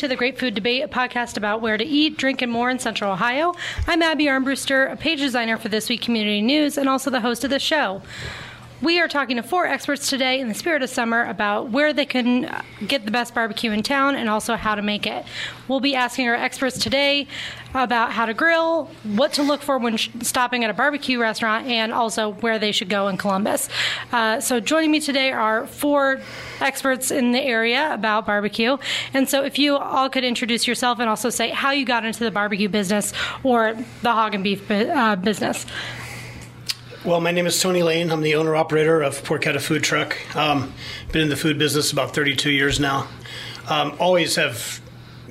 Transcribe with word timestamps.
to 0.00 0.08
the 0.08 0.16
Great 0.16 0.38
Food 0.38 0.54
Debate, 0.54 0.82
a 0.82 0.88
podcast 0.88 1.36
about 1.36 1.60
where 1.60 1.76
to 1.76 1.84
eat, 1.84 2.16
drink, 2.16 2.40
and 2.40 2.50
more 2.50 2.70
in 2.70 2.78
Central 2.78 3.12
Ohio. 3.12 3.52
I'm 3.86 4.00
Abby 4.00 4.24
Armbruster, 4.24 4.90
a 4.90 4.96
page 4.96 5.18
designer 5.18 5.58
for 5.58 5.68
This 5.68 5.90
Week 5.90 6.00
Community 6.00 6.40
News, 6.40 6.78
and 6.78 6.88
also 6.88 7.10
the 7.10 7.20
host 7.20 7.44
of 7.44 7.50
the 7.50 7.58
show. 7.58 8.00
We 8.82 8.98
are 8.98 9.08
talking 9.08 9.36
to 9.36 9.42
four 9.42 9.66
experts 9.66 10.08
today 10.08 10.40
in 10.40 10.48
the 10.48 10.54
spirit 10.54 10.82
of 10.82 10.88
summer 10.88 11.26
about 11.26 11.68
where 11.68 11.92
they 11.92 12.06
can 12.06 12.46
uh, 12.46 12.62
get 12.86 13.04
the 13.04 13.10
best 13.10 13.34
barbecue 13.34 13.72
in 13.72 13.82
town 13.82 14.16
and 14.16 14.26
also 14.26 14.56
how 14.56 14.74
to 14.74 14.80
make 14.80 15.06
it. 15.06 15.26
We'll 15.68 15.80
be 15.80 15.94
asking 15.94 16.26
our 16.28 16.34
experts 16.34 16.78
today 16.78 17.28
about 17.74 18.12
how 18.12 18.24
to 18.24 18.32
grill, 18.32 18.86
what 19.02 19.34
to 19.34 19.42
look 19.42 19.60
for 19.60 19.76
when 19.76 19.98
sh- 19.98 20.08
stopping 20.22 20.64
at 20.64 20.70
a 20.70 20.72
barbecue 20.72 21.20
restaurant, 21.20 21.66
and 21.66 21.92
also 21.92 22.32
where 22.32 22.58
they 22.58 22.72
should 22.72 22.88
go 22.88 23.08
in 23.08 23.18
Columbus. 23.18 23.68
Uh, 24.12 24.40
so, 24.40 24.60
joining 24.60 24.90
me 24.90 24.98
today 24.98 25.30
are 25.30 25.66
four 25.66 26.18
experts 26.60 27.10
in 27.10 27.32
the 27.32 27.40
area 27.40 27.92
about 27.92 28.24
barbecue. 28.24 28.78
And 29.12 29.28
so, 29.28 29.44
if 29.44 29.58
you 29.58 29.76
all 29.76 30.08
could 30.08 30.24
introduce 30.24 30.66
yourself 30.66 31.00
and 31.00 31.08
also 31.10 31.28
say 31.28 31.50
how 31.50 31.70
you 31.70 31.84
got 31.84 32.06
into 32.06 32.24
the 32.24 32.30
barbecue 32.30 32.68
business 32.70 33.12
or 33.44 33.76
the 34.00 34.12
hog 34.12 34.34
and 34.34 34.42
beef 34.42 34.66
bu- 34.66 34.88
uh, 34.88 35.16
business. 35.16 35.66
Well, 37.04 37.20
my 37.20 37.30
name 37.30 37.46
is 37.46 37.60
Tony 37.60 37.82
Layne. 37.82 38.10
I'm 38.10 38.20
the 38.20 38.34
owner 38.34 38.54
operator 38.54 39.00
of 39.00 39.24
Por'Ketta 39.24 39.58
Food 39.60 39.82
Truck. 39.82 40.18
Um, 40.36 40.74
been 41.12 41.22
in 41.22 41.28
the 41.30 41.36
food 41.36 41.58
business 41.58 41.92
about 41.92 42.14
32 42.14 42.50
years 42.50 42.78
now. 42.78 43.08
Um, 43.70 43.96
always 43.98 44.36
have 44.36 44.82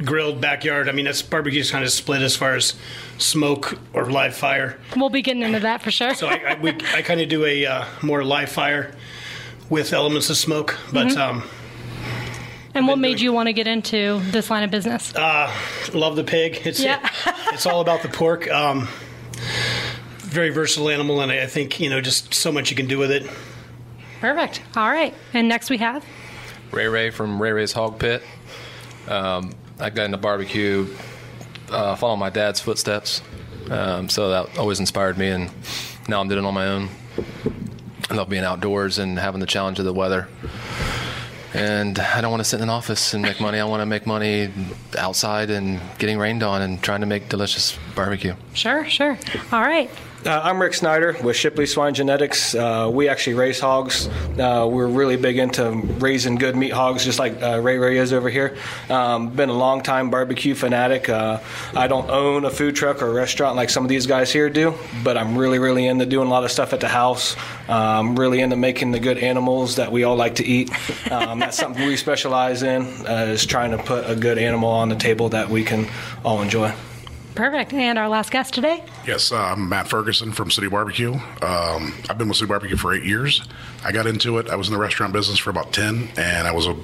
grilled 0.04 0.42
backyard. 0.42 0.90
I 0.90 0.94
mean, 0.94 1.06
that's 1.06 1.22
barbecue's 1.22 1.70
kind 1.70 1.84
of 1.84 1.92
split 1.92 2.24
as 2.24 2.36
far 2.36 2.56
as 2.56 2.74
smoke 3.20 3.78
or 3.94 4.10
live 4.10 4.36
fire. 4.36 4.80
We'll 4.96 5.10
be 5.10 5.22
getting 5.22 5.44
into 5.44 5.60
that 5.60 5.84
for 5.84 5.92
sure. 5.92 6.16
So 6.16 6.28
I, 6.28 6.54
I, 6.54 6.60
we, 6.60 6.72
I 6.96 7.04
kind 7.04 7.22
of 7.22 7.30
do 7.30 7.46
a 7.46 7.66
uh, 7.68 7.86
more 8.02 8.24
live 8.24 8.50
fire 8.50 8.96
with 9.70 9.94
elements 9.94 10.32
of 10.32 10.38
smoke. 10.38 10.76
But 10.92 11.16
um, 11.18 11.44
and 12.74 12.88
what 12.88 12.98
made 12.98 13.20
you 13.20 13.32
want 13.32 13.46
to 13.46 13.54
get 13.54 13.68
into 13.68 14.20
this 14.32 14.50
line 14.50 14.64
of 14.64 14.72
business? 14.72 15.14
love 15.94 16.16
the 16.16 16.24
pig. 16.24 16.62
It's 16.66 16.80
Yeah. 16.80 17.08
it's 17.52 17.68
all 17.68 17.82
about 17.82 18.02
the 18.02 18.10
pork. 18.10 18.50
Um, 18.50 18.88
very 20.30 20.50
versatile 20.50 20.90
animal, 20.90 21.22
and 21.22 21.32
I 21.32 21.44
I 21.44 21.48
think 21.48 21.80
you 21.80 21.90
know 21.90 22.02
just 22.02 22.34
so 22.34 22.52
much 22.52 22.70
you 22.70 22.76
can 22.76 22.88
do 22.88 22.98
with 22.98 23.12
it. 23.12 23.30
Perfect. 24.22 24.62
All 24.76 24.90
right. 24.90 25.14
And 25.34 25.48
next 25.48 25.70
we 25.70 25.78
have. 25.78 26.06
Ray 26.72 26.88
Ray 26.88 27.10
from 27.10 27.42
Ray 27.42 27.52
Ray's 27.52 27.72
Hog 27.72 28.00
Pit. 28.00 28.22
Um, 29.08 29.54
I 29.80 29.90
got 29.90 30.06
into 30.06 30.18
barbecue 30.18 30.88
uh, 31.72 31.96
following 31.96 32.20
my 32.20 32.30
dad's 32.30 32.60
footsteps, 32.60 33.22
um, 33.72 34.10
so 34.10 34.30
that 34.30 34.58
always 34.58 34.80
inspired 34.80 35.18
me, 35.18 35.30
and 35.30 35.50
now 36.08 36.20
I'm 36.22 36.28
doing 36.28 36.44
it 36.44 36.48
on 36.48 36.54
my 36.54 36.68
own. 36.68 36.90
I 38.10 38.16
love 38.16 38.30
being 38.30 38.44
outdoors 38.44 38.98
and 38.98 39.18
having 39.18 39.40
the 39.40 39.46
challenge 39.46 39.80
of 39.80 39.86
the 39.86 39.94
weather. 39.94 40.28
And 41.54 41.98
I 41.98 42.22
don't 42.22 42.30
want 42.30 42.42
to 42.42 42.50
sit 42.50 42.58
in 42.58 42.64
an 42.64 42.70
office 42.70 43.14
and 43.14 43.24
make 43.24 43.40
money. 43.40 43.60
I 43.60 43.64
want 43.64 43.82
to 43.82 43.86
make 43.86 44.06
money 44.06 44.52
outside 44.98 45.50
and 45.50 45.80
getting 45.98 46.20
rained 46.20 46.44
on 46.44 46.62
and 46.62 46.82
trying 46.82 47.02
to 47.02 47.08
make 47.08 47.30
delicious 47.30 47.78
barbecue. 47.96 48.36
Sure, 48.54 48.86
sure. 48.88 49.18
All 49.52 49.62
right. 49.62 49.90
Uh, 50.26 50.42
I'm 50.44 50.62
Rick 50.62 50.74
Snyder 50.74 51.16
with 51.24 51.38
Shipley 51.38 51.66
Swine 51.66 51.94
Genetics. 51.94 52.54
Uh, 52.54 52.90
we 52.92 53.08
actually 53.08 53.36
raise 53.36 53.58
hogs. 53.58 54.10
Uh, 54.38 54.68
we're 54.70 54.86
really 54.88 55.16
big 55.16 55.38
into 55.38 55.72
raising 55.72 56.36
good 56.36 56.58
meat 56.58 56.74
hogs, 56.74 57.06
just 57.06 57.20
like 57.20 57.42
uh, 57.42 57.62
Ray 57.62 57.78
Ray 57.78 57.98
is 57.98 58.12
over 58.12 58.30
here. 58.30 58.58
Um, 58.90 59.30
been 59.30 59.48
a 59.48 59.54
long 59.54 59.82
time 59.82 60.10
barbecue 60.10 60.56
fanatic. 60.56 61.08
Uh, 61.08 61.40
I 61.74 61.88
don't 61.88 62.10
own 62.10 62.44
a 62.44 62.50
food 62.50 62.76
truck 62.76 63.02
or 63.02 63.08
a 63.08 63.14
restaurant 63.14 63.56
like 63.56 63.70
some 63.70 63.86
of 63.86 63.90
these 63.90 64.08
guys 64.08 64.30
here 64.30 64.50
do, 64.50 64.74
but 65.06 65.18
I'm 65.18 65.38
really, 65.38 65.58
really 65.58 65.88
into 65.88 66.06
doing 66.06 66.28
a 66.28 66.32
lot 66.32 66.44
of 66.44 66.52
stuff 66.52 66.74
at 66.74 66.82
the 66.82 66.90
house. 66.90 67.38
Um, 67.70 68.20
really 68.20 68.42
into 68.42 68.58
making 68.58 68.92
the 68.92 69.00
good 69.00 69.20
animals 69.20 69.78
that 69.78 69.90
we 69.90 70.04
all 70.04 70.18
like 70.18 70.36
to 70.36 70.46
eat. 70.46 70.70
Um, 71.10 71.40
that's 71.40 71.56
something 71.56 71.88
we 71.88 71.96
specialize 71.96 72.62
in, 72.62 72.82
uh, 73.08 73.28
is 73.30 73.46
trying 73.46 73.72
to 73.72 73.78
put 73.78 74.10
a 74.10 74.18
good 74.18 74.38
animal 74.38 74.70
on 74.70 74.90
the 74.90 74.96
table 74.96 75.30
that 75.30 75.50
we 75.50 75.64
can 75.64 75.88
all 76.26 76.42
enjoy. 76.42 76.74
Perfect. 77.36 77.74
And 77.74 77.98
our 77.98 78.10
last 78.10 78.32
guest 78.32 78.54
today. 78.54 78.84
Yes, 79.06 79.32
uh, 79.32 79.38
I'm 79.38 79.70
Matt 79.70 79.88
Ferguson 79.88 80.32
from 80.32 80.52
City 80.52 80.68
Barbecue. 80.68 81.14
Um, 81.14 81.94
I've 82.10 82.18
been 82.18 82.28
with 82.28 82.38
City 82.38 82.48
Barbecue 82.50 82.76
for 82.76 82.94
eight 82.94 83.04
years. 83.04 83.48
I 83.84 83.92
got 83.92 84.08
into 84.08 84.38
it. 84.40 84.50
I 84.50 84.56
was 84.56 84.68
in 84.68 84.74
the 84.74 84.80
restaurant 84.80 85.14
business 85.14 85.40
for 85.40 85.50
about 85.50 85.72
ten, 85.72 86.10
and 86.18 86.48
I 86.48 86.52
was 86.52 86.68
a 86.68 86.76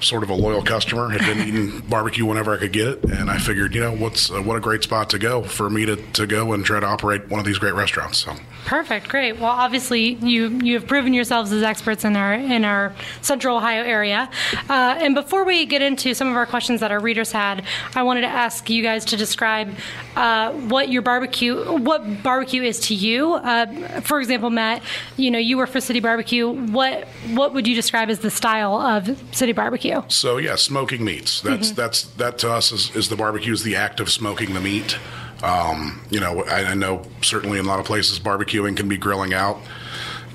sort 0.00 0.22
of 0.22 0.30
a 0.30 0.34
loyal 0.34 0.62
customer. 0.62 1.08
Had 1.10 1.20
been 1.20 1.46
eating 1.46 1.80
barbecue 1.88 2.24
whenever 2.24 2.54
I 2.54 2.58
could 2.58 2.72
get 2.72 2.88
it, 2.88 3.04
and 3.04 3.30
I 3.30 3.38
figured, 3.38 3.74
you 3.74 3.80
know, 3.80 3.92
what's 3.92 4.30
uh, 4.30 4.42
what 4.42 4.56
a 4.56 4.60
great 4.60 4.82
spot 4.82 5.10
to 5.10 5.18
go 5.18 5.42
for 5.42 5.70
me 5.70 5.86
to, 5.86 5.96
to 6.12 6.26
go 6.26 6.52
and 6.52 6.64
try 6.64 6.80
to 6.80 6.86
operate 6.86 7.28
one 7.28 7.40
of 7.40 7.46
these 7.46 7.58
great 7.58 7.74
restaurants. 7.74 8.18
So. 8.18 8.34
Perfect. 8.64 9.08
Great. 9.08 9.38
Well, 9.38 9.50
obviously 9.50 10.14
you 10.14 10.48
you 10.62 10.74
have 10.74 10.86
proven 10.86 11.12
yourselves 11.12 11.52
as 11.52 11.62
experts 11.62 12.04
in 12.04 12.16
our 12.16 12.32
in 12.32 12.64
our 12.64 12.94
Central 13.20 13.58
Ohio 13.58 13.82
area. 13.82 14.30
Uh, 14.68 14.96
and 14.98 15.14
before 15.14 15.44
we 15.44 15.66
get 15.66 15.82
into 15.82 16.14
some 16.14 16.28
of 16.28 16.36
our 16.36 16.46
questions 16.46 16.80
that 16.80 16.90
our 16.90 17.00
readers 17.00 17.30
had, 17.30 17.64
I 17.94 18.02
wanted 18.02 18.22
to 18.22 18.28
ask 18.28 18.70
you 18.70 18.82
guys 18.82 19.04
to 19.06 19.16
describe 19.16 19.74
uh, 20.16 20.52
what 20.52 20.88
your 20.88 21.02
barbecue 21.02 21.76
what 21.78 22.22
barbecue 22.22 22.62
is 22.62 22.80
to 22.80 22.94
you. 22.94 23.34
Uh, 23.34 24.00
for 24.00 24.18
example, 24.18 24.48
Matt, 24.48 24.82
you 25.16 25.30
know 25.30 25.38
you 25.38 25.58
work 25.58 25.68
for 25.68 25.80
City 25.80 26.00
Barbecue. 26.00 26.48
What 26.48 27.06
what 27.32 27.52
would 27.52 27.66
you 27.66 27.74
describe 27.74 28.08
as 28.08 28.20
the 28.20 28.30
style 28.30 28.76
of 28.76 29.22
City 29.32 29.52
Barbecue? 29.52 29.83
So 30.08 30.38
yeah, 30.38 30.56
smoking 30.56 31.04
meats. 31.04 31.40
That's 31.40 31.70
that's 31.72 32.02
that 32.14 32.38
to 32.38 32.50
us 32.50 32.72
is, 32.72 32.94
is 32.96 33.08
the 33.08 33.16
barbecue 33.16 33.52
is 33.52 33.62
the 33.62 33.76
act 33.76 34.00
of 34.00 34.10
smoking 34.10 34.54
the 34.54 34.60
meat. 34.60 34.98
Um, 35.42 36.00
you 36.10 36.20
know, 36.20 36.44
I, 36.44 36.64
I 36.64 36.74
know 36.74 37.02
certainly 37.20 37.58
in 37.58 37.66
a 37.66 37.68
lot 37.68 37.78
of 37.80 37.86
places 37.86 38.18
barbecuing 38.18 38.76
can 38.76 38.88
be 38.88 38.96
grilling 38.96 39.34
out, 39.34 39.58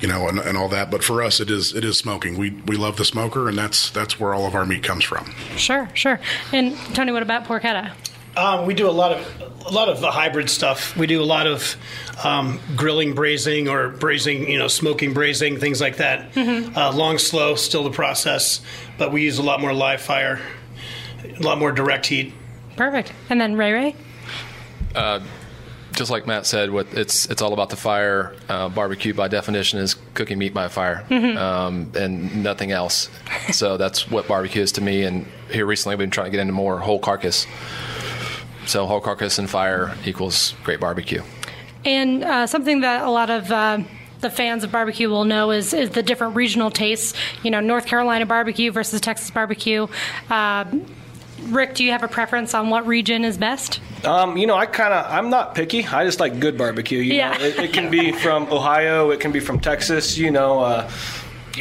you 0.02 0.08
know, 0.08 0.28
and, 0.28 0.38
and 0.40 0.56
all 0.58 0.70
that. 0.70 0.92
But 0.92 1.04
for 1.04 1.22
us, 1.24 1.40
it 1.40 1.50
is 1.50 1.74
it 1.74 1.84
is 1.84 1.98
smoking. 1.98 2.38
We 2.38 2.52
we 2.68 2.78
love 2.78 2.98
the 2.98 3.06
smoker, 3.06 3.50
and 3.50 3.58
that's 3.58 3.90
that's 3.90 4.20
where 4.20 4.34
all 4.34 4.46
of 4.46 4.56
our 4.56 4.66
meat 4.66 4.84
comes 4.84 5.04
from. 5.04 5.34
Sure, 5.58 5.90
sure. 5.94 6.20
And 6.54 6.78
Tony, 6.94 7.12
what 7.12 7.24
about 7.24 7.46
Por'Ketta? 7.46 7.92
Um, 8.38 8.66
we 8.66 8.74
do 8.74 8.90
a 8.90 8.92
lot 8.92 9.12
of 9.12 9.66
a 9.66 9.72
lot 9.72 9.90
of 9.90 10.02
the 10.02 10.12
hybrid 10.12 10.50
stuff. 10.50 10.96
We 10.96 11.08
do 11.08 11.22
a 11.22 11.26
lot 11.26 11.48
of 11.48 11.76
um, 12.24 12.60
grilling, 12.76 13.14
braising, 13.14 13.68
or 13.68 13.90
braising, 13.90 14.50
you 14.50 14.58
know, 14.58 14.68
smoking, 14.68 15.14
braising, 15.14 15.60
things 15.60 15.82
like 15.82 15.98
that. 15.98 16.36
Uh, 16.38 16.92
long, 16.96 17.18
slow, 17.18 17.56
still 17.56 17.84
the 17.84 17.92
process, 17.92 18.62
but 18.98 19.12
we 19.12 19.24
use 19.24 19.38
a 19.38 19.44
lot 19.44 19.62
more 19.62 19.74
live 19.74 20.02
fire, 20.02 20.40
a 21.24 21.42
lot 21.44 21.58
more 21.60 21.72
direct 21.72 22.06
heat. 22.08 22.34
Perfect. 22.76 23.12
And 23.30 23.40
then 23.40 23.56
Ray 23.56 23.74
Ray. 23.74 23.96
just 25.94 26.10
like 26.10 26.26
Matt 26.26 26.46
said, 26.46 26.72
what 26.72 26.88
it's 26.94 27.26
it's 27.26 27.42
all 27.42 27.54
about 27.54 27.70
the 27.70 27.76
fire. 27.76 28.34
Uh, 28.48 28.70
barbecue, 28.70 29.14
by 29.14 29.28
definition, 29.28 29.80
is 29.80 29.96
cooking 30.14 30.38
meat 30.38 30.54
by 30.54 30.68
fire, 30.70 31.06
um, 31.12 31.92
and 31.96 32.42
nothing 32.44 32.72
else. 32.72 33.10
So 33.52 33.78
that's 33.78 34.10
what 34.10 34.28
barbecue 34.28 34.62
is 34.62 34.72
to 34.74 34.82
me. 34.82 35.04
And 35.04 35.26
here 35.52 35.66
recently, 35.66 35.94
I've 35.94 36.00
been 36.00 36.10
trying 36.10 36.28
to 36.28 36.32
get 36.32 36.40
into 36.40 36.54
more 36.54 36.80
whole 36.80 37.00
carcass. 37.00 37.46
So 38.69 38.85
whole 38.85 39.02
carcass 39.02 39.40
and 39.40 39.50
fire 39.50 39.96
equals 40.06 40.53
great 40.63 40.80
barbecue. 40.80 41.24
And 41.85 42.24
uh, 42.24 42.46
something 42.46 42.81
that 42.81 43.03
a 43.03 43.09
lot 43.09 43.31
of 43.31 43.52
uh, 43.52 43.80
the 44.22 44.30
fans 44.30 44.63
of 44.63 44.72
barbecue 44.72 45.09
will 45.09 45.25
know 45.25 45.50
is, 45.50 45.74
is 45.74 45.90
the 45.90 46.03
different 46.03 46.35
regional 46.35 46.69
tastes. 46.69 47.18
You 47.41 47.50
know, 47.50 47.62
North 47.62 47.88
Carolina 47.88 48.28
barbecue 48.28 48.72
versus 48.72 49.02
Texas 49.02 49.31
barbecue. 49.31 49.88
Uh, 50.30 50.66
Rick, 51.47 51.74
do 51.74 51.84
you 51.84 51.91
have 51.91 52.03
a 52.03 52.07
preference 52.07 52.53
on 52.53 52.69
what 52.69 52.85
region 52.85 53.25
is 53.25 53.40
best? 53.40 53.80
Um, 54.06 54.38
you 54.38 54.46
know, 54.46 54.56
I 54.56 54.68
kind 54.68 54.94
of, 54.94 55.06
I'm 55.12 55.31
not 55.31 55.56
picky. 55.56 55.84
I 55.88 56.06
just 56.06 56.19
like 56.19 56.40
good 56.40 56.56
barbecue. 56.56 57.00
You 57.00 57.16
Yeah. 57.16 57.31
know, 57.38 57.44
it, 57.46 57.57
it 57.57 57.74
can 57.74 57.90
be 57.90 58.12
from 58.12 58.44
Ohio, 58.51 59.09
it 59.09 59.19
can 59.19 59.31
be 59.31 59.40
from 59.40 59.59
Texas. 59.59 60.16
You 60.16 60.30
know, 60.30 60.59
uh, 60.59 60.81
yeah, 60.84 60.91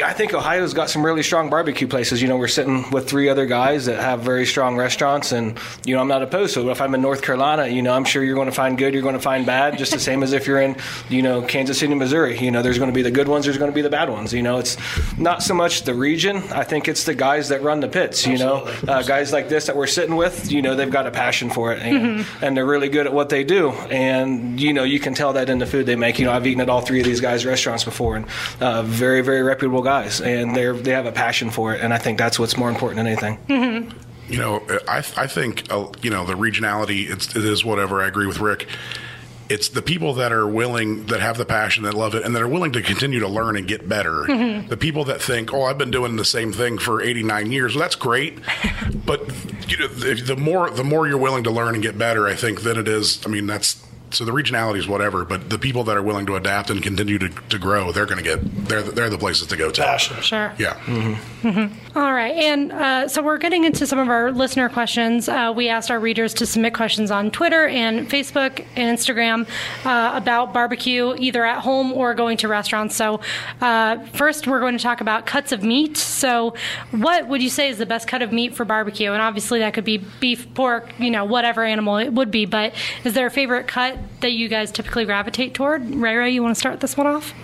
I 0.02 0.12
think 0.12 0.34
Ohio's 0.34 0.74
got 0.74 0.90
some 0.90 1.04
really 1.04 1.22
strong 1.22 1.50
barbecue 1.50 1.86
places. 1.86 2.20
You 2.22 2.28
know, 2.28 2.36
we're 2.36 2.48
sitting 2.48 2.90
with 2.90 3.08
three 3.08 3.28
other 3.28 3.46
guys 3.46 3.86
that 3.86 4.00
have 4.00 4.20
very 4.20 4.46
strong 4.46 4.76
restaurants, 4.76 5.32
and 5.32 5.58
you 5.84 5.94
know, 5.94 6.00
I'm 6.00 6.08
not 6.08 6.22
opposed 6.22 6.54
to 6.54 6.68
it. 6.68 6.70
If 6.70 6.80
I'm 6.80 6.94
in 6.94 7.02
North 7.02 7.22
Carolina, 7.22 7.66
you 7.66 7.82
know, 7.82 7.92
I'm 7.92 8.04
sure 8.04 8.22
you're 8.22 8.34
going 8.34 8.46
to 8.48 8.54
find 8.54 8.76
good, 8.78 8.94
you're 8.94 9.02
going 9.02 9.14
to 9.14 9.20
find 9.20 9.46
bad, 9.46 9.78
just 9.78 9.92
the 9.92 10.00
same 10.00 10.22
as 10.22 10.32
if 10.32 10.46
you're 10.46 10.60
in, 10.60 10.76
you 11.08 11.22
know, 11.22 11.42
Kansas 11.42 11.78
City, 11.78 11.94
Missouri. 11.94 12.38
You 12.38 12.50
know, 12.50 12.62
there's 12.62 12.78
going 12.78 12.90
to 12.90 12.94
be 12.94 13.02
the 13.02 13.10
good 13.10 13.28
ones, 13.28 13.44
there's 13.44 13.58
going 13.58 13.70
to 13.70 13.74
be 13.74 13.82
the 13.82 13.90
bad 13.90 14.10
ones. 14.10 14.32
You 14.32 14.42
know, 14.42 14.58
it's 14.58 14.76
not 15.18 15.42
so 15.42 15.54
much 15.54 15.82
the 15.82 15.94
region. 15.94 16.36
I 16.52 16.64
think 16.64 16.88
it's 16.88 17.04
the 17.04 17.14
guys 17.14 17.48
that 17.48 17.62
run 17.62 17.80
the 17.80 17.88
pits. 17.88 18.26
You 18.26 18.38
know, 18.38 18.64
uh, 18.86 19.02
guys 19.02 19.32
like 19.32 19.48
this 19.48 19.66
that 19.66 19.76
we're 19.76 19.86
sitting 19.86 20.16
with. 20.16 20.50
You 20.52 20.62
know, 20.62 20.74
they've 20.74 20.90
got 20.90 21.06
a 21.06 21.10
passion 21.10 21.50
for 21.50 21.72
it, 21.72 21.80
and, 21.82 22.26
and 22.42 22.56
they're 22.56 22.66
really 22.66 22.88
good 22.88 23.06
at 23.06 23.12
what 23.12 23.28
they 23.28 23.44
do. 23.44 23.70
And 23.70 24.60
you 24.60 24.72
know, 24.72 24.84
you 24.84 25.00
can 25.00 25.14
tell 25.14 25.32
that 25.34 25.48
in 25.48 25.58
the 25.58 25.66
food 25.66 25.86
they 25.86 25.96
make. 25.96 26.18
You 26.18 26.26
know, 26.26 26.32
I've 26.32 26.46
eaten 26.46 26.60
at 26.60 26.68
all 26.68 26.80
three 26.80 27.00
of 27.00 27.06
these 27.06 27.20
guys' 27.20 27.44
restaurants 27.46 27.84
before, 27.84 28.16
and 28.16 28.26
uh, 28.60 28.82
very, 28.82 29.22
very 29.22 29.42
reputable 29.42 29.82
guys, 29.88 30.20
and 30.20 30.54
they're 30.54 30.74
they 30.74 30.90
have 30.90 31.06
a 31.06 31.12
passion 31.12 31.50
for 31.50 31.74
it. 31.74 31.80
And 31.80 31.94
I 31.94 31.98
think 31.98 32.18
that's 32.18 32.38
what's 32.38 32.58
more 32.58 32.68
important 32.68 32.98
than 32.98 33.06
anything. 33.06 33.94
You 34.28 34.38
know, 34.38 34.62
I 34.86 34.98
I 34.98 35.26
think 35.26 35.72
uh, 35.72 35.90
you 36.02 36.10
know 36.10 36.26
the 36.26 36.34
regionality. 36.34 37.08
It's, 37.08 37.34
it 37.34 37.44
is 37.44 37.64
whatever. 37.64 38.02
I 38.02 38.08
agree 38.08 38.26
with 38.26 38.38
Rick. 38.38 38.66
It's 39.48 39.70
the 39.70 39.80
people 39.80 40.12
that 40.14 40.30
are 40.30 40.46
willing, 40.46 41.06
that 41.06 41.20
have 41.20 41.38
the 41.38 41.46
passion, 41.46 41.84
that 41.84 41.94
love 41.94 42.14
it, 42.14 42.22
and 42.22 42.36
that 42.36 42.42
are 42.42 42.48
willing 42.48 42.72
to 42.72 42.82
continue 42.82 43.20
to 43.20 43.28
learn 43.28 43.56
and 43.56 43.66
get 43.66 43.88
better. 43.88 44.26
The 44.68 44.76
people 44.78 45.04
that 45.04 45.22
think, 45.22 45.54
"Oh, 45.54 45.62
I've 45.62 45.78
been 45.78 45.90
doing 45.90 46.16
the 46.16 46.24
same 46.26 46.52
thing 46.52 46.76
for 46.76 47.00
89 47.00 47.50
years." 47.50 47.74
Well, 47.74 47.80
that's 47.80 47.96
great, 47.96 48.40
but 49.06 49.20
you 49.70 49.78
know, 49.78 49.88
the, 49.88 50.22
the 50.22 50.36
more 50.36 50.68
the 50.68 50.84
more 50.84 51.08
you're 51.08 51.16
willing 51.16 51.44
to 51.44 51.50
learn 51.50 51.72
and 51.72 51.82
get 51.82 51.96
better, 51.96 52.28
I 52.28 52.34
think, 52.34 52.60
than 52.60 52.76
it 52.78 52.88
is. 52.88 53.24
I 53.24 53.30
mean, 53.30 53.46
that's 53.46 53.82
so 54.10 54.24
the 54.24 54.32
regionality 54.32 54.78
is 54.78 54.88
whatever, 54.88 55.24
but 55.24 55.50
the 55.50 55.58
people 55.58 55.84
that 55.84 55.96
are 55.96 56.02
willing 56.02 56.26
to 56.26 56.36
adapt 56.36 56.70
and 56.70 56.82
continue 56.82 57.18
to, 57.18 57.28
to 57.28 57.58
grow, 57.58 57.92
they're 57.92 58.06
going 58.06 58.22
to 58.22 58.24
get 58.24 58.38
they're 58.68 58.82
they're 58.82 59.10
the 59.10 59.18
places 59.18 59.46
to 59.48 59.56
go 59.56 59.70
to. 59.70 59.82
Passion. 59.82 60.20
Sure. 60.22 60.52
Yeah. 60.58 60.78
All 61.96 62.12
right, 62.12 62.34
and 62.34 62.72
uh, 62.72 63.08
so 63.08 63.22
we're 63.22 63.38
getting 63.38 63.64
into 63.64 63.86
some 63.86 63.98
of 63.98 64.08
our 64.08 64.30
listener 64.32 64.68
questions. 64.68 65.28
Uh, 65.28 65.52
we 65.54 65.68
asked 65.68 65.90
our 65.90 66.00
readers 66.00 66.34
to 66.34 66.46
submit 66.46 66.74
questions 66.74 67.10
on 67.10 67.30
Twitter 67.30 67.66
and 67.66 68.08
Facebook 68.08 68.64
and 68.76 68.96
Instagram 68.96 69.48
uh, 69.84 70.16
about 70.16 70.52
barbecue, 70.52 71.14
either 71.18 71.44
at 71.44 71.60
home 71.60 71.92
or 71.92 72.14
going 72.14 72.36
to 72.38 72.48
restaurants. 72.48 72.96
So, 72.96 73.20
uh, 73.60 73.98
first, 74.06 74.46
we're 74.46 74.60
going 74.60 74.76
to 74.76 74.82
talk 74.82 75.00
about 75.00 75.26
cuts 75.26 75.52
of 75.52 75.62
meat. 75.62 75.96
So, 75.96 76.54
what 76.92 77.28
would 77.28 77.42
you 77.42 77.50
say 77.50 77.68
is 77.68 77.78
the 77.78 77.86
best 77.86 78.08
cut 78.08 78.22
of 78.22 78.32
meat 78.32 78.54
for 78.54 78.64
barbecue? 78.64 79.12
And 79.12 79.20
obviously, 79.20 79.58
that 79.60 79.74
could 79.74 79.84
be 79.84 79.98
beef, 79.98 80.52
pork, 80.54 80.92
you 80.98 81.10
know, 81.10 81.24
whatever 81.24 81.64
animal 81.64 81.96
it 81.96 82.12
would 82.12 82.30
be. 82.30 82.46
But 82.46 82.74
is 83.04 83.14
there 83.14 83.26
a 83.26 83.30
favorite 83.30 83.66
cut 83.66 83.97
that 84.20 84.32
you 84.32 84.48
guys 84.48 84.70
typically 84.72 85.04
gravitate 85.04 85.54
toward? 85.54 85.94
Ray 85.94 86.16
Ray, 86.16 86.30
you 86.30 86.42
want 86.42 86.54
to 86.54 86.58
start 86.58 86.80
this 86.80 86.96
one 86.96 87.06
off? 87.06 87.34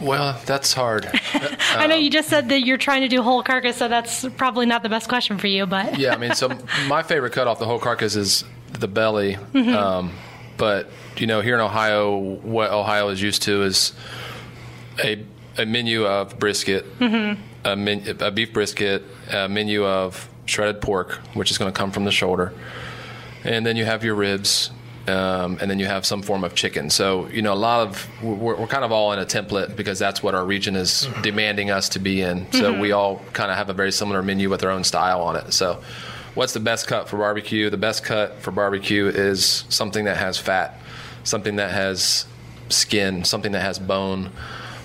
Well, 0.00 0.40
that's 0.46 0.72
hard. 0.72 1.08
I 1.34 1.86
know 1.86 1.94
you 1.94 2.10
just 2.10 2.28
said 2.28 2.48
that 2.48 2.62
you're 2.62 2.78
trying 2.78 3.02
to 3.02 3.08
do 3.08 3.22
whole 3.22 3.42
carcass, 3.42 3.76
so 3.76 3.86
that's 3.86 4.26
probably 4.36 4.66
not 4.66 4.82
the 4.82 4.88
best 4.88 5.08
question 5.08 5.38
for 5.38 5.46
you, 5.46 5.64
but. 5.64 5.98
yeah, 5.98 6.12
I 6.12 6.16
mean, 6.16 6.34
so 6.34 6.48
my 6.88 7.02
favorite 7.02 7.32
cut 7.32 7.46
off 7.46 7.58
the 7.58 7.66
whole 7.66 7.78
carcass 7.78 8.16
is 8.16 8.44
the 8.72 8.88
belly. 8.88 9.36
Um, 9.54 10.12
but 10.56 10.88
you 11.16 11.26
know, 11.26 11.40
here 11.40 11.54
in 11.54 11.60
Ohio, 11.60 12.16
what 12.18 12.70
Ohio 12.70 13.08
is 13.08 13.22
used 13.22 13.42
to 13.42 13.62
is 13.62 13.92
a 15.02 15.24
a 15.58 15.66
menu 15.66 16.06
of 16.06 16.38
brisket, 16.38 16.86
a, 17.00 17.76
men, 17.76 18.16
a 18.20 18.30
beef 18.30 18.52
brisket, 18.52 19.04
a 19.30 19.48
menu 19.48 19.84
of 19.84 20.28
shredded 20.46 20.80
pork, 20.80 21.12
which 21.34 21.50
is 21.50 21.58
going 21.58 21.70
to 21.70 21.76
come 21.76 21.90
from 21.90 22.04
the 22.04 22.10
shoulder, 22.10 22.52
and 23.44 23.64
then 23.66 23.76
you 23.76 23.84
have 23.84 24.04
your 24.04 24.14
ribs. 24.14 24.70
Um, 25.08 25.58
and 25.60 25.68
then 25.68 25.80
you 25.80 25.86
have 25.86 26.06
some 26.06 26.22
form 26.22 26.44
of 26.44 26.54
chicken. 26.54 26.88
So 26.88 27.26
you 27.26 27.42
know, 27.42 27.52
a 27.52 27.56
lot 27.56 27.88
of 27.88 28.08
we're, 28.22 28.54
we're 28.54 28.68
kind 28.68 28.84
of 28.84 28.92
all 28.92 29.12
in 29.12 29.18
a 29.18 29.26
template 29.26 29.74
because 29.74 29.98
that's 29.98 30.22
what 30.22 30.36
our 30.36 30.44
region 30.44 30.76
is 30.76 31.08
demanding 31.22 31.72
us 31.72 31.88
to 31.88 31.98
be 31.98 32.22
in. 32.22 32.46
So 32.52 32.78
we 32.78 32.92
all 32.92 33.20
kind 33.32 33.50
of 33.50 33.56
have 33.56 33.68
a 33.68 33.72
very 33.72 33.90
similar 33.90 34.22
menu 34.22 34.48
with 34.48 34.62
our 34.62 34.70
own 34.70 34.84
style 34.84 35.22
on 35.22 35.34
it. 35.34 35.54
So, 35.54 35.82
what's 36.34 36.52
the 36.52 36.60
best 36.60 36.86
cut 36.86 37.08
for 37.08 37.16
barbecue? 37.16 37.68
The 37.68 37.76
best 37.76 38.04
cut 38.04 38.40
for 38.42 38.52
barbecue 38.52 39.08
is 39.08 39.64
something 39.68 40.04
that 40.04 40.18
has 40.18 40.38
fat, 40.38 40.78
something 41.24 41.56
that 41.56 41.72
has 41.72 42.24
skin, 42.68 43.24
something 43.24 43.50
that 43.52 43.62
has 43.62 43.80
bone. 43.80 44.30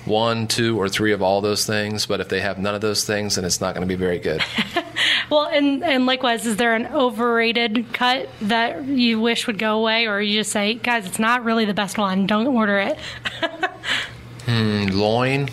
One, 0.06 0.48
two, 0.48 0.80
or 0.80 0.88
three 0.88 1.12
of 1.12 1.21
all 1.21 1.42
those 1.42 1.65
things. 1.65 2.06
But 2.06 2.21
if 2.21 2.30
they 2.30 2.39
have 2.39 2.57
none 2.57 2.74
of 2.74 2.80
those 2.81 3.04
things, 3.04 3.36
then 3.36 3.44
it's 3.44 3.59
not 3.59 3.75
going 3.75 3.86
to 3.86 3.94
be 3.94 4.00
very 4.00 4.19
good. 4.19 4.42
Well, 5.29 5.45
and, 5.45 5.83
and 5.83 6.06
likewise, 6.06 6.45
is 6.45 6.56
there 6.57 6.75
an 6.75 6.88
overrated 6.88 7.91
cut 7.94 8.29
that 8.41 8.85
you 8.85 9.19
wish 9.19 9.45
would 9.47 9.59
go 9.59 9.77
away, 9.77 10.07
or 10.07 10.21
you 10.21 10.39
just 10.39 10.51
say, 10.51 10.75
guys, 10.75 11.06
it's 11.06 11.19
not 11.19 11.44
really 11.44 11.65
the 11.65 11.74
best 11.74 11.97
one, 11.97 12.27
don't 12.27 12.47
order 12.47 12.79
it? 12.79 12.97
Hmm, 14.47 14.85
loin. 14.94 15.50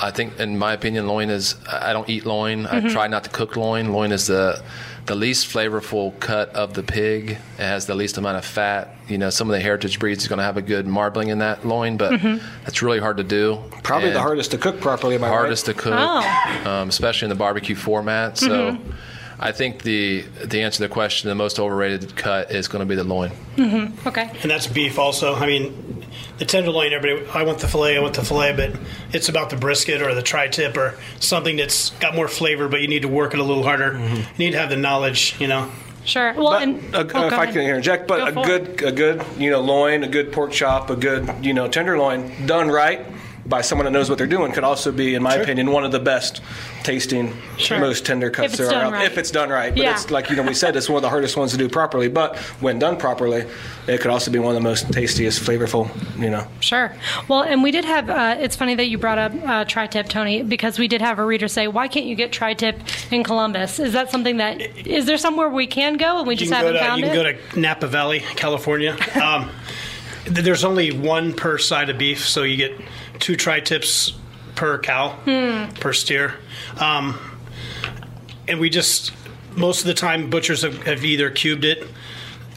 I 0.00 0.12
think, 0.12 0.38
in 0.38 0.56
my 0.56 0.72
opinion, 0.72 1.08
loin 1.08 1.30
is. 1.30 1.56
I 1.68 1.92
don't 1.92 2.08
eat 2.08 2.24
loin. 2.24 2.64
I 2.64 2.78
mm-hmm. 2.78 2.88
try 2.88 3.08
not 3.08 3.24
to 3.24 3.30
cook 3.30 3.56
loin. 3.56 3.92
Loin 3.92 4.12
is 4.12 4.28
the 4.28 4.62
the 5.06 5.16
least 5.16 5.52
flavorful 5.52 6.18
cut 6.20 6.48
of 6.50 6.74
the 6.74 6.84
pig. 6.84 7.30
It 7.30 7.38
has 7.58 7.86
the 7.86 7.96
least 7.96 8.16
amount 8.16 8.38
of 8.38 8.44
fat. 8.44 8.94
You 9.10 9.18
know, 9.18 9.30
some 9.30 9.48
of 9.48 9.52
the 9.52 9.60
heritage 9.60 9.98
breeds 9.98 10.22
is 10.22 10.28
going 10.28 10.38
to 10.38 10.44
have 10.44 10.56
a 10.56 10.62
good 10.62 10.86
marbling 10.86 11.28
in 11.28 11.38
that 11.38 11.66
loin, 11.66 11.96
but 11.96 12.12
mm-hmm. 12.12 12.64
that's 12.64 12.82
really 12.82 13.00
hard 13.00 13.16
to 13.16 13.24
do. 13.24 13.58
Probably 13.82 14.10
the 14.10 14.20
hardest 14.20 14.52
to 14.52 14.58
cook 14.58 14.80
properly. 14.80 15.14
Am 15.14 15.24
I 15.24 15.28
hardest 15.28 15.66
right? 15.66 15.76
to 15.76 15.82
cook, 15.82 15.94
Oh. 15.96 16.62
um, 16.64 16.88
especially 16.88 17.26
in 17.26 17.30
the 17.30 17.36
barbecue 17.36 17.74
format. 17.76 18.38
So. 18.38 18.72
Mm-hmm. 18.72 18.90
I 19.42 19.52
think 19.52 19.82
the 19.84 20.20
the 20.44 20.60
answer 20.60 20.76
to 20.76 20.82
the 20.82 20.92
question, 20.92 21.30
the 21.30 21.34
most 21.34 21.58
overrated 21.58 22.14
cut 22.14 22.50
is 22.50 22.68
going 22.68 22.80
to 22.80 22.86
be 22.86 22.94
the 22.94 23.04
loin. 23.04 23.30
Mm-hmm. 23.56 24.06
Okay. 24.06 24.30
And 24.42 24.50
that's 24.50 24.66
beef 24.66 24.98
also. 24.98 25.34
I 25.34 25.46
mean, 25.46 26.04
the 26.36 26.44
tenderloin, 26.44 26.92
everybody, 26.92 27.26
I 27.30 27.44
want 27.44 27.58
the 27.58 27.66
filet, 27.66 27.96
I 27.96 28.00
want 28.00 28.14
the 28.14 28.22
filet, 28.22 28.54
but 28.54 28.78
it's 29.14 29.30
about 29.30 29.48
the 29.48 29.56
brisket 29.56 30.02
or 30.02 30.14
the 30.14 30.20
tri 30.20 30.48
tip 30.48 30.76
or 30.76 30.94
something 31.20 31.56
that's 31.56 31.88
got 32.00 32.14
more 32.14 32.28
flavor, 32.28 32.68
but 32.68 32.82
you 32.82 32.88
need 32.88 33.00
to 33.00 33.08
work 33.08 33.32
it 33.32 33.40
a 33.40 33.42
little 33.42 33.62
harder. 33.62 33.98
You 33.98 34.24
need 34.38 34.50
to 34.50 34.58
have 34.58 34.68
the 34.68 34.76
knowledge, 34.76 35.34
you 35.40 35.46
know. 35.48 35.70
Sure. 36.10 36.32
Well, 36.34 36.50
But, 36.50 36.62
and 36.62 36.94
uh, 36.94 37.04
oh, 37.14 37.26
if 37.28 37.32
I 37.32 37.44
ahead. 37.44 37.54
can 37.54 37.62
interject, 37.62 38.08
but 38.08 38.18
Go 38.18 38.26
a 38.26 38.32
for 38.32 38.44
good, 38.44 38.82
a 38.82 38.92
good, 38.92 39.24
you 39.38 39.50
know, 39.50 39.60
loin, 39.60 40.02
a 40.02 40.08
good 40.08 40.32
pork 40.32 40.50
chop, 40.50 40.90
a 40.90 40.96
good, 40.96 41.32
you 41.40 41.54
know, 41.54 41.68
tenderloin 41.68 42.32
done 42.46 42.68
right 42.68 43.06
by 43.46 43.60
someone 43.62 43.84
that 43.86 43.90
knows 43.90 44.08
what 44.08 44.18
they're 44.18 44.26
doing 44.26 44.52
could 44.52 44.64
also 44.64 44.92
be, 44.92 45.14
in 45.14 45.22
my 45.22 45.34
Sure. 45.34 45.42
opinion, 45.42 45.70
one 45.70 45.84
of 45.84 45.92
the 45.92 45.98
best 45.98 46.40
tasting, 46.82 47.32
Sure. 47.56 47.78
most 47.78 48.04
tender 48.04 48.30
cuts 48.30 48.54
If 48.54 48.60
it's 48.60 48.68
there 48.70 48.78
are 48.78 48.84
out 48.86 48.92
right. 48.92 49.06
if 49.06 49.18
it's 49.18 49.30
done 49.30 49.48
right. 49.48 49.74
But 49.74 49.82
Yeah. 49.82 49.92
it's 49.92 50.10
like 50.10 50.30
you 50.30 50.36
know 50.36 50.42
we 50.42 50.54
said, 50.54 50.76
it's 50.76 50.88
one 50.88 50.96
of 50.96 51.02
the 51.02 51.08
hardest 51.08 51.36
ones 51.36 51.52
to 51.52 51.56
do 51.58 51.68
properly. 51.68 52.08
But 52.08 52.36
when 52.60 52.78
done 52.78 52.96
properly, 52.96 53.44
it 53.86 54.00
could 54.00 54.10
also 54.10 54.30
be 54.30 54.38
one 54.38 54.54
of 54.54 54.62
the 54.62 54.68
most 54.68 54.92
tastiest, 54.92 55.40
flavorful, 55.42 55.88
you 56.20 56.30
know. 56.30 56.46
Sure. 56.60 56.92
Well, 57.28 57.42
and 57.42 57.62
we 57.62 57.70
did 57.70 57.84
have. 57.84 58.08
Uh, 58.10 58.36
it's 58.38 58.56
funny 58.56 58.74
that 58.74 58.86
you 58.88 58.98
brought 58.98 59.18
up 59.18 59.32
uh, 59.46 59.64
tri-tip, 59.64 60.08
Tony, 60.08 60.42
because 60.42 60.78
we 60.78 60.86
did 60.88 61.00
have 61.00 61.18
a 61.18 61.24
reader 61.24 61.48
say, 61.48 61.66
"Why 61.66 61.88
can't 61.88 62.06
you 62.06 62.14
get 62.14 62.32
tri-tip 62.32 62.78
in 63.10 63.24
Columbus?" 63.24 63.78
Is 63.78 63.92
that 63.94 64.10
something 64.10 64.36
that 64.38 64.60
is 64.86 65.06
there 65.06 65.18
somewhere 65.18 65.48
we 65.48 65.66
can 65.66 65.96
go 65.96 66.18
and 66.18 66.26
we 66.26 66.36
just 66.36 66.52
haven't 66.52 66.74
to, 66.74 66.78
found 66.78 67.00
you 67.00 67.06
can 67.08 67.26
it? 67.26 67.38
go 67.52 67.52
to 67.52 67.60
Napa 67.60 67.86
Valley, 67.86 68.20
California. 68.36 68.96
Um, 69.20 69.50
there's 70.26 70.64
only 70.64 70.92
one 70.92 71.32
per 71.32 71.58
side 71.58 71.88
of 71.90 71.98
beef, 71.98 72.26
so 72.28 72.42
you 72.42 72.56
get 72.56 72.72
two 73.20 73.36
tri 73.36 73.60
tips 73.60 74.12
per 74.54 74.78
cow, 74.78 75.16
per 75.80 75.92
steer. 75.92 76.34
Um, 76.78 77.18
and 78.48 78.58
we 78.58 78.68
just, 78.70 79.12
most 79.56 79.80
of 79.82 79.86
the 79.86 79.94
time, 79.94 80.28
butchers 80.30 80.62
have, 80.62 80.82
have 80.84 81.04
either 81.04 81.30
cubed 81.30 81.64
it 81.64 81.86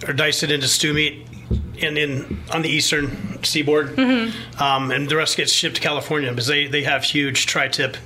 or 0.07 0.13
diced 0.13 0.44
it 0.44 0.51
into 0.51 0.68
stew 0.68 0.94
meat. 0.94 1.27
And 1.81 1.98
in 1.98 2.44
on 2.51 2.62
the 2.62 2.69
eastern 2.69 3.44
seaboard, 3.44 4.00
um, 4.00 4.92
and 4.92 5.10
the 5.10 5.18
rest 5.18 5.36
gets 5.36 5.51
shipped 5.51 5.75
to 5.75 5.81
California 5.81 6.30
because 6.30 6.48
they, 6.48 6.68
they 6.68 6.83
have 6.83 7.04
huge 7.04 7.45
tri-tip 7.45 7.98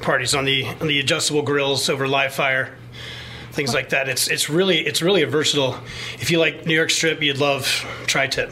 parties 0.00 0.34
on 0.34 0.44
the 0.44 0.64
on 0.80 0.86
the 0.86 0.98
adjustable 1.00 1.42
grills 1.42 1.90
over 1.90 2.08
live 2.08 2.34
fire 2.34 2.74
things 3.56 3.74
like 3.74 3.88
that. 3.90 4.08
It's 4.08 4.28
it's 4.28 4.48
really 4.48 4.78
it's 4.86 5.02
really 5.02 5.22
a 5.22 5.26
versatile. 5.26 5.76
If 6.20 6.30
you 6.30 6.38
like 6.38 6.66
New 6.66 6.74
York 6.74 6.90
strip, 6.90 7.20
you'd 7.22 7.38
love 7.38 7.66
tri-tip. 8.06 8.50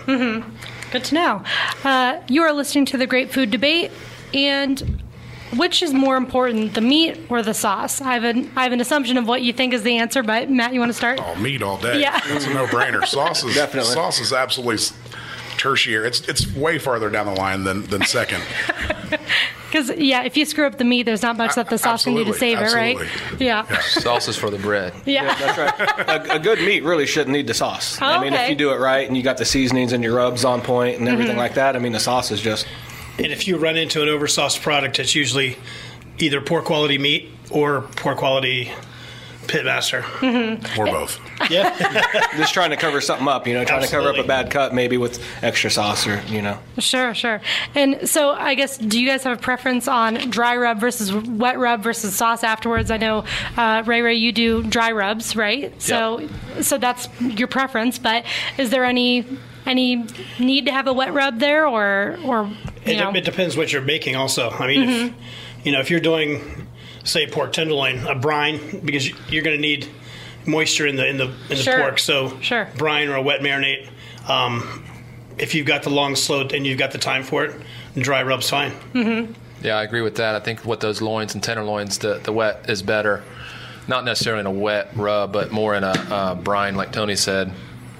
Good 0.94 1.02
to 1.06 1.14
know. 1.16 1.42
Uh, 1.82 2.20
you 2.28 2.42
are 2.42 2.52
listening 2.52 2.84
to 2.86 2.96
the 2.96 3.04
Great 3.08 3.32
Food 3.32 3.50
Debate, 3.50 3.90
and 4.32 5.02
which 5.56 5.82
is 5.82 5.92
more 5.92 6.16
important, 6.16 6.74
the 6.74 6.80
meat 6.80 7.18
or 7.28 7.42
the 7.42 7.52
sauce? 7.52 8.00
I 8.00 8.14
have 8.14 8.22
an 8.22 8.48
I 8.54 8.62
have 8.62 8.70
an 8.70 8.80
assumption 8.80 9.16
of 9.16 9.26
what 9.26 9.42
you 9.42 9.52
think 9.52 9.74
is 9.74 9.82
the 9.82 9.98
answer, 9.98 10.22
but 10.22 10.48
Matt, 10.48 10.72
you 10.72 10.78
want 10.78 10.90
to 10.90 10.96
start? 10.96 11.18
Oh, 11.20 11.34
meat 11.34 11.62
all 11.62 11.78
day. 11.78 12.00
Yeah. 12.00 12.20
It's 12.26 12.46
a 12.46 12.54
no-brainer. 12.54 13.04
Sauce 13.08 13.42
is 13.42 13.56
Definitely. 13.56 13.92
sauce 13.92 14.20
is 14.20 14.32
absolutely 14.32 14.76
s- 14.76 14.92
tertiary. 15.64 16.06
It's 16.06 16.20
it's 16.28 16.46
way 16.54 16.78
farther 16.78 17.08
down 17.08 17.26
the 17.26 17.32
line 17.34 17.64
than 17.64 17.82
than 17.86 18.02
second. 18.04 18.42
Because 19.70 19.90
yeah, 19.98 20.22
if 20.22 20.36
you 20.36 20.44
screw 20.44 20.66
up 20.68 20.78
the 20.78 20.84
meat, 20.84 21.02
there's 21.02 21.22
not 21.22 21.36
much 21.36 21.56
that 21.56 21.68
the 21.68 21.78
sauce 21.78 22.04
can 22.04 22.14
do 22.14 22.22
to 22.22 22.30
Absolutely, 22.30 22.38
save 22.38 22.58
it, 22.60 22.74
right? 22.76 22.96
absolutely. 22.96 23.46
Yeah. 23.46 23.80
Sauce 23.80 24.28
is 24.28 24.36
for 24.36 24.48
the 24.48 24.58
bread. 24.58 24.92
Yeah. 25.04 25.34
That's 25.34 25.58
right. 25.58 26.08
a, 26.30 26.34
a 26.36 26.38
good 26.38 26.60
meat 26.60 26.84
really 26.84 27.06
shouldn't 27.06 27.32
need 27.32 27.48
the 27.48 27.54
sauce. 27.54 27.98
Oh, 28.00 28.06
I 28.06 28.20
mean, 28.20 28.32
okay. 28.34 28.44
if 28.44 28.50
you 28.50 28.54
do 28.54 28.70
it 28.70 28.76
right 28.78 29.04
and 29.08 29.16
you 29.16 29.24
got 29.24 29.36
the 29.36 29.44
seasonings 29.44 29.92
and 29.92 30.04
your 30.04 30.14
rubs 30.14 30.44
on 30.44 30.60
point 30.60 30.98
and 30.98 31.08
Mm-hmm. 31.08 31.12
everything 31.14 31.36
like 31.36 31.54
that, 31.54 31.74
I 31.74 31.80
mean, 31.80 31.90
the 31.90 31.98
sauce 31.98 32.30
is 32.30 32.40
just 32.40 32.68
And 33.18 33.32
if 33.32 33.48
you 33.48 33.56
run 33.56 33.76
into 33.76 34.00
an 34.00 34.08
oversauced 34.08 34.62
product, 34.62 35.00
it's 35.00 35.16
usually 35.16 35.56
either 36.18 36.40
poor 36.40 36.62
quality 36.62 36.98
meat 36.98 37.30
or 37.50 37.82
poor 37.96 38.14
quality 38.14 38.70
pitmaster. 39.46 40.04
Or 40.78 40.86
both. 40.86 41.20
Yeah, 41.50 41.76
just 42.36 42.54
trying 42.54 42.70
to 42.70 42.76
cover 42.76 43.02
something 43.02 43.28
up, 43.28 43.46
you 43.46 43.52
know, 43.52 43.64
trying 43.64 43.82
to 43.82 43.88
cover 43.88 44.08
up 44.08 44.16
a 44.16 44.26
bad 44.26 44.50
cut 44.50 44.72
maybe 44.72 44.96
with 44.96 45.22
extra 45.42 45.70
sauce 45.70 46.06
or, 46.06 46.22
you 46.28 46.40
know. 46.40 46.58
Sure, 46.78 47.12
sure. 47.12 47.42
And 47.74 48.08
so 48.08 48.30
I 48.30 48.54
guess, 48.54 48.78
do 48.78 48.98
you 48.98 49.06
guys 49.06 49.24
have 49.24 49.38
a 49.38 49.40
preference 49.42 49.86
on 49.86 50.14
dry 50.30 50.56
rub 50.56 50.80
versus 50.80 51.12
wet 51.12 51.58
rub 51.58 51.82
versus 51.82 52.14
sauce 52.14 52.44
afterwards? 52.44 52.90
I 52.90 52.96
know, 52.96 53.24
uh, 53.58 53.82
Ray 53.84 54.00
Ray, 54.00 54.14
you 54.14 54.32
do 54.32 54.62
dry 54.62 54.92
rubs, 54.92 55.36
right? 55.36 55.74
So, 55.82 56.26
so 56.62 56.78
that's 56.78 57.08
your 57.20 57.48
preference. 57.48 57.98
But 57.98 58.24
is 58.56 58.70
there 58.70 58.84
any 58.84 59.26
any 59.66 60.06
need 60.38 60.66
to 60.66 60.72
have 60.72 60.86
a 60.86 60.92
wet 60.92 61.12
rub 61.12 61.40
there, 61.40 61.66
or 61.66 62.18
or 62.24 62.44
you 62.86 62.92
it, 62.92 62.96
know? 62.98 63.12
it 63.12 63.24
depends 63.24 63.56
what 63.56 63.72
you're 63.72 63.82
making. 63.82 64.16
Also, 64.16 64.50
I 64.50 64.66
mean, 64.66 64.88
if 64.88 65.12
you 65.66 65.72
know 65.72 65.80
if 65.80 65.90
you're 65.90 66.00
doing 66.00 66.63
say 67.04 67.26
pork 67.26 67.52
tenderloin, 67.52 68.06
a 68.06 68.14
brine, 68.14 68.80
because 68.84 69.08
you're 69.30 69.42
going 69.44 69.56
to 69.56 69.60
need 69.62 69.88
moisture 70.46 70.86
in 70.86 70.96
the 70.96 71.06
in 71.06 71.16
the 71.16 71.24
in 71.24 71.32
the 71.48 71.56
Sure. 71.56 71.78
pork. 71.78 71.98
So 71.98 72.38
Sure. 72.40 72.68
brine 72.76 73.08
or 73.08 73.16
a 73.16 73.22
wet 73.22 73.40
marinade. 73.40 73.88
Um, 74.28 74.84
if 75.38 75.54
you've 75.54 75.66
got 75.66 75.82
the 75.82 75.90
long 75.90 76.16
slow 76.16 76.42
and 76.42 76.66
you've 76.66 76.78
got 76.78 76.92
the 76.92 76.98
time 76.98 77.22
for 77.22 77.44
it, 77.44 77.54
dry 77.96 78.22
rub's 78.22 78.48
fine. 78.48 78.72
Yeah, 79.62 79.76
I 79.76 79.82
agree 79.82 80.02
with 80.02 80.16
that. 80.16 80.34
I 80.34 80.40
think 80.40 80.64
with 80.64 80.80
those 80.80 81.00
loins 81.00 81.34
and 81.34 81.42
tenderloins, 81.42 81.98
the, 81.98 82.20
the 82.22 82.32
wet 82.32 82.66
is 82.68 82.82
better. 82.82 83.22
Not 83.88 84.04
necessarily 84.04 84.40
in 84.40 84.46
a 84.46 84.50
wet 84.50 84.90
rub, 84.94 85.32
but 85.32 85.50
more 85.52 85.74
in 85.74 85.84
a 85.84 85.92
uh, 85.92 86.34
brine, 86.34 86.74
like 86.74 86.92
Tony 86.92 87.16
said. 87.16 87.52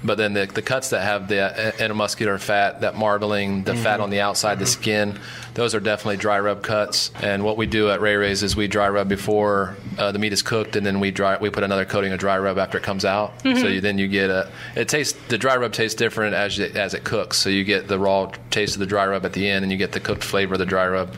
But 0.05 0.17
then 0.19 0.33
the, 0.33 0.45
the 0.45 0.61
cuts 0.61 0.91
that 0.91 1.01
have 1.01 1.27
the 1.27 1.41
uh, 1.41 1.71
intermuscular 1.73 2.39
fat, 2.39 2.81
that 2.81 2.95
marbling, 2.95 3.63
the 3.63 3.75
fat 3.75 3.99
on 3.99 4.11
the 4.11 4.21
outside, 4.21 4.59
the 4.59 4.65
skin, 4.67 5.19
those 5.55 5.73
are 5.73 5.79
definitely 5.79 6.17
dry 6.17 6.39
rub 6.39 6.61
cuts. 6.61 7.11
And 7.21 7.43
what 7.43 7.57
we 7.57 7.65
do 7.65 7.89
at 7.89 8.01
Ray 8.01 8.15
Ray's 8.15 8.43
is 8.43 8.55
we 8.55 8.67
dry 8.67 8.87
rub 8.89 9.09
before 9.09 9.75
uh, 9.97 10.11
the 10.11 10.19
meat 10.19 10.33
is 10.33 10.43
cooked, 10.43 10.75
and 10.75 10.85
then 10.85 10.99
we 10.99 11.11
dry 11.11 11.37
we 11.39 11.49
put 11.49 11.63
another 11.63 11.85
coating 11.85 12.13
of 12.13 12.19
dry 12.19 12.37
rub 12.37 12.57
after 12.57 12.77
it 12.77 12.83
comes 12.83 13.03
out. 13.03 13.33
So 13.41 13.67
you, 13.67 13.81
then 13.81 13.97
you 13.97 14.07
get 14.07 14.29
a 14.29 14.51
it 14.75 14.89
tastes 14.89 15.17
the 15.27 15.37
dry 15.37 15.55
rub 15.55 15.73
tastes 15.73 15.95
different 15.95 16.35
as 16.35 16.57
you, 16.57 16.65
as 16.65 16.93
it 16.93 17.03
cooks. 17.03 17.37
So 17.37 17.49
you 17.49 17.63
get 17.63 17.87
the 17.87 17.97
raw 17.97 18.31
taste 18.51 18.75
of 18.75 18.79
the 18.81 18.85
dry 18.85 19.07
rub 19.07 19.25
at 19.25 19.33
the 19.33 19.49
end, 19.49 19.63
and 19.63 19.71
you 19.71 19.77
get 19.77 19.91
the 19.91 19.99
cooked 19.99 20.23
flavor 20.23 20.53
of 20.53 20.59
the 20.59 20.65
dry 20.65 20.87
rub 20.87 21.15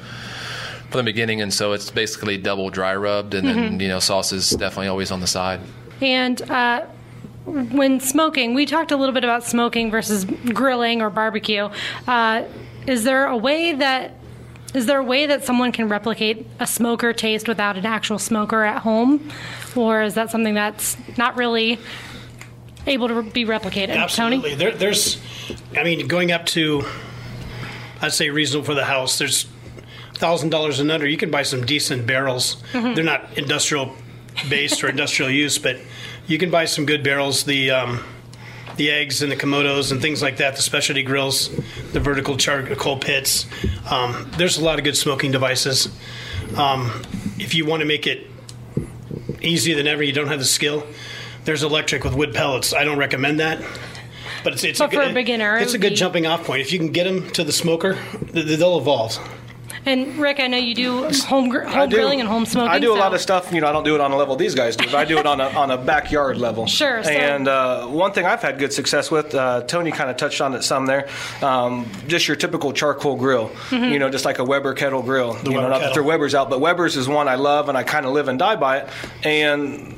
from 0.90 1.00
the 1.00 1.04
beginning. 1.04 1.42
And 1.42 1.54
so 1.54 1.74
it's 1.74 1.92
basically 1.92 2.38
double 2.38 2.70
dry 2.70 2.96
rubbed, 2.96 3.34
and 3.34 3.48
then 3.48 3.80
you 3.80 3.88
know 3.88 4.00
sauce 4.00 4.32
is 4.32 4.52
definitely 4.52 4.88
always 4.88 5.12
on 5.12 5.20
the 5.20 5.28
side. 5.28 5.60
And 6.00 6.40
uh, 6.50 6.86
when 7.48 8.00
smoking, 8.00 8.54
we 8.54 8.66
talked 8.66 8.92
a 8.92 8.98
little 8.98 9.14
bit 9.14 9.24
about 9.24 9.44
smoking 9.44 9.90
versus 9.90 10.26
grilling 10.26 11.02
or 11.02 11.10
barbecue. 11.10 11.70
Uh, 12.06 12.44
is 12.86 13.04
there 13.04 13.28
a 13.28 13.38
way 13.38 13.74
that 13.74 14.14
is 14.74 14.86
there 14.86 15.00
a 15.00 15.04
way 15.04 15.26
that 15.26 15.46
someone 15.46 15.72
can 15.72 15.88
replicate 15.88 16.46
a 16.60 16.68
smoker 16.68 17.14
taste 17.14 17.48
without 17.48 17.78
an 17.78 17.86
actual 17.86 18.20
smoker 18.20 18.64
at 18.64 18.82
home, 18.82 19.32
or 19.76 20.04
is 20.04 20.14
that 20.16 20.30
something 20.30 20.54
that's 20.54 20.98
not 21.18 21.38
really 21.38 21.80
able 22.86 23.08
to 23.08 23.24
be 23.24 23.46
replicated? 23.46 23.96
Absolutely. 23.96 24.52
Tony, 24.52 24.56
There, 24.56 24.72
there's, 24.72 25.20
I 25.76 25.84
mean, 25.84 26.06
going 26.08 26.32
up 26.34 26.46
to, 26.48 26.84
I'd 28.02 28.12
say 28.12 28.30
reasonable 28.30 28.66
for 28.66 28.74
the 28.76 28.84
house. 28.86 29.18
There's 29.18 29.48
thousand 30.16 30.50
dollars 30.50 30.80
and 30.82 30.92
under. 30.92 31.08
You 31.08 31.18
can 31.18 31.32
buy 31.32 31.44
some 31.44 31.66
decent 31.66 32.06
barrels. 32.06 32.62
They're 32.74 33.04
not 33.04 33.38
industrial 33.38 33.94
based 34.50 34.84
or 34.84 34.90
industrial 34.90 35.32
use, 35.32 35.58
but 35.58 35.78
you 36.28 36.38
can 36.38 36.50
buy 36.52 36.66
some 36.66 36.86
good 36.86 37.04
barrels. 37.04 37.44
The 37.44 37.72
um, 37.72 38.04
the 38.76 38.92
eggs 38.92 39.24
and 39.24 39.32
the 39.32 39.36
kamados 39.36 39.92
and 39.92 40.02
things 40.02 40.22
like 40.22 40.38
that. 40.38 40.56
The 40.56 40.62
specialty 40.62 41.02
grills, 41.04 41.50
the 41.94 42.00
vertical 42.00 42.38
charcoal 42.38 42.98
pits. 42.98 43.48
Um, 43.90 44.30
there's 44.38 44.58
a 44.58 44.64
lot 44.64 44.78
of 44.78 44.84
good 44.86 44.96
smoking 44.98 45.32
devices. 45.32 45.88
Um, 46.56 47.02
if 47.40 47.56
you 47.56 47.66
want 47.66 47.82
to 47.82 47.86
make 47.88 48.06
it 48.08 48.28
easier 49.42 49.76
than 49.76 49.88
ever, 49.88 50.04
you 50.04 50.14
don't 50.14 50.28
have 50.28 50.40
the 50.40 50.46
skill. 50.46 50.86
There's 51.44 51.64
electric 51.64 52.04
with 52.04 52.14
wood 52.14 52.34
pellets. 52.34 52.74
I 52.74 52.84
don't 52.84 52.98
recommend 52.98 53.40
that. 53.40 53.64
But 54.44 54.54
it's, 54.54 54.64
it's 54.64 54.80
But 54.80 54.92
for 54.92 54.98
good, 54.98 55.12
a 55.12 55.14
beginner, 55.14 55.58
it's 55.58 55.74
a 55.74 55.80
good 55.80 55.92
be- 55.92 55.96
jumping 55.96 56.28
off 56.28 56.44
point. 56.46 56.62
If 56.62 56.72
you 56.72 56.78
can 56.80 56.92
get 56.92 57.06
them 57.06 57.30
to 57.32 57.44
the 57.44 57.52
smoker, 57.52 57.98
they'll 58.34 58.78
evolve. 58.78 59.18
And 59.88 60.18
Rick, 60.18 60.40
I 60.40 60.48
know 60.48 60.58
you 60.58 60.76
do 60.76 61.10
home 61.26 61.50
gr- 61.50 61.62
home 61.64 61.90
grilling 61.90 62.20
and 62.20 62.30
home 62.30 62.46
smoking. 62.46 62.70
I 62.70 62.80
do 62.80 62.92
a 62.94 62.96
so- 62.96 63.00
lot 63.00 63.14
of 63.14 63.22
stuff. 63.22 63.52
You 63.52 63.62
know, 63.62 63.68
I 63.68 63.72
don't 63.72 63.84
do 63.84 63.96
it 63.96 64.02
on 64.02 64.12
a 64.12 64.18
level 64.18 64.36
these 64.36 64.54
guys 64.54 64.76
do, 64.76 64.86
but 64.86 64.96
I 64.96 65.06
do 65.06 65.18
it 65.18 65.26
on 65.26 65.40
a 65.42 65.46
on 65.58 65.72
a 65.72 65.78
backyard 65.78 66.38
level. 66.38 66.68
Sure, 66.68 67.04
so- 67.04 67.10
And 67.10 67.48
uh, 67.48 67.88
one 67.88 68.12
thing 68.12 68.26
I've 68.26 68.42
had 68.42 68.60
good 68.60 68.74
success 68.74 69.10
with, 69.10 69.34
uh, 69.34 69.62
Tony 69.64 69.92
kind 69.92 70.10
of 70.10 70.18
touched 70.18 70.42
on 70.42 70.54
it 70.54 70.64
some 70.64 70.86
there. 70.86 71.08
Um, 71.42 71.90
just 72.08 72.28
your 72.28 72.36
typical 72.38 72.72
charcoal 72.74 73.16
grill. 73.16 73.50
Mm-hmm. 73.70 73.86
You 73.94 74.00
know, 74.00 74.10
just 74.10 74.26
like 74.26 74.40
a 74.40 74.44
Weber 74.44 74.74
kettle 74.74 75.02
grill. 75.02 75.38
you 75.44 75.52
know, 75.52 75.58
Weber 75.62 75.70
not 75.70 75.74
to 75.76 75.80
kettle. 75.80 75.94
throw 75.96 76.04
Weber's 76.04 76.36
out, 76.36 76.50
but 76.50 76.60
Weber's 76.62 76.96
is 76.98 77.08
one 77.08 77.28
I 77.28 77.36
love, 77.36 77.70
and 77.70 77.78
I 77.78 77.84
kind 77.84 78.06
of 78.06 78.14
live 78.14 78.28
and 78.28 78.38
die 78.38 78.56
by 78.58 78.80
it. 78.80 78.90
And 79.24 79.97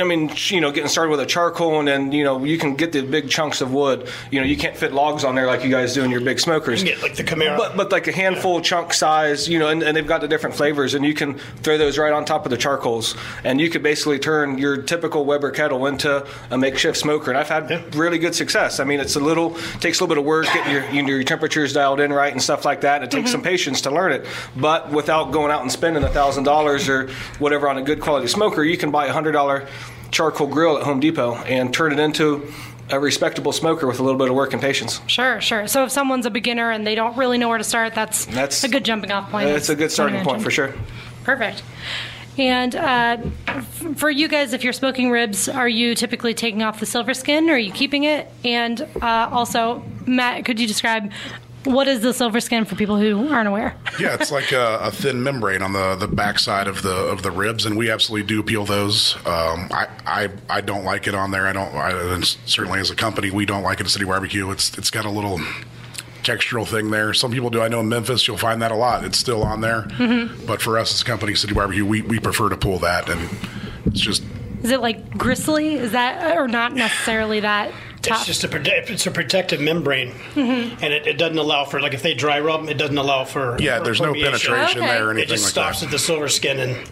I 0.00 0.04
mean, 0.04 0.30
you 0.48 0.60
know, 0.60 0.70
getting 0.70 0.88
started 0.88 1.10
with 1.10 1.20
a 1.20 1.26
charcoal, 1.26 1.78
and 1.78 1.88
then 1.88 2.12
you 2.12 2.24
know, 2.24 2.44
you 2.44 2.58
can 2.58 2.74
get 2.74 2.92
the 2.92 3.02
big 3.02 3.28
chunks 3.28 3.60
of 3.60 3.72
wood. 3.72 4.08
You 4.30 4.40
know, 4.40 4.46
you 4.46 4.56
can't 4.56 4.76
fit 4.76 4.92
logs 4.92 5.24
on 5.24 5.34
there 5.34 5.46
like 5.46 5.64
you 5.64 5.70
guys 5.70 5.94
do 5.94 6.02
in 6.02 6.10
your 6.10 6.20
big 6.20 6.40
smokers. 6.40 6.82
You 6.82 6.90
can 6.90 7.00
get 7.00 7.02
like 7.02 7.16
the 7.16 7.24
Camaro. 7.24 7.56
But, 7.56 7.76
but 7.76 7.92
like 7.92 8.06
a 8.06 8.12
handful 8.12 8.60
chunk 8.60 8.92
size, 8.92 9.48
you 9.48 9.58
know, 9.58 9.68
and, 9.68 9.82
and 9.82 9.96
they've 9.96 10.06
got 10.06 10.20
the 10.20 10.28
different 10.28 10.56
flavors, 10.56 10.94
and 10.94 11.04
you 11.04 11.14
can 11.14 11.38
throw 11.62 11.78
those 11.78 11.98
right 11.98 12.12
on 12.12 12.24
top 12.24 12.44
of 12.44 12.50
the 12.50 12.56
charcoals, 12.56 13.14
and 13.44 13.60
you 13.60 13.70
could 13.70 13.82
basically 13.82 14.18
turn 14.18 14.58
your 14.58 14.76
typical 14.76 15.24
Weber 15.24 15.50
kettle 15.50 15.86
into 15.86 16.26
a 16.50 16.58
makeshift 16.58 16.96
smoker. 16.96 17.30
And 17.30 17.38
I've 17.38 17.48
had 17.48 17.70
Yeah. 17.70 17.82
really 17.94 18.18
good 18.18 18.34
success. 18.34 18.80
I 18.80 18.84
mean, 18.84 19.00
it's 19.00 19.16
a 19.16 19.20
little 19.20 19.54
takes 19.80 20.00
a 20.00 20.04
little 20.04 20.08
bit 20.08 20.18
of 20.18 20.24
work 20.24 20.46
getting 20.46 20.72
your 20.72 20.84
you 20.90 21.02
know, 21.02 21.08
your 21.08 21.24
temperatures 21.24 21.72
dialed 21.72 22.00
in 22.00 22.12
right 22.12 22.32
and 22.32 22.42
stuff 22.42 22.64
like 22.64 22.82
that. 22.82 23.02
And 23.02 23.04
It 23.04 23.10
takes 23.10 23.28
mm-hmm. 23.28 23.32
some 23.32 23.42
patience 23.42 23.80
to 23.82 23.90
learn 23.90 24.12
it, 24.12 24.26
but 24.56 24.90
without 24.90 25.32
going 25.32 25.50
out 25.50 25.62
and 25.62 25.70
spending 25.72 26.02
a 26.04 26.08
thousand 26.08 26.44
dollars 26.44 26.88
or 26.88 27.08
whatever 27.38 27.68
on 27.68 27.78
a 27.78 27.82
good 27.82 28.00
quality 28.00 28.28
smoker, 28.28 28.62
you 28.62 28.76
can 28.76 28.90
buy 28.90 29.06
a 29.06 29.12
hundred 29.12 29.32
dollar 29.32 29.66
charcoal 30.14 30.46
grill 30.46 30.78
at 30.78 30.84
Home 30.84 31.00
Depot 31.00 31.34
and 31.34 31.74
turn 31.74 31.92
it 31.92 31.98
into 31.98 32.50
a 32.90 33.00
respectable 33.00 33.50
smoker 33.52 33.86
with 33.86 33.98
a 33.98 34.02
little 34.02 34.18
bit 34.18 34.28
of 34.28 34.34
work 34.36 34.52
and 34.52 34.62
patience. 34.62 35.00
Sure, 35.08 35.40
sure. 35.40 35.66
So 35.66 35.84
if 35.84 35.90
someone's 35.90 36.24
a 36.24 36.30
beginner 36.30 36.70
and 36.70 36.86
they 36.86 36.94
don't 36.94 37.16
really 37.16 37.36
know 37.36 37.48
where 37.48 37.58
to 37.58 37.64
start, 37.64 37.94
that's 37.94 38.26
That's- 38.26 38.62
a 38.62 38.68
good 38.68 38.84
jumping 38.84 39.10
off 39.10 39.30
point. 39.30 39.48
It's 39.48 39.68
a 39.68 39.74
good 39.74 39.90
starting 39.90 40.22
point 40.24 40.40
for 40.42 40.50
sure. 40.50 40.72
Perfect. 41.24 41.62
And 42.36 42.74
uh, 42.76 43.18
f- 43.46 43.84
for 43.96 44.10
you 44.10 44.28
guys, 44.28 44.52
if 44.52 44.64
you're 44.64 44.72
smoking 44.72 45.10
ribs, 45.10 45.48
are 45.48 45.68
you 45.68 45.94
typically 45.94 46.34
taking 46.34 46.62
off 46.62 46.80
the 46.80 46.86
silver 46.86 47.14
skin 47.14 47.48
or 47.48 47.54
are 47.54 47.58
you 47.58 47.72
keeping 47.72 48.04
it? 48.04 48.28
And 48.44 48.80
uh, 49.00 49.28
also, 49.32 49.84
Matt, 50.06 50.44
could 50.44 50.58
you 50.60 50.66
describe 50.66 51.10
what 51.64 51.88
is 51.88 52.00
the 52.00 52.12
silver 52.12 52.40
skin 52.40 52.64
for 52.64 52.74
people 52.74 52.96
who 52.98 53.32
aren't 53.32 53.48
aware? 53.48 53.74
Yeah, 53.98 54.14
it's 54.18 54.30
like 54.30 54.52
a, 54.52 54.78
a 54.82 54.90
thin 54.90 55.22
membrane 55.22 55.62
on 55.62 55.72
the 55.72 55.94
the 55.96 56.08
backside 56.08 56.68
of 56.68 56.82
the 56.82 56.94
of 56.94 57.22
the 57.22 57.30
ribs, 57.30 57.64
and 57.66 57.76
we 57.76 57.90
absolutely 57.90 58.26
do 58.26 58.42
peel 58.42 58.64
those. 58.64 59.16
Um, 59.26 59.68
I, 59.72 59.88
I 60.06 60.28
I 60.48 60.60
don't 60.60 60.84
like 60.84 61.06
it 61.06 61.14
on 61.14 61.30
there. 61.30 61.46
I 61.46 61.52
don't. 61.52 61.74
I, 61.74 61.90
and 62.14 62.24
certainly 62.24 62.80
as 62.80 62.90
a 62.90 62.94
company, 62.96 63.30
we 63.30 63.46
don't 63.46 63.62
like 63.62 63.80
it 63.80 63.86
at 63.86 63.90
City 63.90 64.04
Barbecue. 64.04 64.50
It's 64.50 64.76
it's 64.78 64.90
got 64.90 65.04
a 65.04 65.10
little 65.10 65.38
textural 66.22 66.66
thing 66.66 66.90
there. 66.90 67.12
Some 67.14 67.30
people 67.30 67.50
do. 67.50 67.60
I 67.60 67.68
know 67.68 67.80
in 67.80 67.88
Memphis, 67.88 68.26
you'll 68.26 68.38
find 68.38 68.62
that 68.62 68.72
a 68.72 68.76
lot. 68.76 69.04
It's 69.04 69.18
still 69.18 69.42
on 69.42 69.60
there, 69.60 69.86
but 70.46 70.62
for 70.62 70.78
us 70.78 70.92
as 70.94 71.02
a 71.02 71.04
company, 71.04 71.34
City 71.34 71.54
Barbecue, 71.54 71.84
we 71.84 72.02
we 72.02 72.18
prefer 72.18 72.48
to 72.48 72.56
pull 72.56 72.78
that, 72.80 73.08
and 73.08 73.30
it's 73.86 74.00
just 74.00 74.22
Is 74.62 74.70
it 74.70 74.80
like 74.80 75.10
gristly? 75.18 75.74
Is 75.74 75.92
that, 75.92 76.36
or 76.36 76.48
not 76.48 76.72
necessarily 76.74 77.40
that 77.40 77.72
tough? 78.04 78.18
It's 78.18 78.26
just 78.26 78.44
a 78.44 78.48
prote- 78.48 78.90
it's 78.90 79.06
a 79.06 79.10
protective 79.10 79.60
membrane, 79.60 80.12
and 80.36 80.82
it, 80.92 81.06
it 81.06 81.18
doesn't 81.18 81.38
allow 81.38 81.64
for 81.64 81.80
like 81.80 81.94
if 81.94 82.02
they 82.02 82.14
dry 82.14 82.40
rub, 82.40 82.68
it 82.68 82.74
doesn't 82.78 82.98
allow 82.98 83.24
for 83.24 83.56
yeah. 83.60 83.78
for 83.78 83.84
There's 83.84 84.00
no 84.00 84.12
penetration 84.14 84.82
Okay. 84.82 84.86
there 84.86 85.08
or 85.08 85.10
anything. 85.10 85.28
It 85.28 85.32
anything 85.32 85.36
just 85.36 85.44
like 85.44 85.50
stops 85.50 85.80
that. 85.80 85.86
at 85.86 85.92
the 85.92 85.98
silver 85.98 86.28
skin, 86.28 86.58
and 86.60 86.90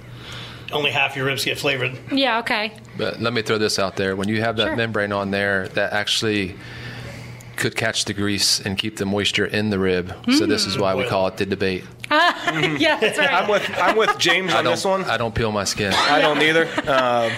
only 0.73 0.91
half 0.91 1.17
your 1.17 1.27
ribs 1.27 1.45
get 1.45 1.59
flavored. 1.59 1.97
yeah, 2.11 2.39
okay. 2.41 2.73
But 2.97 3.21
let 3.21 3.33
me 3.33 3.43
throw 3.43 3.59
this 3.59 3.79
out 3.79 3.97
there: 3.97 4.17
when 4.17 4.29
you 4.29 4.41
have 4.41 4.57
that 4.57 4.69
Sure. 4.69 4.77
membrane 4.77 5.13
on 5.13 5.31
there, 5.31 5.69
that 5.69 5.93
actually 5.93 6.55
could 7.57 7.77
catch 7.77 8.07
the 8.07 8.15
grease 8.15 8.61
and 8.61 8.77
keep 8.79 8.97
the 8.97 9.05
moisture 9.07 9.45
in 9.45 9.71
the 9.71 9.79
rib. 9.79 10.13
So 10.37 10.47
this 10.47 10.67
is 10.67 10.79
why 10.79 10.95
we 10.95 11.07
call 11.07 11.27
it 11.29 11.37
the 11.37 11.47
debate. 11.47 11.85
yeah, 12.11 12.99
that's 13.01 13.19
right. 13.19 13.33
I'm 13.33 13.49
with 13.49 13.71
I'm 13.79 13.97
with 13.97 14.19
James 14.19 14.53
I 14.53 14.59
on 14.59 14.65
don't. 14.65 14.73
this 14.75 14.85
one. 14.85 15.05
I 15.05 15.17
don't 15.17 15.35
peel 15.35 15.53
my 15.53 15.65
skin. 15.65 15.93
I 15.95 16.21
don't 16.21 16.41
either. 16.43 16.69
Uh, 16.87 17.31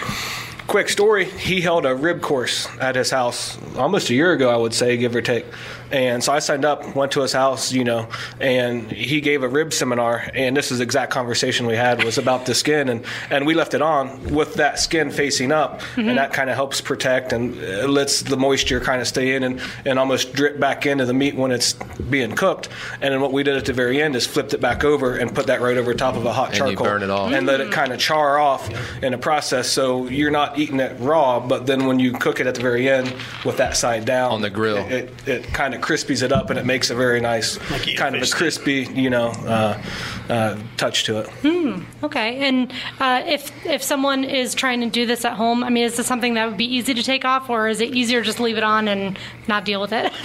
quick 0.67 0.89
story: 0.89 1.25
He 1.25 1.61
held 1.61 1.87
a 1.87 1.95
rib 1.95 2.21
course 2.21 2.69
at 2.81 2.97
his 2.97 3.11
house 3.11 3.59
almost 3.77 4.11
a 4.11 4.15
year 4.15 4.33
ago, 4.33 4.51
I 4.51 4.57
would 4.57 4.75
say, 4.75 4.97
give 4.97 5.15
or 5.15 5.23
take. 5.23 5.47
And 5.93 6.23
so 6.25 6.33
I 6.33 6.39
signed 6.39 6.65
up, 6.65 6.97
went 6.97 7.13
to 7.13 7.21
his 7.23 7.33
house, 7.33 7.73
you 7.73 7.85
know, 7.85 8.09
and 8.41 8.91
he 8.91 9.21
gave 9.21 9.43
a 9.43 9.49
rib 9.49 9.73
seminar. 9.73 10.29
And 10.35 10.57
this 10.57 10.73
is 10.73 10.79
the 10.79 10.85
exact 10.85 11.13
conversation 11.13 11.67
we 11.67 11.77
had 11.77 12.03
was 12.05 12.19
about 12.19 12.47
the 12.47 12.55
skin, 12.55 12.89
and 12.89 13.05
and 13.31 13.47
we 13.47 13.55
left 13.55 13.75
it 13.75 13.83
on 13.83 14.35
with 14.35 14.55
that 14.55 14.79
skin 14.79 15.11
facing 15.11 15.53
up, 15.53 15.83
and 15.97 16.19
that 16.19 16.33
kind 16.33 16.51
of 16.51 16.57
helps 16.57 16.81
protect 16.81 17.33
and 17.33 17.57
uh, 17.63 17.87
lets 17.87 18.23
the 18.23 18.37
moisture 18.37 18.81
kind 18.81 19.01
of 19.01 19.07
stay 19.07 19.35
in 19.37 19.43
and 19.45 19.61
and 19.85 19.99
almost 19.99 20.33
drip 20.33 20.59
back 20.59 20.87
into 20.87 21.05
the 21.05 21.15
meat 21.15 21.35
when 21.37 21.53
it's 21.53 21.75
being 22.11 22.35
cooked. 22.35 22.69
And 23.01 23.13
then 23.13 23.21
what 23.21 23.33
we 23.33 23.43
did 23.43 23.57
at 23.57 23.65
the 23.67 23.73
very 23.73 24.03
end 24.03 24.17
is 24.17 24.27
flipped 24.27 24.55
it 24.55 24.61
back 24.61 24.85
over 24.85 25.17
and 25.17 25.35
put 25.35 25.47
that 25.47 25.61
right 25.61 25.77
over 25.77 25.95
top 25.95 26.17
of 26.17 26.25
a 26.27 26.33
hot 26.33 26.49
And 26.49 26.57
you 26.59 26.77
charcoal 26.77 26.87
burn 26.87 27.03
it 27.03 27.11
off. 27.11 27.33
and 27.33 27.47
let 27.47 27.61
it 27.61 27.71
kind 27.73 27.93
of 27.93 27.99
char 28.01 28.39
off 28.39 28.71
in 29.03 29.13
the 29.13 29.19
process. 29.19 29.69
So 29.69 30.07
you're 30.09 30.31
not 30.31 30.59
eating 30.59 30.81
it 30.81 30.97
raw, 31.01 31.41
but 31.41 31.67
then 31.67 31.87
when 31.87 31.99
you 31.99 32.13
cook 32.13 32.41
it 32.41 32.47
at 32.47 32.55
the 32.55 32.61
very 32.63 32.89
end 32.89 33.15
with 33.45 33.59
that 33.59 33.77
side 33.77 34.05
down 34.05 34.33
On 34.33 34.41
the 34.43 34.51
grill. 34.51 34.77
it, 34.79 35.13
it, 35.27 35.29
it 35.29 35.45
kind 35.53 35.74
of 35.74 35.74
crispies 35.81 36.23
it 36.23 36.33
up 36.33 36.51
and 36.51 36.59
it 36.59 36.65
makes 36.67 36.91
a 36.91 36.95
very 36.95 37.21
nice 37.21 37.59
Like 37.71 37.83
eating 37.83 37.97
kind 37.97 38.15
of 38.15 38.23
a 38.23 38.25
fish. 38.25 38.35
crispy, 38.35 38.89
you 38.95 39.11
know, 39.11 39.29
uh, 39.29 39.81
uh, 40.29 40.59
touch 40.77 41.05
to 41.05 41.19
it. 41.21 41.85
Okay, 42.03 42.37
and 42.49 42.73
uh, 43.01 43.23
if 43.27 43.51
if 43.67 43.83
someone 43.83 44.25
is 44.25 44.55
trying 44.55 44.81
to 44.81 44.89
do 44.91 45.07
this 45.07 45.25
at 45.25 45.35
home, 45.35 45.63
I 45.65 45.71
mean, 45.71 45.85
is 45.85 45.97
this 45.97 46.07
something 46.07 46.35
that 46.35 46.47
would 46.49 46.57
be 46.57 46.73
easy 46.77 46.95
to 46.95 47.03
take 47.03 47.25
off, 47.25 47.49
or 47.51 47.69
is 47.69 47.81
it 47.81 47.95
easier 47.95 48.23
just 48.23 48.41
leave 48.41 48.57
it 48.57 48.63
on 48.65 48.89
and 48.89 49.19
not 49.49 49.65
deal 49.65 49.81
with 49.81 49.93
it? 49.93 50.13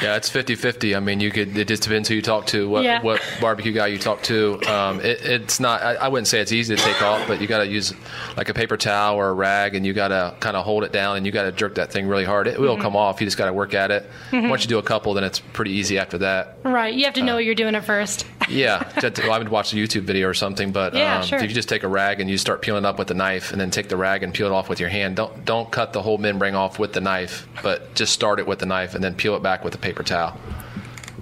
Yeah, 0.00 0.14
it's 0.14 0.30
50-50. 0.30 0.96
I 0.96 1.00
mean, 1.00 1.18
you 1.18 1.32
could. 1.32 1.58
It 1.58 1.66
just 1.66 1.82
depends 1.82 2.08
who 2.08 2.14
you 2.14 2.22
talk 2.22 2.46
to, 2.46 2.68
what 2.68 2.84
Yeah. 2.84 3.02
what 3.02 3.20
barbecue 3.40 3.72
guy 3.72 3.88
you 3.88 3.98
talk 3.98 4.22
to. 4.24 4.60
Um, 4.72 5.00
it, 5.00 5.20
it's 5.24 5.58
not. 5.58 5.82
I, 5.82 5.94
I 5.96 6.06
wouldn't 6.06 6.28
say 6.28 6.38
it's 6.40 6.52
easy 6.52 6.76
to 6.76 6.80
take 6.80 7.02
off, 7.02 7.26
but 7.26 7.40
you 7.40 7.48
got 7.48 7.64
to 7.64 7.66
use 7.66 7.92
like 8.36 8.48
a 8.48 8.54
paper 8.54 8.76
towel 8.76 9.16
or 9.16 9.30
a 9.30 9.32
rag, 9.32 9.74
and 9.74 9.84
you 9.84 9.92
got 9.92 10.08
to 10.08 10.36
kind 10.38 10.56
of 10.56 10.64
hold 10.64 10.84
it 10.84 10.92
down, 10.92 11.16
and 11.16 11.26
you 11.26 11.32
got 11.32 11.42
to 11.44 11.52
jerk 11.52 11.74
that 11.74 11.90
thing 11.90 12.06
really 12.06 12.24
hard. 12.24 12.46
It 12.46 12.60
will 12.60 12.74
Mm-hmm. 12.74 12.82
come 12.82 12.94
off. 12.94 13.20
You 13.20 13.26
just 13.26 13.38
got 13.38 13.46
to 13.46 13.52
work 13.52 13.74
at 13.74 13.90
it. 13.90 14.08
Once 14.32 14.62
you 14.62 14.68
do 14.68 14.77
a 14.78 14.82
couple, 14.82 15.14
then 15.14 15.24
it's 15.24 15.38
pretty 15.40 15.72
easy 15.72 15.98
after 15.98 16.18
that. 16.18 16.58
right, 16.64 16.94
you 16.94 17.04
have 17.04 17.14
to 17.14 17.22
know 17.22 17.34
what 17.34 17.44
you're 17.44 17.54
doing 17.54 17.74
at 17.74 17.84
first. 17.84 18.26
Yeah, 18.48 18.90
well, 19.18 19.32
I 19.32 19.36
would 19.36 19.50
watch 19.50 19.74
a 19.74 19.76
YouTube 19.76 20.04
video 20.04 20.26
or 20.26 20.32
something, 20.32 20.72
but 20.72 20.94
Yeah, 20.94 21.18
um, 21.18 21.22
sure. 21.22 21.38
if 21.38 21.44
you 21.44 21.54
just 21.54 21.68
take 21.68 21.82
a 21.82 21.88
rag 21.88 22.18
and 22.18 22.30
you 22.30 22.38
start 22.38 22.62
peeling 22.62 22.84
it 22.84 22.86
up 22.86 22.98
with 22.98 23.10
a 23.10 23.14
knife, 23.14 23.52
and 23.52 23.60
then 23.60 23.70
take 23.70 23.90
the 23.90 23.96
rag 23.98 24.22
and 24.22 24.32
peel 24.32 24.46
it 24.46 24.52
off 24.52 24.70
with 24.70 24.80
your 24.80 24.88
hand, 24.88 25.16
don't 25.16 25.44
don't 25.44 25.70
cut 25.70 25.92
the 25.92 26.00
whole 26.00 26.16
membrane 26.16 26.54
off 26.54 26.78
with 26.78 26.94
the 26.94 27.00
knife, 27.02 27.46
but 27.62 27.94
just 27.94 28.10
start 28.14 28.38
it 28.38 28.46
with 28.46 28.58
the 28.58 28.64
knife 28.64 28.94
and 28.94 29.04
then 29.04 29.14
peel 29.14 29.36
it 29.36 29.42
back 29.42 29.64
with 29.64 29.74
a 29.74 29.78
paper 29.78 30.02
towel. 30.02 30.34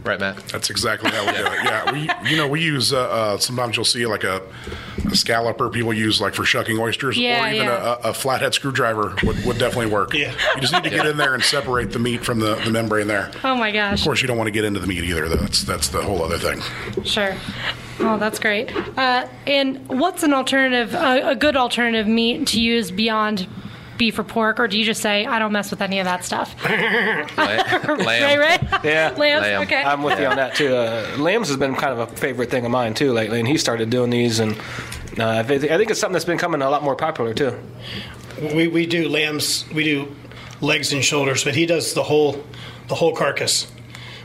Right, 0.06 0.20
Matt? 0.20 0.36
That's 0.48 0.70
exactly 0.70 1.10
how 1.10 1.26
we 1.26 1.32
do 1.32 1.44
it. 1.46 1.64
Yeah, 1.64 1.92
we 1.92 2.30
you 2.30 2.36
know 2.36 2.46
we 2.46 2.62
use 2.62 2.92
uh, 2.92 3.00
uh, 3.10 3.38
sometimes 3.38 3.74
you'll 3.76 3.84
see 3.84 4.06
like 4.06 4.22
a, 4.22 4.40
a 5.10 5.16
scalloper 5.16 5.68
people 5.68 5.92
use 5.92 6.20
like 6.20 6.32
for 6.34 6.44
shucking 6.44 6.78
oysters, 6.78 7.18
Yeah, 7.18 7.44
or 7.44 7.52
even 7.52 7.66
yeah. 7.66 7.96
a, 8.04 8.10
a 8.10 8.14
flathead 8.14 8.54
screwdriver 8.54 9.14
would, 9.24 9.44
would 9.44 9.58
definitely 9.58 9.86
work. 9.92 10.14
Yeah. 10.14 10.32
you 10.54 10.60
just 10.60 10.72
need 10.72 10.84
to 10.84 10.90
get 10.90 11.06
in 11.06 11.16
there 11.16 11.34
and 11.34 11.42
separate 11.42 11.90
the 11.92 11.98
meat 11.98 12.24
from 12.24 12.38
the, 12.38 12.54
the 12.64 12.70
membrane 12.70 13.08
there. 13.08 13.32
Oh 13.42 13.56
my 13.56 13.72
gosh. 13.72 13.98
Of 14.00 14.04
course, 14.04 14.22
you 14.22 14.28
don't 14.28 14.38
want 14.38 14.46
to 14.48 14.52
get 14.52 14.64
into 14.64 14.78
the 14.80 14.86
meat 14.86 15.02
either. 15.02 15.28
That's 15.28 15.62
that's 15.64 15.88
the 15.88 16.00
whole 16.02 16.22
other 16.22 16.38
thing. 16.38 16.60
Sure. 17.04 17.34
Oh, 17.98 18.16
that's 18.18 18.38
great. 18.38 18.70
Uh, 18.96 19.26
and 19.46 19.88
what's 19.88 20.22
an 20.22 20.32
alternative, 20.34 20.94
a, 20.94 21.30
a 21.30 21.34
good 21.34 21.56
alternative 21.56 22.06
meat 22.06 22.46
to 22.48 22.60
use 22.60 22.90
beyond 22.90 23.48
beef 23.98 24.18
or 24.18 24.24
pork, 24.24 24.60
or 24.60 24.68
do 24.68 24.78
you 24.78 24.84
just 24.84 25.00
say 25.02 25.26
I 25.26 25.38
don't 25.38 25.52
mess 25.52 25.70
with 25.70 25.80
any 25.82 25.98
of 25.98 26.04
that 26.04 26.24
stuff? 26.24 26.54
Lamb. 26.64 27.26
Right, 28.06 28.38
right. 28.38 28.84
Yeah. 28.84 29.14
Lambs. 29.16 29.42
Lamb. 29.42 29.62
Okay. 29.62 29.82
I'm 29.82 30.02
with 30.02 30.18
you 30.18 30.26
on 30.26 30.36
that 30.36 30.54
too. 30.54 30.74
Uh, 30.74 31.16
lambs 31.18 31.48
has 31.48 31.56
been 31.56 31.74
kind 31.74 31.92
of 31.98 31.98
a 32.00 32.16
favorite 32.16 32.50
thing 32.50 32.64
of 32.64 32.70
mine 32.70 32.94
too 32.94 33.12
lately, 33.12 33.38
and 33.38 33.48
he 33.48 33.56
started 33.58 33.90
doing 33.90 34.10
these, 34.10 34.38
and 34.38 34.56
uh, 35.18 35.24
I 35.24 35.38
I 35.40 35.44
think 35.44 35.90
it's 35.90 36.00
something 36.00 36.12
that's 36.12 36.24
been 36.24 36.38
coming 36.38 36.62
a 36.62 36.70
lot 36.70 36.82
more 36.82 36.96
popular 36.96 37.34
too. 37.34 37.58
We, 38.54 38.68
we 38.68 38.86
do 38.86 39.08
lambs, 39.08 39.64
we 39.72 39.84
do 39.84 40.14
legs 40.60 40.92
and 40.92 41.04
shoulders, 41.04 41.44
but 41.44 41.54
he 41.54 41.66
does 41.66 41.94
the 41.94 42.02
whole 42.02 42.44
the 42.88 42.94
whole 42.94 43.14
carcass, 43.14 43.64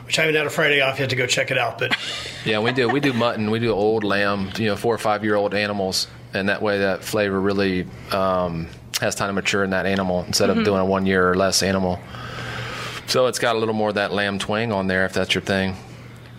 which 0.04 0.18
I 0.18 0.22
haven't 0.22 0.36
had 0.36 0.46
a 0.46 0.50
Friday 0.50 0.80
off 0.80 0.98
yet 1.00 1.10
to 1.10 1.16
go 1.16 1.26
check 1.26 1.50
it 1.50 1.58
out. 1.58 1.78
But 1.78 1.96
Yeah, 2.44 2.60
we 2.60 2.72
do. 2.72 2.88
We 2.88 3.00
do 3.00 3.12
mutton. 3.12 3.50
We 3.50 3.58
do 3.58 3.72
old 3.72 4.04
lamb. 4.04 4.50
You 4.58 4.66
know, 4.66 4.76
four 4.76 4.94
or 4.94 4.98
five 4.98 5.24
year 5.24 5.34
old 5.34 5.54
animals, 5.54 6.08
and 6.34 6.48
that 6.48 6.62
way 6.62 6.78
that 6.78 7.04
flavor 7.04 7.40
really 7.40 7.86
um, 8.10 8.68
has 9.00 9.14
time 9.14 9.28
to 9.28 9.32
mature 9.32 9.64
in 9.64 9.70
that 9.70 9.86
animal 9.86 10.24
instead 10.26 10.50
of 10.50 10.64
doing 10.64 10.80
a 10.80 10.84
one 10.84 11.06
year 11.06 11.30
or 11.30 11.34
less 11.34 11.62
animal. 11.62 11.98
So 13.06 13.26
it's 13.26 13.38
got 13.38 13.56
a 13.56 13.58
little 13.58 13.74
more 13.74 13.90
of 13.90 13.96
that 13.96 14.12
lamb 14.12 14.38
twang 14.38 14.72
on 14.72 14.86
there, 14.86 15.04
if 15.04 15.12
that's 15.12 15.34
your 15.34 15.42
thing. 15.42 15.76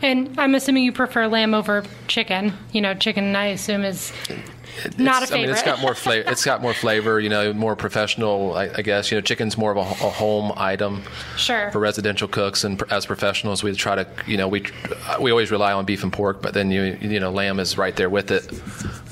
and 0.01 0.33
I'm 0.39 0.55
assuming 0.55 0.83
you 0.83 0.91
prefer 0.91 1.27
lamb 1.27 1.53
over 1.53 1.83
chicken. 2.07 2.53
You 2.71 2.81
know, 2.81 2.93
chicken 2.93 3.35
I 3.35 3.47
assume 3.47 3.83
is 3.83 4.12
not 4.98 5.22
a 5.22 5.24
It's- 5.24 5.32
I 5.32 5.36
mean, 5.36 5.50
it's 5.50 5.63
got 5.63 5.80
more 5.82 5.96
flavor. 5.96 6.30
It's 6.30 6.44
got 6.46 6.62
more 6.62 6.74
flavor. 6.74 7.20
You 7.20 7.30
know, 7.30 7.53
more 7.53 7.75
professional. 7.75 8.53
I, 8.56 8.70
I 8.77 8.82
guess 8.82 9.12
you 9.12 9.18
know, 9.18 9.22
chicken's 9.22 9.58
more 9.58 9.72
of 9.72 9.77
a, 9.77 9.82
a 9.82 10.10
home 10.10 10.51
item 10.58 11.03
sure. 11.38 11.72
for 11.72 11.80
residential 11.80 12.27
cooks, 12.27 12.63
and 12.63 12.80
pr- 12.80 12.86
as 12.94 13.06
professionals, 13.06 13.63
we 13.63 13.74
try 13.74 13.96
to 13.96 14.08
you 14.27 14.38
know 14.38 14.48
we 14.48 14.65
we 15.20 15.32
always 15.32 15.51
rely 15.51 15.74
on 15.74 15.86
beef 15.86 16.03
and 16.03 16.12
pork, 16.13 16.42
but 16.42 16.53
then 16.53 16.72
you 16.72 16.98
you 17.01 17.20
know 17.20 17.32
lamb 17.32 17.60
is 17.60 17.77
right 17.77 17.96
there 17.96 18.10
with 18.10 18.32
it. 18.32 18.50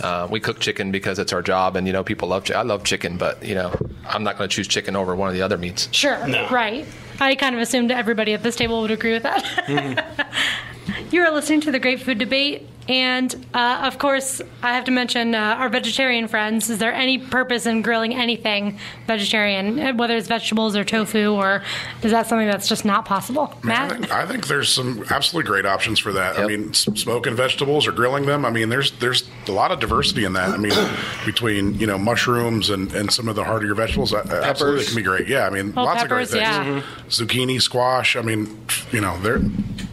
Uh, 0.03 0.27
we 0.29 0.39
cook 0.39 0.59
chicken 0.59 0.91
because 0.91 1.19
it's 1.19 1.33
our 1.33 1.41
job, 1.41 1.75
and 1.75 1.85
you 1.87 1.93
know 1.93 2.03
people 2.03 2.27
love. 2.27 2.45
Chi- 2.45 2.53
I 2.55 2.63
love 2.63 2.83
chicken, 2.83 3.17
but 3.17 3.43
you 3.43 3.55
know 3.55 3.73
I'm 4.07 4.23
not 4.23 4.37
going 4.37 4.49
to 4.49 4.55
choose 4.55 4.67
chicken 4.67 4.95
over 4.95 5.15
one 5.15 5.27
of 5.29 5.33
the 5.35 5.41
other 5.41 5.57
meats. 5.57 5.87
Sure. 5.91 6.25
No. 6.27 6.47
Right. 6.49 6.85
I 7.19 7.35
kind 7.35 7.53
of 7.55 7.61
assumed 7.61 7.91
everybody 7.91 8.33
at 8.33 8.41
this 8.41 8.55
table 8.55 8.81
would 8.81 8.89
agree 8.89 9.13
with 9.13 9.23
that. 9.23 10.25
you 11.11 11.21
are 11.21 11.31
listening 11.31 11.61
to 11.61 11.71
the 11.71 11.77
Great 11.79 12.01
Food 12.01 12.17
Debate, 12.17 12.67
and 12.89 13.33
uh, 13.53 13.81
of 13.85 13.97
course, 13.99 14.41
I 14.63 14.73
have 14.73 14.85
to 14.85 14.91
mention 14.91 15.35
uh, 15.35 15.39
our 15.59 15.69
vegetarian 15.69 16.27
friends. 16.27 16.69
Is 16.69 16.79
there 16.79 16.93
any 16.93 17.17
purpose 17.17 17.65
in 17.65 17.81
grilling 17.81 18.13
anything 18.13 18.77
vegetarian, 19.07 19.79
uh, 19.79 19.93
whether 19.93 20.15
it's 20.17 20.27
vegetables 20.27 20.75
or 20.75 20.83
tofu, 20.83 21.31
or 21.33 21.63
is 22.03 22.11
that 22.11 22.27
something 22.27 22.47
that's 22.47 22.67
just 22.67 22.83
not 22.85 23.05
possible? 23.05 23.53
I 23.63 23.65
Matt? 23.67 23.91
think, 23.91 24.11
I 24.11 24.25
think 24.25 24.47
there's 24.47 24.69
some 24.69 25.05
absolutely 25.09 25.47
great 25.47 25.65
options 25.65 25.99
for 25.99 26.11
that. 26.13 26.39
I 26.39 26.47
mean, 26.47 26.73
smoking 26.73 27.35
vegetables 27.35 27.87
or 27.87 27.91
grilling 27.91 28.25
them. 28.25 28.45
I 28.45 28.49
mean, 28.49 28.69
there's 28.69 28.91
there's 28.99 29.29
a 29.47 29.51
lot 29.51 29.71
of 29.71 29.79
diversity 29.79 30.23
in 30.25 30.33
that. 30.33 30.49
I 30.49 30.57
mean, 30.57 30.73
between 31.25 31.75
you 31.79 31.87
know 31.87 31.97
mushrooms 31.97 32.69
and, 32.69 32.91
and 32.93 33.11
some 33.11 33.27
of 33.27 33.35
the 33.35 33.43
hardier 33.43 33.75
vegetables, 33.75 34.13
uh, 34.13 34.25
absolutely 34.43 34.85
can 34.85 34.95
be 34.95 35.03
great. 35.03 35.27
Yeah, 35.27 35.45
I 35.45 35.49
mean, 35.49 35.73
Well, 35.73 35.85
lots 35.85 36.01
peppers, 36.01 36.33
of 36.33 36.39
great 36.39 36.45
things. 36.45 36.57
yeah. 36.57 36.83
Zucchini, 37.09 37.61
squash. 37.61 38.15
I 38.15 38.21
mean, 38.21 38.65
you 38.91 39.01
know, 39.01 39.17
they're 39.21 39.41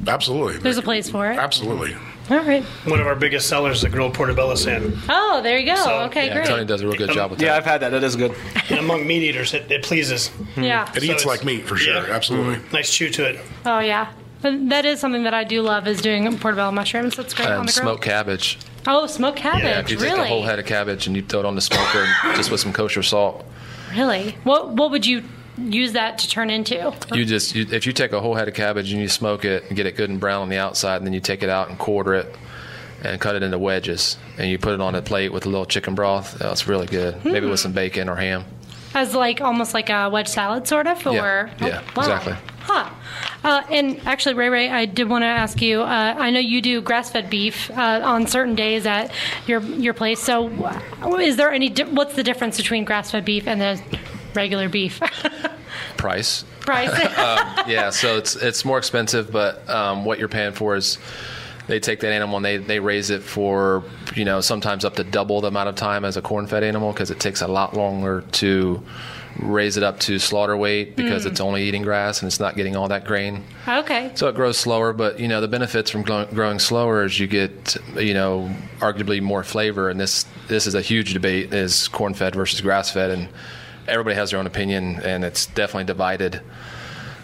absolutely 0.06 0.56
There's 0.58 0.78
a 0.78 0.82
place 0.82 1.10
for 1.10 1.30
it. 1.30 1.38
Absolutely. 1.38 1.94
All 2.30 2.38
right. 2.40 2.62
one 2.84 3.00
of 3.00 3.06
our 3.06 3.16
biggest 3.16 3.48
sellers 3.48 3.76
is 3.78 3.82
the 3.82 3.88
grilled 3.88 4.14
portobello 4.14 4.54
sand. 4.54 4.96
Oh, 5.08 5.40
there 5.42 5.58
you 5.58 5.66
go. 5.66 5.76
So, 5.76 6.00
okay, 6.02 6.26
Yeah, 6.26 6.34
great. 6.34 6.46
Tony 6.46 6.64
does 6.64 6.82
a 6.82 6.86
real 6.86 6.96
good 6.96 7.08
um, 7.10 7.14
job 7.14 7.30
with 7.30 7.38
that. 7.40 7.46
Yeah. 7.46 7.56
I've 7.56 7.64
had 7.64 7.80
that. 7.82 7.90
That 7.90 8.04
is 8.04 8.16
good. 8.16 8.34
And 8.70 8.80
among 8.80 9.06
meat 9.06 9.22
eaters, 9.22 9.54
it, 9.54 9.70
it 9.70 9.82
pleases. 9.82 10.30
yeah. 10.56 10.90
It 10.94 11.02
So 11.02 11.12
eats 11.12 11.24
like 11.24 11.42
meat 11.44 11.66
for 11.66 11.76
sure. 11.76 11.94
yeah. 12.06 12.14
Absolutely. 12.14 12.56
Mm-hmm. 12.56 12.74
Nice 12.76 12.92
chew 12.92 13.08
to 13.10 13.24
it. 13.30 13.40
Oh, 13.64 13.78
yeah. 13.78 14.12
And 14.42 14.70
that 14.70 14.84
is 14.84 15.00
something 15.00 15.24
that 15.24 15.32
I 15.34 15.44
do 15.44 15.62
love 15.62 15.88
is 15.88 16.00
doing 16.02 16.24
portobello 16.38 16.70
mushrooms. 16.70 17.16
That's 17.16 17.32
great 17.34 17.48
on 17.48 17.60
and 17.60 17.68
the 17.68 17.72
grill. 17.72 17.84
smoked 17.92 18.04
cabbage. 18.04 18.58
Oh, 18.86 19.06
smoked 19.06 19.38
cabbage. 19.38 19.64
Yeah, 19.64 19.80
if 19.80 19.90
you 19.90 19.96
take 19.96 20.12
a 20.16 20.24
whole 20.26 20.42
head 20.42 20.58
of 20.58 20.66
cabbage 20.66 21.06
and 21.06 21.16
you 21.16 21.22
throw 21.22 21.40
it 21.40 21.46
on 21.46 21.54
the 21.54 21.60
smoker 21.60 22.06
just 22.36 22.50
with 22.50 22.60
some 22.60 22.72
kosher 22.72 23.02
salt, 23.02 23.44
Really? 23.92 24.36
What 24.44 24.68
What 24.70 24.90
would 24.90 25.06
you 25.06 25.24
use 25.58 25.92
that 25.92 26.18
to 26.18 26.28
turn 26.28 26.50
into? 26.50 26.94
you 27.12 27.24
just 27.24 27.54
you, 27.54 27.66
if 27.70 27.86
you 27.86 27.92
take 27.92 28.12
a 28.12 28.20
whole 28.20 28.34
head 28.34 28.48
of 28.48 28.54
cabbage 28.54 28.92
and 28.92 29.00
you 29.00 29.08
smoke 29.08 29.44
it 29.44 29.64
and 29.68 29.76
get 29.76 29.86
it 29.86 29.96
good 29.96 30.10
and 30.10 30.20
brown 30.20 30.42
on 30.42 30.48
the 30.48 30.58
outside, 30.58 30.96
and 30.96 31.06
then 31.06 31.12
you 31.12 31.20
take 31.20 31.42
it 31.42 31.48
out 31.48 31.68
and 31.68 31.78
quarter 31.78 32.14
it 32.14 32.34
and 33.02 33.20
cut 33.20 33.36
it 33.36 33.42
into 33.42 33.58
wedges, 33.58 34.16
and 34.38 34.50
you 34.50 34.58
put 34.58 34.74
it 34.74 34.80
on 34.80 34.94
a 34.94 35.02
plate 35.02 35.32
with 35.32 35.46
a 35.46 35.48
little 35.48 35.66
chicken 35.66 35.94
broth. 35.94 36.36
That's 36.38 36.66
really 36.66 36.86
good. 36.86 37.24
Maybe 37.24 37.46
with 37.46 37.60
some 37.60 37.72
bacon 37.72 38.08
or 38.08 38.16
ham. 38.16 38.44
As 38.94 39.14
like 39.14 39.40
almost 39.40 39.74
like 39.74 39.90
a 39.90 40.08
wedge 40.10 40.28
salad, 40.28 40.66
sort 40.66 40.86
of, 40.86 41.02
Yeah. 41.04 41.22
or 41.22 41.50
Yeah, 41.60 41.82
wow. 41.94 42.02
exactly. 42.02 42.34
Huh. 42.62 42.90
Uh, 43.44 43.62
and 43.70 44.00
actually, 44.04 44.34
Ray 44.34 44.48
Ray, 44.48 44.68
I 44.68 44.84
did 44.84 45.08
want 45.08 45.22
to 45.22 45.26
ask 45.26 45.62
you. 45.62 45.80
Uh, 45.82 45.86
I 46.18 46.30
know 46.30 46.40
you 46.40 46.60
do 46.60 46.80
grass-fed 46.80 47.30
beef 47.30 47.70
uh, 47.70 48.00
on 48.04 48.26
certain 48.26 48.54
days 48.56 48.84
at 48.84 49.12
your 49.46 49.60
your 49.62 49.94
place. 49.94 50.20
So, 50.20 50.48
uh, 51.02 51.14
is 51.16 51.36
there 51.36 51.50
any? 51.52 51.68
Di- 51.68 51.84
what's 51.84 52.14
the 52.14 52.22
difference 52.24 52.56
between 52.56 52.84
grass-fed 52.84 53.24
beef 53.24 53.46
and 53.46 53.60
the 53.60 53.80
regular 54.38 54.68
beef 54.68 55.00
Price. 55.96 56.44
price? 56.60 56.90
yeah, 57.66 57.90
so 57.90 58.16
it's 58.16 58.36
it's 58.36 58.64
more 58.64 58.78
expensive, 58.78 59.32
but 59.32 59.68
um, 59.68 60.04
what 60.04 60.18
you're 60.20 60.28
paying 60.28 60.52
for 60.52 60.76
is 60.76 60.96
they 61.66 61.80
take 61.80 62.00
that 62.00 62.12
animal 62.12 62.36
and 62.36 62.44
they, 62.44 62.56
they 62.56 62.78
raise 62.80 63.10
it 63.10 63.22
for 63.22 63.82
you 64.14 64.24
know 64.24 64.40
sometimes 64.40 64.84
up 64.84 64.94
to 64.94 65.04
double 65.04 65.40
the 65.40 65.48
amount 65.48 65.68
of 65.68 65.74
time 65.74 66.04
as 66.04 66.16
a 66.16 66.22
corn-fed 66.22 66.62
animal 66.62 66.92
because 66.92 67.10
it 67.10 67.18
takes 67.18 67.42
a 67.42 67.48
lot 67.48 67.74
longer 67.74 68.22
to 68.32 68.80
raise 69.40 69.76
it 69.76 69.82
up 69.82 69.98
to 70.00 70.18
slaughter 70.18 70.56
weight 70.56 70.96
because 70.96 71.26
it's 71.26 71.40
only 71.40 71.62
eating 71.64 71.82
grass 71.82 72.22
and 72.22 72.26
it's 72.28 72.40
not 72.40 72.56
getting 72.56 72.74
all 72.76 72.88
that 72.88 73.04
grain. 73.04 73.44
okay. 73.68 74.10
So 74.14 74.26
it 74.28 74.34
grows 74.34 74.56
slower, 74.58 74.92
but 74.92 75.18
you 75.20 75.26
know 75.28 75.40
the 75.40 75.48
benefits 75.48 75.90
from 75.90 76.02
grow- 76.02 76.26
growing 76.26 76.58
slower 76.60 77.04
is 77.04 77.18
you 77.18 77.26
get 77.26 77.76
you 77.96 78.14
know 78.14 78.50
arguably 78.78 79.20
more 79.20 79.42
flavor, 79.42 79.90
and 79.90 79.98
this 79.98 80.24
this 80.46 80.66
is 80.68 80.74
a 80.76 80.80
huge 80.80 81.12
debate: 81.12 81.52
is 81.52 81.88
corn 81.88 82.14
fed 82.14 82.34
versus 82.36 82.60
grass 82.60 82.90
fed, 82.92 83.10
and 83.10 83.28
everybody 83.88 84.16
has 84.16 84.30
their 84.30 84.40
own 84.40 84.46
opinion, 84.46 85.00
and 85.02 85.24
it's 85.24 85.46
definitely 85.46 85.84
divided 85.84 86.40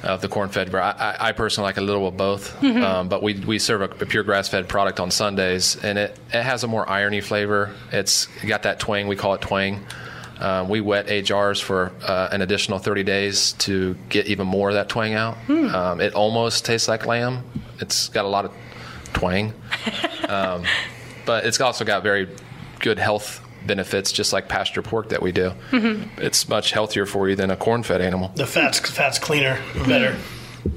of 0.03 0.21
the 0.21 0.29
corn 0.29 0.51
fed. 0.51 0.75
I, 0.75 0.91
I, 0.91 1.29
I 1.29 1.33
personally 1.33 1.69
like 1.69 1.79
a 1.79 1.81
little 1.81 2.07
of 2.07 2.17
both, 2.17 2.63
um, 2.63 3.09
but 3.09 3.23
we 3.23 3.35
we 3.35 3.59
serve 3.59 3.81
a, 3.81 3.85
a 4.03 4.07
pure 4.07 4.23
grass 4.23 4.49
fed 4.49 4.69
product 4.69 5.01
on 5.01 5.11
Sundays, 5.11 5.83
and 5.83 5.99
it 5.99 6.19
it 6.33 6.43
has 6.43 6.65
a 6.65 6.67
more 6.67 6.89
irony 6.89 7.21
flavor. 7.21 7.73
It's 7.93 8.27
got 8.47 8.65
that 8.65 8.79
twang. 8.81 9.09
We 9.09 9.17
call 9.17 9.35
it 9.35 9.41
twang. 9.41 9.85
Um, 10.41 10.69
we 10.69 10.81
wet 10.81 11.09
age 11.09 11.31
ours 11.31 11.61
for 11.61 11.93
uh, 12.03 12.29
an 12.33 12.43
additional 12.43 12.81
30 12.81 13.05
days 13.05 13.53
to 13.53 13.97
get 14.09 14.27
even 14.27 14.49
more 14.49 14.69
of 14.69 14.75
that 14.75 14.89
twang 14.89 15.15
out. 15.15 15.37
Um, 15.49 16.01
it 16.01 16.13
almost 16.15 16.65
tastes 16.65 16.89
like 16.89 17.07
lamb. 17.07 17.45
It's 17.79 18.09
got 18.09 18.25
a 18.25 18.29
lot 18.29 18.45
of 18.45 18.53
twang, 19.13 19.55
um, 20.29 20.65
but 21.25 21.47
it's 21.47 21.61
also 21.61 21.85
got 21.85 22.03
very 22.03 22.29
good 22.81 22.99
health 22.99 23.44
benefits, 23.67 24.13
just 24.13 24.33
like 24.33 24.49
pasture 24.49 24.83
pork 24.83 25.09
that 25.11 25.23
we 25.23 25.33
do. 25.33 25.53
Mm-hmm. 25.71 26.21
It's 26.21 26.49
much 26.49 26.73
healthier 26.73 27.07
for 27.07 27.29
you 27.29 27.37
than 27.37 27.51
a 27.51 27.57
corn-fed 27.57 28.01
animal. 28.01 28.33
The 28.35 28.47
fat's 28.47 28.79
fat's 28.79 29.19
cleaner, 29.19 29.61
better. 29.87 30.17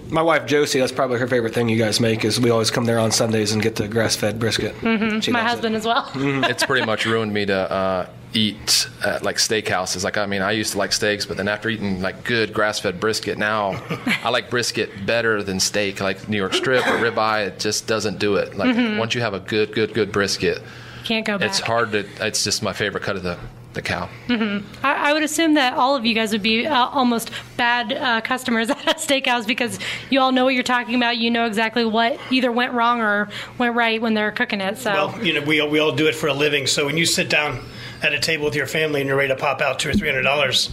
My 0.10 0.22
wife 0.22 0.46
Josie, 0.46 0.80
that's 0.80 0.92
probably 0.92 1.18
her 1.20 1.28
favorite 1.28 1.54
thing 1.54 1.70
you 1.70 1.78
guys 1.78 2.00
make. 2.02 2.26
Is 2.26 2.40
we 2.40 2.50
always 2.50 2.72
come 2.72 2.84
there 2.86 3.00
on 3.00 3.12
Sundays 3.12 3.54
and 3.54 3.62
get 3.62 3.76
the 3.76 3.88
grass-fed 3.88 4.38
brisket. 4.40 4.76
Mm-hmm. 4.76 5.20
She 5.22 5.32
My 5.32 5.40
loves 5.40 5.48
it. 5.48 5.56
husband 5.56 5.76
as 5.78 5.86
well. 5.86 6.04
Mm-hmm. 6.08 6.44
it's 6.46 6.66
pretty 6.66 6.86
much 6.86 7.06
ruined 7.06 7.34
me 7.34 7.46
to 7.46 7.72
uh, 7.72 8.10
eat 8.34 8.90
at 9.06 9.24
like 9.24 9.38
steakhouses. 9.38 10.04
Like 10.04 10.18
I 10.18 10.26
mean, 10.26 10.42
I 10.42 10.52
used 10.52 10.74
to 10.74 10.78
like 10.78 10.92
steaks, 10.92 11.26
but 11.26 11.38
then 11.38 11.48
after 11.48 11.70
eating 11.70 12.02
like 12.02 12.26
good 12.26 12.54
grass-fed 12.54 13.00
brisket, 13.00 13.38
now 13.38 13.82
I 14.24 14.30
like 14.30 14.50
brisket 14.50 15.06
better 15.06 15.42
than 15.42 15.60
steak. 15.62 16.02
Like 16.02 16.28
New 16.28 16.38
York 16.38 16.54
strip 16.54 16.86
or 16.86 16.98
ribeye, 16.98 17.48
it 17.48 17.60
just 17.60 17.88
doesn't 17.88 18.20
do 18.20 18.36
it. 18.36 18.56
Like 18.58 18.76
once 19.00 19.16
you 19.16 19.22
have 19.22 19.34
a 19.34 19.40
good, 19.40 19.74
good, 19.74 19.94
good 19.94 20.12
brisket, 20.12 20.62
Can't 21.08 21.26
go 21.26 21.38
back. 21.38 21.48
it's 21.50 21.60
hard 21.60 21.94
to. 21.94 22.06
It's 22.20 22.44
just 22.44 22.62
my 22.62 22.74
favorite 22.74 23.04
cut 23.04 23.16
of 23.16 23.24
the 23.24 23.38
the 23.74 23.82
cow. 23.82 24.10
I, 24.30 24.64
I 24.84 25.14
would 25.14 25.24
assume 25.24 25.54
that 25.54 25.74
all 25.76 25.96
of 25.96 26.06
you 26.06 26.14
guys 26.16 26.32
would 26.34 26.42
be 26.42 26.66
uh, 26.66 26.88
almost 26.88 27.30
bad 27.56 27.94
uh, 27.94 28.20
customers 28.22 28.70
at 28.72 28.86
a 28.88 28.96
steakhouse 28.96 29.48
because 29.48 29.80
you 30.10 30.20
all 30.20 30.32
know 30.34 30.44
what 30.46 30.54
you're 30.54 30.64
talking 30.64 30.96
about. 30.96 31.18
You 31.18 31.32
know 31.32 31.46
exactly 31.46 31.86
what 31.86 32.20
either 32.30 32.52
went 32.52 32.74
wrong 32.74 33.00
or 33.00 33.30
went 33.58 33.76
right 33.76 34.02
when 34.02 34.16
they're 34.16 34.32
cooking 34.32 34.60
it. 34.60 34.78
So 34.80 34.92
Well, 34.92 35.24
you 35.26 35.34
know, 35.34 35.42
we 35.42 35.62
all, 35.62 35.70
we 35.70 35.80
all 35.80 35.92
do 35.94 36.08
it 36.08 36.16
for 36.16 36.28
a 36.28 36.34
living. 36.34 36.68
So 36.68 36.86
when 36.86 36.98
you 36.98 37.06
sit 37.06 37.30
down 37.30 37.64
at 38.02 38.14
a 38.14 38.20
table 38.20 38.46
with 38.46 38.56
your 38.56 38.68
family 38.68 39.00
and 39.00 39.08
you're 39.08 39.18
ready 39.18 39.30
to 39.30 39.40
pop 39.40 39.62
out 39.62 39.80
two 39.80 39.90
or 39.90 39.94
three 39.94 40.10
hundred 40.10 40.24
dollars, 40.24 40.70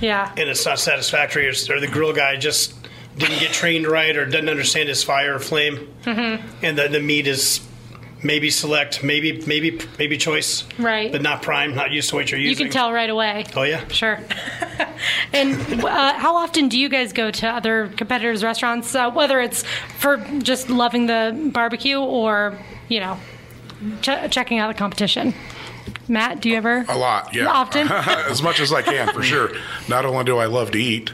yeah, 0.00 0.30
and 0.36 0.48
it's 0.48 0.64
not 0.64 0.78
satisfactory, 0.78 1.46
or, 1.48 1.52
or 1.74 1.80
the 1.80 1.88
grill 1.88 2.12
guy 2.12 2.36
just 2.36 2.74
didn't 3.16 3.40
get 3.40 3.52
trained 3.52 3.86
right, 3.88 4.16
or 4.16 4.24
doesn't 4.26 4.48
understand 4.48 4.88
his 4.88 5.02
fire 5.02 5.34
or 5.34 5.38
flame, 5.40 5.92
and 6.04 6.78
the, 6.78 6.88
the 6.88 7.00
meat 7.00 7.26
is 7.26 7.60
maybe 8.24 8.50
select, 8.50 9.04
maybe 9.04 9.42
maybe 9.46 9.78
maybe 9.98 10.16
choice, 10.16 10.64
Right. 10.78 11.12
But 11.12 11.22
not 11.22 11.42
prime. 11.42 11.74
Not 11.74 11.92
used 11.92 12.08
to 12.10 12.16
what 12.16 12.30
you're 12.30 12.40
using. 12.40 12.58
You 12.58 12.70
can 12.70 12.72
tell 12.72 12.92
right 12.92 13.10
away. 13.10 13.44
Oh 13.54 13.62
yeah. 13.62 13.86
Sure. 13.88 14.18
and 15.32 15.84
uh, 15.84 16.14
how 16.14 16.36
often 16.36 16.68
do 16.68 16.78
you 16.78 16.88
guys 16.88 17.12
go 17.12 17.30
to 17.30 17.46
other 17.48 17.88
competitors' 17.96 18.42
restaurants, 18.42 18.94
uh, 18.94 19.10
whether 19.10 19.40
it's 19.40 19.62
for 19.98 20.16
just 20.42 20.70
loving 20.70 21.06
the 21.06 21.50
barbecue 21.52 21.98
or, 21.98 22.58
you 22.88 23.00
know, 23.00 23.18
ch- 24.00 24.30
checking 24.30 24.58
out 24.58 24.68
the 24.68 24.78
competition? 24.78 25.34
Matt, 26.08 26.40
do 26.40 26.50
you 26.50 26.56
ever? 26.56 26.84
A 26.88 26.96
lot, 26.98 27.34
yeah. 27.34 27.46
Often? 27.46 27.88
as 27.92 28.42
much 28.42 28.60
as 28.60 28.72
I 28.72 28.82
can, 28.82 29.12
for 29.12 29.22
sure. 29.22 29.50
Not 29.88 30.04
only 30.04 30.24
do 30.24 30.38
I 30.38 30.46
love 30.46 30.70
to 30.72 30.78
eat, 30.78 31.12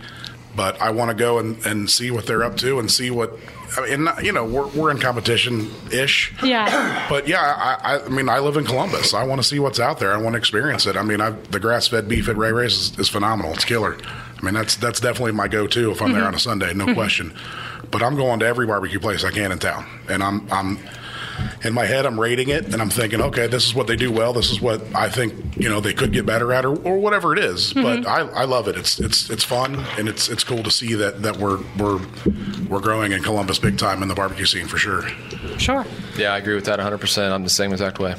but 0.56 0.80
I 0.80 0.90
want 0.90 1.10
to 1.10 1.14
go 1.14 1.38
and, 1.38 1.64
and 1.64 1.88
see 1.90 2.10
what 2.10 2.26
they're 2.26 2.42
up 2.44 2.56
to 2.58 2.78
and 2.78 2.90
see 2.90 3.10
what. 3.10 3.38
I 3.76 3.82
mean, 3.82 4.08
and, 4.08 4.24
you 4.24 4.32
know, 4.32 4.44
we're, 4.44 4.66
we're 4.68 4.90
in 4.90 4.98
competition 4.98 5.70
ish. 5.92 6.32
Yeah. 6.42 6.98
But 7.10 7.26
yeah, 7.26 7.40
I, 7.40 7.98
I, 7.98 8.08
mean, 8.08 8.28
I 8.28 8.38
live 8.38 8.56
in 8.56 8.64
Columbus. 8.64 9.14
I 9.14 9.24
want 9.24 9.42
to 9.42 9.46
see 9.46 9.58
what's 9.58 9.80
out 9.80 9.98
there. 9.98 10.12
I 10.12 10.16
want 10.16 10.34
to 10.34 10.38
experience 10.38 10.86
it. 10.86 10.96
I 10.96 11.02
mean, 11.02 11.20
I, 11.20 11.30
the 11.30 11.58
grass 11.58 11.88
fed 11.88 12.08
beef 12.08 12.28
at 12.28 12.36
Ray 12.36 12.52
Ray's 12.52 12.74
is, 12.74 12.98
is 13.00 13.08
phenomenal. 13.08 13.52
It's 13.52 13.64
killer. 13.64 13.96
I 14.40 14.44
mean, 14.44 14.54
that's 14.54 14.76
that's 14.76 15.00
definitely 15.00 15.32
my 15.32 15.48
go 15.48 15.66
to 15.66 15.90
if 15.90 16.00
I'm 16.00 16.12
there 16.12 16.20
mm-hmm. 16.20 16.28
on 16.28 16.34
a 16.34 16.38
Sunday, 16.38 16.72
no 16.72 16.84
mm-hmm. 16.84 16.94
question. 16.94 17.34
But 17.90 18.02
I'm 18.02 18.14
going 18.14 18.38
to 18.40 18.46
every 18.46 18.66
barbecue 18.66 19.00
place 19.00 19.24
I 19.24 19.32
can 19.32 19.50
in 19.50 19.58
town, 19.58 19.86
and 20.08 20.22
I'm 20.22 20.50
I'm 20.52 20.78
in 21.64 21.74
my 21.74 21.84
head, 21.84 22.06
I'm 22.06 22.18
rating 22.18 22.48
it 22.48 22.72
and 22.72 22.80
I'm 22.80 22.90
thinking, 22.90 23.20
okay, 23.20 23.46
this 23.46 23.66
is 23.66 23.74
what 23.74 23.86
they 23.86 23.96
do 23.96 24.10
well. 24.10 24.32
This 24.32 24.50
is 24.50 24.60
what 24.60 24.82
I 24.94 25.08
think, 25.08 25.56
you 25.56 25.68
know, 25.68 25.80
they 25.80 25.92
could 25.92 26.12
get 26.12 26.26
better 26.26 26.52
at 26.52 26.64
or, 26.64 26.76
or 26.82 26.98
whatever 26.98 27.32
it 27.32 27.38
is. 27.38 27.72
But 27.72 28.06
I, 28.06 28.20
I 28.20 28.44
love 28.44 28.68
it. 28.68 28.76
It's, 28.76 28.98
it's, 29.00 29.30
it's 29.30 29.44
fun 29.44 29.84
and 29.98 30.08
it's, 30.08 30.28
it's 30.28 30.44
cool 30.44 30.62
to 30.62 30.70
see 30.70 30.94
that, 30.94 31.22
that 31.22 31.36
we're, 31.36 31.58
we're, 31.78 32.00
we're 32.68 32.80
growing 32.80 33.12
in 33.12 33.22
Columbus 33.22 33.58
big 33.58 33.78
time 33.78 34.02
in 34.02 34.08
the 34.08 34.14
barbecue 34.14 34.46
scene 34.46 34.66
for 34.66 34.78
sure. 34.78 35.08
Sure. 35.58 35.84
Yeah, 36.16 36.32
I 36.32 36.38
agree 36.38 36.54
with 36.54 36.64
that 36.66 36.78
100%. 36.78 37.30
I'm 37.30 37.44
the 37.44 37.50
same 37.50 37.72
exact 37.72 37.98
way. 37.98 38.14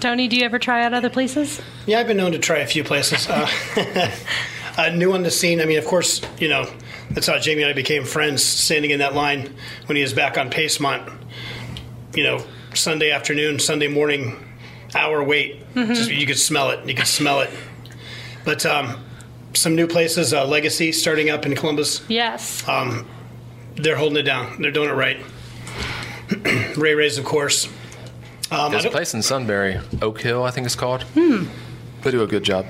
Tony, 0.00 0.26
do 0.26 0.36
you 0.36 0.44
ever 0.44 0.58
try 0.58 0.84
out 0.84 0.92
other 0.92 1.10
places? 1.10 1.60
Yeah, 1.86 2.00
I've 2.00 2.08
been 2.08 2.16
known 2.16 2.32
to 2.32 2.38
try 2.38 2.58
a 2.58 2.66
few 2.66 2.82
places. 2.82 3.28
Uh, 3.28 3.48
uh, 4.76 4.88
new 4.90 5.12
on 5.12 5.22
the 5.22 5.30
scene. 5.30 5.60
I 5.60 5.64
mean, 5.64 5.78
of 5.78 5.86
course, 5.86 6.20
you 6.38 6.48
know, 6.48 6.68
that's 7.10 7.26
how 7.26 7.38
Jamie 7.38 7.62
and 7.62 7.70
I 7.70 7.72
became 7.72 8.04
friends, 8.04 8.42
standing 8.42 8.90
in 8.90 8.98
that 8.98 9.14
line 9.14 9.54
when 9.86 9.96
he 9.96 10.02
was 10.02 10.12
back 10.12 10.38
on 10.38 10.50
Pacemont. 10.50 11.12
You 12.14 12.24
know, 12.24 12.44
Sunday 12.74 13.10
afternoon, 13.10 13.58
Sunday 13.58 13.88
morning, 13.88 14.36
hour 14.94 15.22
wait. 15.22 15.62
Just, 15.74 16.10
you 16.10 16.26
could 16.26 16.38
smell 16.38 16.70
it. 16.70 16.86
You 16.86 16.94
could 16.94 17.06
smell 17.06 17.40
it. 17.40 17.50
But 18.44 18.66
um, 18.66 19.02
some 19.54 19.74
new 19.74 19.86
places, 19.86 20.34
uh, 20.34 20.46
Legacy, 20.46 20.92
starting 20.92 21.30
up 21.30 21.46
in 21.46 21.54
Columbus. 21.54 22.02
Yes. 22.08 22.62
They're 23.76 23.96
holding 23.96 24.18
it 24.18 24.22
down. 24.22 24.60
They're 24.60 24.70
doing 24.70 24.90
it 24.90 24.94
right. 24.94 25.16
Ray 26.76 26.94
Ray's, 26.94 27.16
of 27.18 27.24
course. 27.24 27.68
Um, 28.50 28.70
There's 28.70 28.84
a 28.84 28.90
place 28.90 29.14
in 29.14 29.22
Sunbury, 29.22 29.80
Oak 30.02 30.20
Hill, 30.20 30.42
I 30.44 30.50
think 30.50 30.66
it's 30.66 30.76
called. 30.76 31.04
Hmm. 31.14 31.46
They 32.02 32.10
do 32.10 32.22
a 32.22 32.26
good 32.26 32.42
job. 32.42 32.66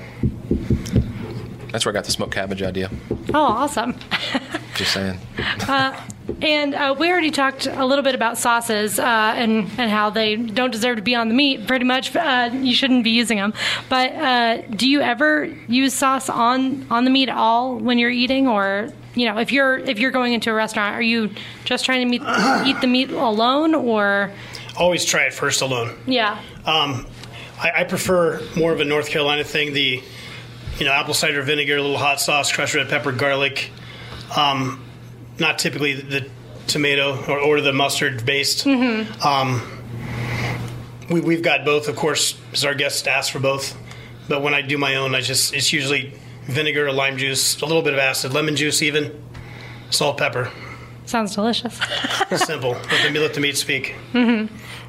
That's 1.71 1.85
where 1.85 1.91
I 1.91 1.95
got 1.95 2.05
the 2.05 2.11
smoked 2.11 2.33
cabbage 2.33 2.61
idea. 2.61 2.89
oh, 3.33 3.41
awesome. 3.43 3.95
Just 4.75 4.93
saying. 4.93 5.19
And 6.41 6.73
uh, 6.73 6.95
we 6.97 7.09
already 7.11 7.31
talked 7.31 7.67
a 7.67 7.85
little 7.85 8.03
bit 8.03 8.15
about 8.15 8.37
sauces 8.37 8.97
uh, 8.97 9.03
and 9.35 9.69
and 9.77 9.91
how 9.91 10.09
they 10.09 10.35
don't 10.37 10.71
deserve 10.71 10.95
to 10.95 11.01
be 11.01 11.15
on 11.15 11.27
the 11.27 11.33
meat. 11.33 11.67
Pretty 11.67 11.85
much, 11.85 12.15
uh, 12.15 12.49
you 12.53 12.73
shouldn't 12.73 13.03
be 13.03 13.09
using 13.09 13.37
them. 13.37 13.53
But 13.89 14.13
uh, 14.13 14.61
do 14.61 14.87
you 14.87 15.01
ever 15.01 15.45
use 15.67 15.93
sauce 15.93 16.29
on 16.29 16.87
on 16.89 17.03
the 17.03 17.09
meat 17.09 17.29
at 17.29 17.35
all 17.35 17.77
when 17.77 17.99
you're 17.99 18.09
eating, 18.09 18.47
or 18.47 18.89
you 19.15 19.25
know, 19.25 19.37
if 19.37 19.51
you're 19.51 19.77
if 19.77 19.99
you're 19.99 20.11
going 20.11 20.33
into 20.33 20.49
a 20.49 20.53
restaurant, 20.53 20.95
are 20.95 21.01
you 21.01 21.29
just 21.65 21.83
trying 21.85 21.99
to 21.99 22.05
meet, 22.05 22.21
eat 22.67 22.79
the 22.79 22.87
meat 22.87 23.09
alone, 23.11 23.75
or 23.75 24.31
always 24.77 25.05
try 25.05 25.23
it 25.23 25.33
first 25.33 25.61
alone. 25.61 25.95
yeah, 26.07 26.41
Um, 26.65 27.05
I, 27.59 27.81
I 27.81 27.83
prefer 27.83 28.41
more 28.55 28.71
of 28.71 28.79
a 28.79 28.85
North 28.85 29.09
Carolina 29.09 29.43
thing. 29.43 29.73
The 29.73 30.01
you 30.77 30.85
know 30.85 30.91
apple 30.91 31.13
cider 31.13 31.41
vinegar, 31.41 31.77
a 31.77 31.81
little 31.81 31.97
hot 31.97 32.19
sauce, 32.21 32.51
crushed 32.51 32.75
red 32.75 32.89
pepper, 32.89 33.11
garlic. 33.11 33.71
Um, 34.35 34.83
not 35.39 35.59
typically 35.59 35.93
the 35.93 36.29
tomato 36.67 37.17
or, 37.27 37.39
or 37.39 37.61
the 37.61 37.73
mustard 37.73 38.25
based. 38.25 38.65
Um, 38.67 39.61
we, 41.09 41.21
we've 41.21 41.41
got 41.41 41.65
both, 41.65 41.87
of 41.87 41.95
course, 41.95 42.37
as 42.53 42.65
our 42.65 42.73
guests 42.73 43.05
ask 43.07 43.31
for 43.31 43.39
both. 43.39 43.77
But 44.29 44.41
when 44.41 44.53
I 44.53 44.61
do 44.61 44.77
my 44.77 44.95
own, 44.95 45.15
I 45.15 45.21
just 45.21 45.53
it's 45.53 45.73
usually 45.73 46.13
vinegar, 46.43 46.91
lime 46.91 47.17
juice, 47.17 47.61
a 47.61 47.65
little 47.65 47.81
bit 47.81 47.93
of 47.93 47.99
acid, 47.99 48.33
lemon 48.33 48.55
juice, 48.55 48.81
even 48.81 49.21
salt, 49.89 50.17
pepper. 50.17 50.51
sounds 51.05 51.35
delicious. 51.35 51.79
Simple. 52.35 52.71
let, 52.91 53.13
the, 53.13 53.19
let 53.19 53.33
the 53.33 53.41
meat 53.41 53.57
speak. 53.57 53.95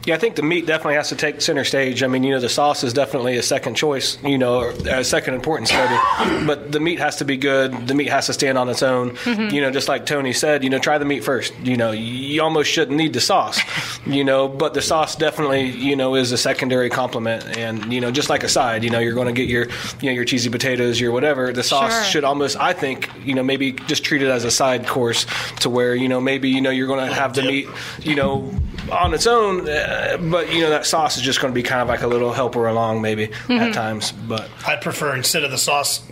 Yeah, 0.06 0.14
I 0.14 0.18
think 0.18 0.36
the 0.36 0.42
meat 0.42 0.66
definitely 0.66 0.94
has 0.96 1.08
to 1.08 1.16
take 1.16 1.40
center 1.40 1.64
stage. 1.64 2.02
I 2.02 2.08
mean, 2.08 2.24
you 2.24 2.32
know, 2.32 2.40
the 2.40 2.48
sauce 2.50 2.84
is 2.84 2.92
definitely 2.92 3.38
a 3.38 3.42
second 3.42 3.74
choice, 3.74 4.22
you 4.22 4.36
know, 4.36 4.58
or 4.60 4.70
a 4.70 5.02
second 5.02 5.32
importance 5.34 5.72
maybe. 5.72 6.46
But 6.46 6.72
the 6.72 6.80
meat 6.80 6.98
has 6.98 7.16
to 7.16 7.24
be 7.24 7.38
good. 7.38 7.88
The 7.88 7.94
meat 7.94 8.08
has 8.10 8.26
to 8.26 8.34
stand 8.34 8.58
on 8.58 8.68
its 8.68 8.82
own. 8.82 9.16
You 9.24 9.62
know, 9.62 9.70
just 9.70 9.88
like 9.88 10.04
Tony 10.04 10.32
said, 10.34 10.62
you 10.62 10.68
know, 10.68 10.78
try 10.78 10.98
the 10.98 11.06
meat 11.06 11.24
first. 11.24 11.54
You 11.62 11.76
know, 11.78 11.90
you 11.92 12.42
almost 12.42 12.70
shouldn't 12.70 12.98
need 12.98 13.14
the 13.14 13.20
sauce, 13.20 13.60
you 14.06 14.24
know, 14.24 14.46
but 14.46 14.74
the 14.74 14.82
sauce 14.82 15.16
definitely, 15.16 15.70
you 15.70 15.96
know, 15.96 16.16
is 16.16 16.32
a 16.32 16.38
secondary 16.38 16.90
complement. 16.90 17.56
And, 17.56 17.90
you 17.92 18.00
know, 18.02 18.10
just 18.10 18.28
like 18.28 18.44
a 18.44 18.48
side, 18.48 18.84
you 18.84 18.90
know, 18.90 18.98
you're 18.98 19.14
going 19.14 19.26
to 19.28 19.32
get 19.32 19.48
your, 19.48 19.68
you 20.00 20.10
know, 20.10 20.12
your 20.12 20.24
cheesy 20.26 20.50
potatoes, 20.50 21.00
your 21.00 21.12
whatever. 21.12 21.52
The 21.52 21.62
sauce 21.62 21.92
Sure. 21.94 22.04
should 22.04 22.24
almost, 22.24 22.56
I 22.58 22.72
think, 22.72 23.10
you 23.24 23.34
know, 23.34 23.42
maybe 23.42 23.72
just 23.72 24.04
treat 24.04 24.20
it 24.22 24.28
as 24.28 24.44
a 24.44 24.50
side 24.50 24.86
course 24.86 25.26
to 25.60 25.70
where, 25.70 25.94
you 25.94 26.08
know, 26.08 26.20
maybe, 26.20 26.50
you 26.50 26.60
know, 26.60 26.70
you're 26.70 26.86
going 26.88 27.06
to 27.08 27.14
have 27.14 27.34
the 27.34 27.42
meat, 27.42 27.68
you 28.00 28.14
know, 28.14 28.52
on 28.90 29.14
its 29.14 29.26
own, 29.26 29.66
uh, 29.94 30.16
but 30.18 30.52
you 30.52 30.60
know 30.60 30.70
that 30.70 30.86
sauce 30.86 31.16
is 31.16 31.22
just 31.22 31.40
going 31.40 31.52
to 31.52 31.54
be 31.54 31.62
kind 31.62 31.80
of 31.80 31.88
like 31.88 32.02
a 32.02 32.06
little 32.06 32.32
helper 32.32 32.66
along, 32.66 33.02
maybe 33.02 33.30
at 33.48 33.72
times. 33.72 34.12
But 34.12 34.48
I'd 34.66 34.80
prefer 34.80 35.14
instead 35.14 35.44
of 35.44 35.50
the 35.50 35.58
sauce, 35.58 36.02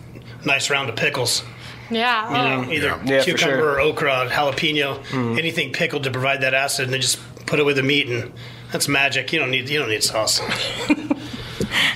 nice 0.45 0.71
round 0.71 0.88
of 0.88 0.97
pickles. 0.97 1.42
Yeah. 1.90 2.64
oh. 2.66 2.71
either 2.71 2.87
Yeah. 2.87 3.03
Yeah, 3.05 3.23
cucumber 3.23 3.57
sure. 3.57 3.73
or 3.75 3.81
okra, 3.81 4.29
jalapeno, 4.31 5.38
anything 5.38 5.73
pickled 5.73 6.05
to 6.05 6.11
provide 6.11 6.40
that 6.40 6.55
acid, 6.55 6.85
and 6.85 6.95
then 6.95 7.01
just 7.01 7.21
put 7.47 7.59
it 7.59 7.64
with 7.64 7.77
the 7.77 7.83
meat, 7.83 8.09
and 8.09 8.33
that's 8.71 8.88
magic. 8.88 9.33
You 9.33 9.38
don't 9.38 9.51
need 9.51 9.68
you 9.68 9.79
don't 9.79 9.90
need 9.90 10.03
sauce. 10.03 10.40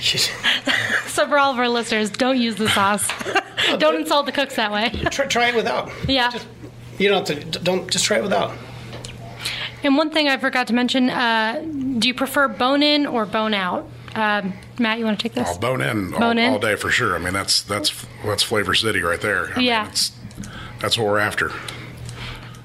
So 1.17 1.27
for 1.27 1.39
all 1.39 1.51
of 1.51 1.57
our 1.57 1.67
listeners, 1.67 2.11
don't 2.11 2.37
use 2.37 2.57
the 2.57 2.69
sauce. 2.69 3.09
don't 3.79 3.95
insult 3.95 4.27
the 4.27 4.31
cooks 4.31 4.55
that 4.57 4.71
way. 4.71 4.89
try, 5.09 5.25
try 5.25 5.49
it 5.49 5.55
without. 5.55 5.91
Yeah. 6.07 6.31
You 6.99 7.09
don't 7.09 7.27
have 7.27 7.51
to. 7.51 7.59
Don't 7.59 7.89
just 7.89 8.05
try 8.05 8.17
it 8.17 8.23
without. 8.23 8.55
And 9.87 9.95
one 9.97 10.09
thing 10.09 10.27
I 10.27 10.35
forgot 10.37 10.67
to 10.67 10.73
mention: 10.73 11.09
uh, 11.09 11.63
Do 11.97 12.07
you 12.09 12.13
prefer 12.13 12.49
bone 12.49 12.83
in 12.83 13.05
or 13.07 13.25
bone 13.25 13.53
out? 13.53 13.87
Um, 14.15 14.51
Matt, 14.79 14.99
you 14.99 15.05
want 15.05 15.17
to 15.17 15.23
take 15.23 15.33
this? 15.33 15.47
I'll 15.47 15.57
bone 15.59 15.79
in, 15.81 16.13
all, 16.13 16.19
Bone 16.19 16.37
in? 16.37 16.51
all 16.51 16.59
day 16.59 16.75
for 16.75 16.89
sure. 16.91 17.15
I 17.15 17.19
mean, 17.19 17.31
that's 17.33 17.61
that's 17.61 18.05
that's 18.25 18.43
Flavor 18.43 18.73
City 18.73 19.01
right 19.01 19.21
there. 19.21 19.53
I 19.55 19.61
Yeah. 19.61 19.83
mean, 19.83 19.91
it's, 19.91 20.11
that's 20.79 20.97
what 20.97 21.07
we're 21.07 21.19
after. 21.19 21.51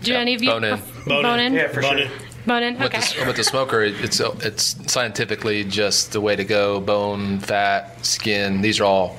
Do 0.02 0.14
any 0.14 0.34
of 0.34 0.42
you 0.42 0.50
bone 0.50 0.64
in. 0.64 0.78
pref- 0.78 1.04
Bone, 1.06 1.22
bone 1.22 1.38
in? 1.38 1.46
in. 1.52 1.54
Yeah, 1.54 1.68
for 1.68 1.80
Bone 1.80 1.98
sure. 1.98 2.06
in. 2.06 2.10
Bone 2.44 2.62
in. 2.64 2.74
With, 2.78 2.92
Okay. 2.92 3.20
the, 3.20 3.26
with 3.28 3.36
the 3.36 3.44
smoker, 3.44 3.82
it's 3.84 4.18
it's 4.18 4.90
scientifically 4.92 5.62
just 5.62 6.10
the 6.10 6.20
way 6.20 6.34
to 6.34 6.42
go. 6.44 6.80
Bone, 6.80 7.38
fat, 7.38 8.04
skin. 8.04 8.62
These 8.62 8.80
are 8.80 8.84
all 8.84 9.16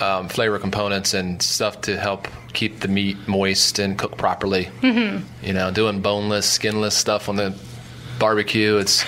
um, 0.00 0.30
flavor 0.30 0.58
components 0.58 1.12
and 1.12 1.42
stuff 1.42 1.82
to 1.82 1.98
help 1.98 2.26
keep 2.52 2.80
the 2.80 2.88
meat 2.88 3.16
moist 3.26 3.78
and 3.78 3.98
cook 3.98 4.16
properly. 4.16 4.68
Mm-hmm. 4.80 5.46
You 5.46 5.52
know, 5.52 5.70
doing 5.70 6.00
boneless, 6.00 6.48
skinless 6.48 6.96
stuff 6.96 7.28
on 7.28 7.36
the 7.36 7.56
barbecue, 8.18 8.76
it's 8.76 9.04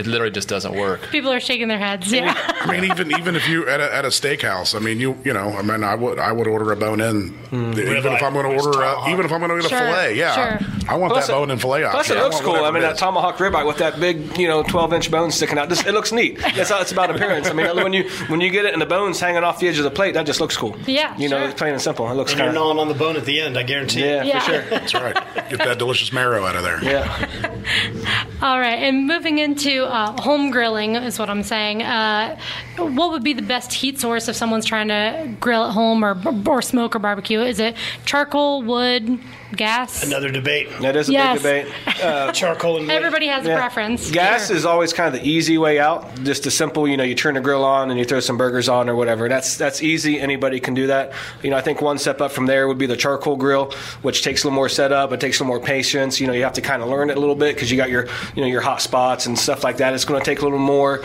it 0.00 0.06
literally 0.06 0.30
just 0.32 0.48
doesn't 0.48 0.74
work. 0.74 1.08
People 1.10 1.30
are 1.32 1.40
shaking 1.40 1.68
their 1.68 1.78
heads. 1.78 2.10
Yeah. 2.12 2.34
I 2.60 2.70
mean, 2.70 2.90
even 2.90 3.12
even 3.18 3.36
if 3.36 3.48
you 3.48 3.68
at 3.68 3.80
a, 3.80 3.94
at 3.94 4.04
a 4.04 4.08
steakhouse, 4.08 4.74
I 4.74 4.78
mean, 4.78 4.98
you 5.00 5.16
you 5.24 5.32
know, 5.32 5.50
I 5.50 5.62
mean, 5.62 5.84
I 5.84 5.94
would 5.94 6.18
I 6.18 6.32
would 6.32 6.46
order 6.48 6.72
a 6.72 6.76
bone 6.76 7.00
in, 7.00 7.28
hmm. 7.28 7.72
even 7.72 7.96
if 8.14 8.22
I'm 8.22 8.32
going 8.32 8.50
to 8.58 8.64
order 8.64 8.80
a, 8.82 9.10
even 9.10 9.24
if 9.24 9.32
I'm 9.32 9.40
going 9.40 9.50
to 9.50 9.56
get 9.56 9.66
a 9.66 9.68
Sure, 9.68 9.78
fillet. 9.78 10.14
Yeah, 10.16 10.34
sure. 10.58 10.68
I 10.88 10.96
want 10.96 11.12
Plus 11.12 11.26
that 11.26 11.32
it- 11.32 11.36
bone 11.36 11.50
and 11.50 11.60
fillet 11.60 11.82
plus 11.82 11.94
option. 11.94 12.16
it 12.16 12.20
looks 12.20 12.34
want 12.36 12.46
cool. 12.46 12.64
I 12.64 12.70
mean, 12.70 12.82
that 12.82 12.88
that 12.88 12.94
is. 12.94 13.00
tomahawk 13.00 13.36
ribeye 13.36 13.66
with 13.66 13.78
that 13.78 14.00
big, 14.00 14.36
you 14.38 14.48
know, 14.48 14.62
12 14.62 14.92
inch 14.94 15.10
bone 15.10 15.30
sticking 15.30 15.58
out. 15.58 15.68
Just, 15.68 15.86
it 15.86 15.92
looks 15.92 16.10
neat. 16.12 16.38
That's 16.38 16.70
how 16.70 16.80
it's 16.80 16.92
about 16.92 17.10
appearance. 17.14 17.48
I 17.48 17.52
mean, 17.52 17.66
when 17.76 17.92
you 17.92 18.08
when 18.28 18.40
you 18.40 18.50
get 18.50 18.64
it 18.64 18.72
and 18.72 18.80
the 18.82 18.86
bones 18.86 19.20
hanging 19.20 19.44
off 19.44 19.60
the 19.60 19.68
edge 19.68 19.78
of 19.78 19.84
the 19.84 19.90
plate, 19.90 20.14
that 20.14 20.26
just 20.26 20.40
looks 20.40 20.56
cool. 20.56 20.76
Yeah, 20.86 21.16
you 21.16 21.28
know, 21.28 21.38
sure. 21.38 21.48
it's 21.50 21.58
plain 21.58 21.72
and 21.72 21.82
simple. 21.82 22.08
It 22.10 22.14
looks 22.14 22.32
And 22.32 22.40
you're 22.40 22.52
gnawing 22.52 22.78
on 22.78 22.88
the 22.88 22.94
bone 22.94 23.16
at 23.16 23.24
the 23.24 23.40
end. 23.40 23.56
I 23.58 23.62
guarantee. 23.62 24.00
yeah, 24.00 24.22
Yeah. 24.24 24.40
for 24.40 24.50
sure. 24.52 24.62
That's 24.70 24.94
right. 24.94 25.14
Get 25.50 25.58
that 25.58 25.78
delicious 25.78 26.12
marrow 26.12 26.44
out 26.44 26.56
of 26.56 26.62
there. 26.62 26.82
Yeah. 26.82 27.06
All 28.42 28.58
right. 28.58 28.78
And 28.78 29.06
moving 29.06 29.38
into 29.38 29.84
uh, 29.90 30.20
home 30.20 30.50
grilling 30.50 30.94
is 30.96 31.18
what 31.18 31.28
I'm 31.30 31.42
saying. 31.42 31.82
Uh, 31.82 32.38
what 32.76 33.10
would 33.10 33.22
be 33.24 33.32
the 33.32 33.42
best 33.42 33.72
heat 33.72 33.98
source 34.00 34.28
if 34.28 34.36
someone's 34.36 34.64
trying 34.66 34.88
to 34.88 35.34
grill 35.40 35.64
at 35.64 35.72
home 35.72 36.04
or 36.04 36.16
or 36.46 36.62
smoke 36.62 36.96
or 36.96 36.98
barbecue? 36.98 37.40
Is 37.40 37.58
it 37.60 37.76
charcoal, 38.04 38.62
wood, 38.62 39.18
gas. 39.56 40.02
Another 40.04 40.30
debate. 40.30 40.68
That 40.80 40.96
is 40.96 41.08
a 41.08 41.12
Yes. 41.12 41.42
big 41.42 41.66
debate. 41.66 41.74
Uh, 42.00 42.32
Charcoal 42.32 42.78
and 42.78 42.86
wood. 42.86 42.94
Everybody 42.94 43.26
has 43.26 43.44
a 43.46 43.54
preference. 43.54 44.10
Gas 44.10 44.46
Sure. 44.46 44.56
is 44.56 44.64
always 44.64 44.92
kind 44.94 45.14
of 45.14 45.20
the 45.20 45.28
easy 45.28 45.58
way 45.58 45.78
out. 45.78 46.14
Just 46.24 46.46
a 46.46 46.50
simple, 46.50 46.88
you 46.88 46.96
know, 46.96 47.04
you 47.04 47.14
turn 47.14 47.34
the 47.34 47.40
grill 47.42 47.62
on 47.62 47.90
and 47.90 47.98
you 47.98 48.06
throw 48.06 48.20
some 48.20 48.38
burgers 48.38 48.70
on 48.70 48.88
or 48.88 48.94
whatever. 48.94 49.28
That's 49.28 49.58
that's 49.58 49.82
easy. 49.82 50.18
Anybody 50.18 50.60
can 50.60 50.72
do 50.72 50.86
that. 50.86 51.12
You 51.42 51.50
know, 51.50 51.58
I 51.58 51.60
think 51.60 51.82
one 51.82 51.98
step 51.98 52.22
up 52.22 52.32
from 52.32 52.46
there 52.46 52.66
would 52.68 52.78
be 52.78 52.86
the 52.86 52.96
charcoal 52.96 53.36
grill, 53.36 53.72
which 54.00 54.22
takes 54.22 54.44
a 54.44 54.46
little 54.46 54.54
more 54.54 54.70
setup. 54.70 55.12
It 55.12 55.20
takes 55.20 55.40
a 55.40 55.42
little 55.44 55.56
more 55.58 55.64
patience. 55.64 56.20
You 56.20 56.26
know, 56.26 56.32
you 56.32 56.42
have 56.44 56.54
to 56.54 56.62
kind 56.62 56.82
of 56.82 56.88
learn 56.88 57.10
it 57.10 57.18
a 57.18 57.20
little 57.20 57.34
bit 57.34 57.54
because 57.54 57.70
you 57.70 57.76
got 57.76 57.90
your 57.90 58.06
you 58.34 58.40
know 58.42 58.48
your 58.48 58.62
hot 58.62 58.80
spots 58.80 59.26
and 59.26 59.38
stuff 59.38 59.62
like 59.62 59.76
that. 59.80 59.92
It's 59.92 60.04
going 60.04 60.20
to 60.20 60.24
take 60.24 60.40
a 60.40 60.44
little 60.44 60.58
more 60.58 61.02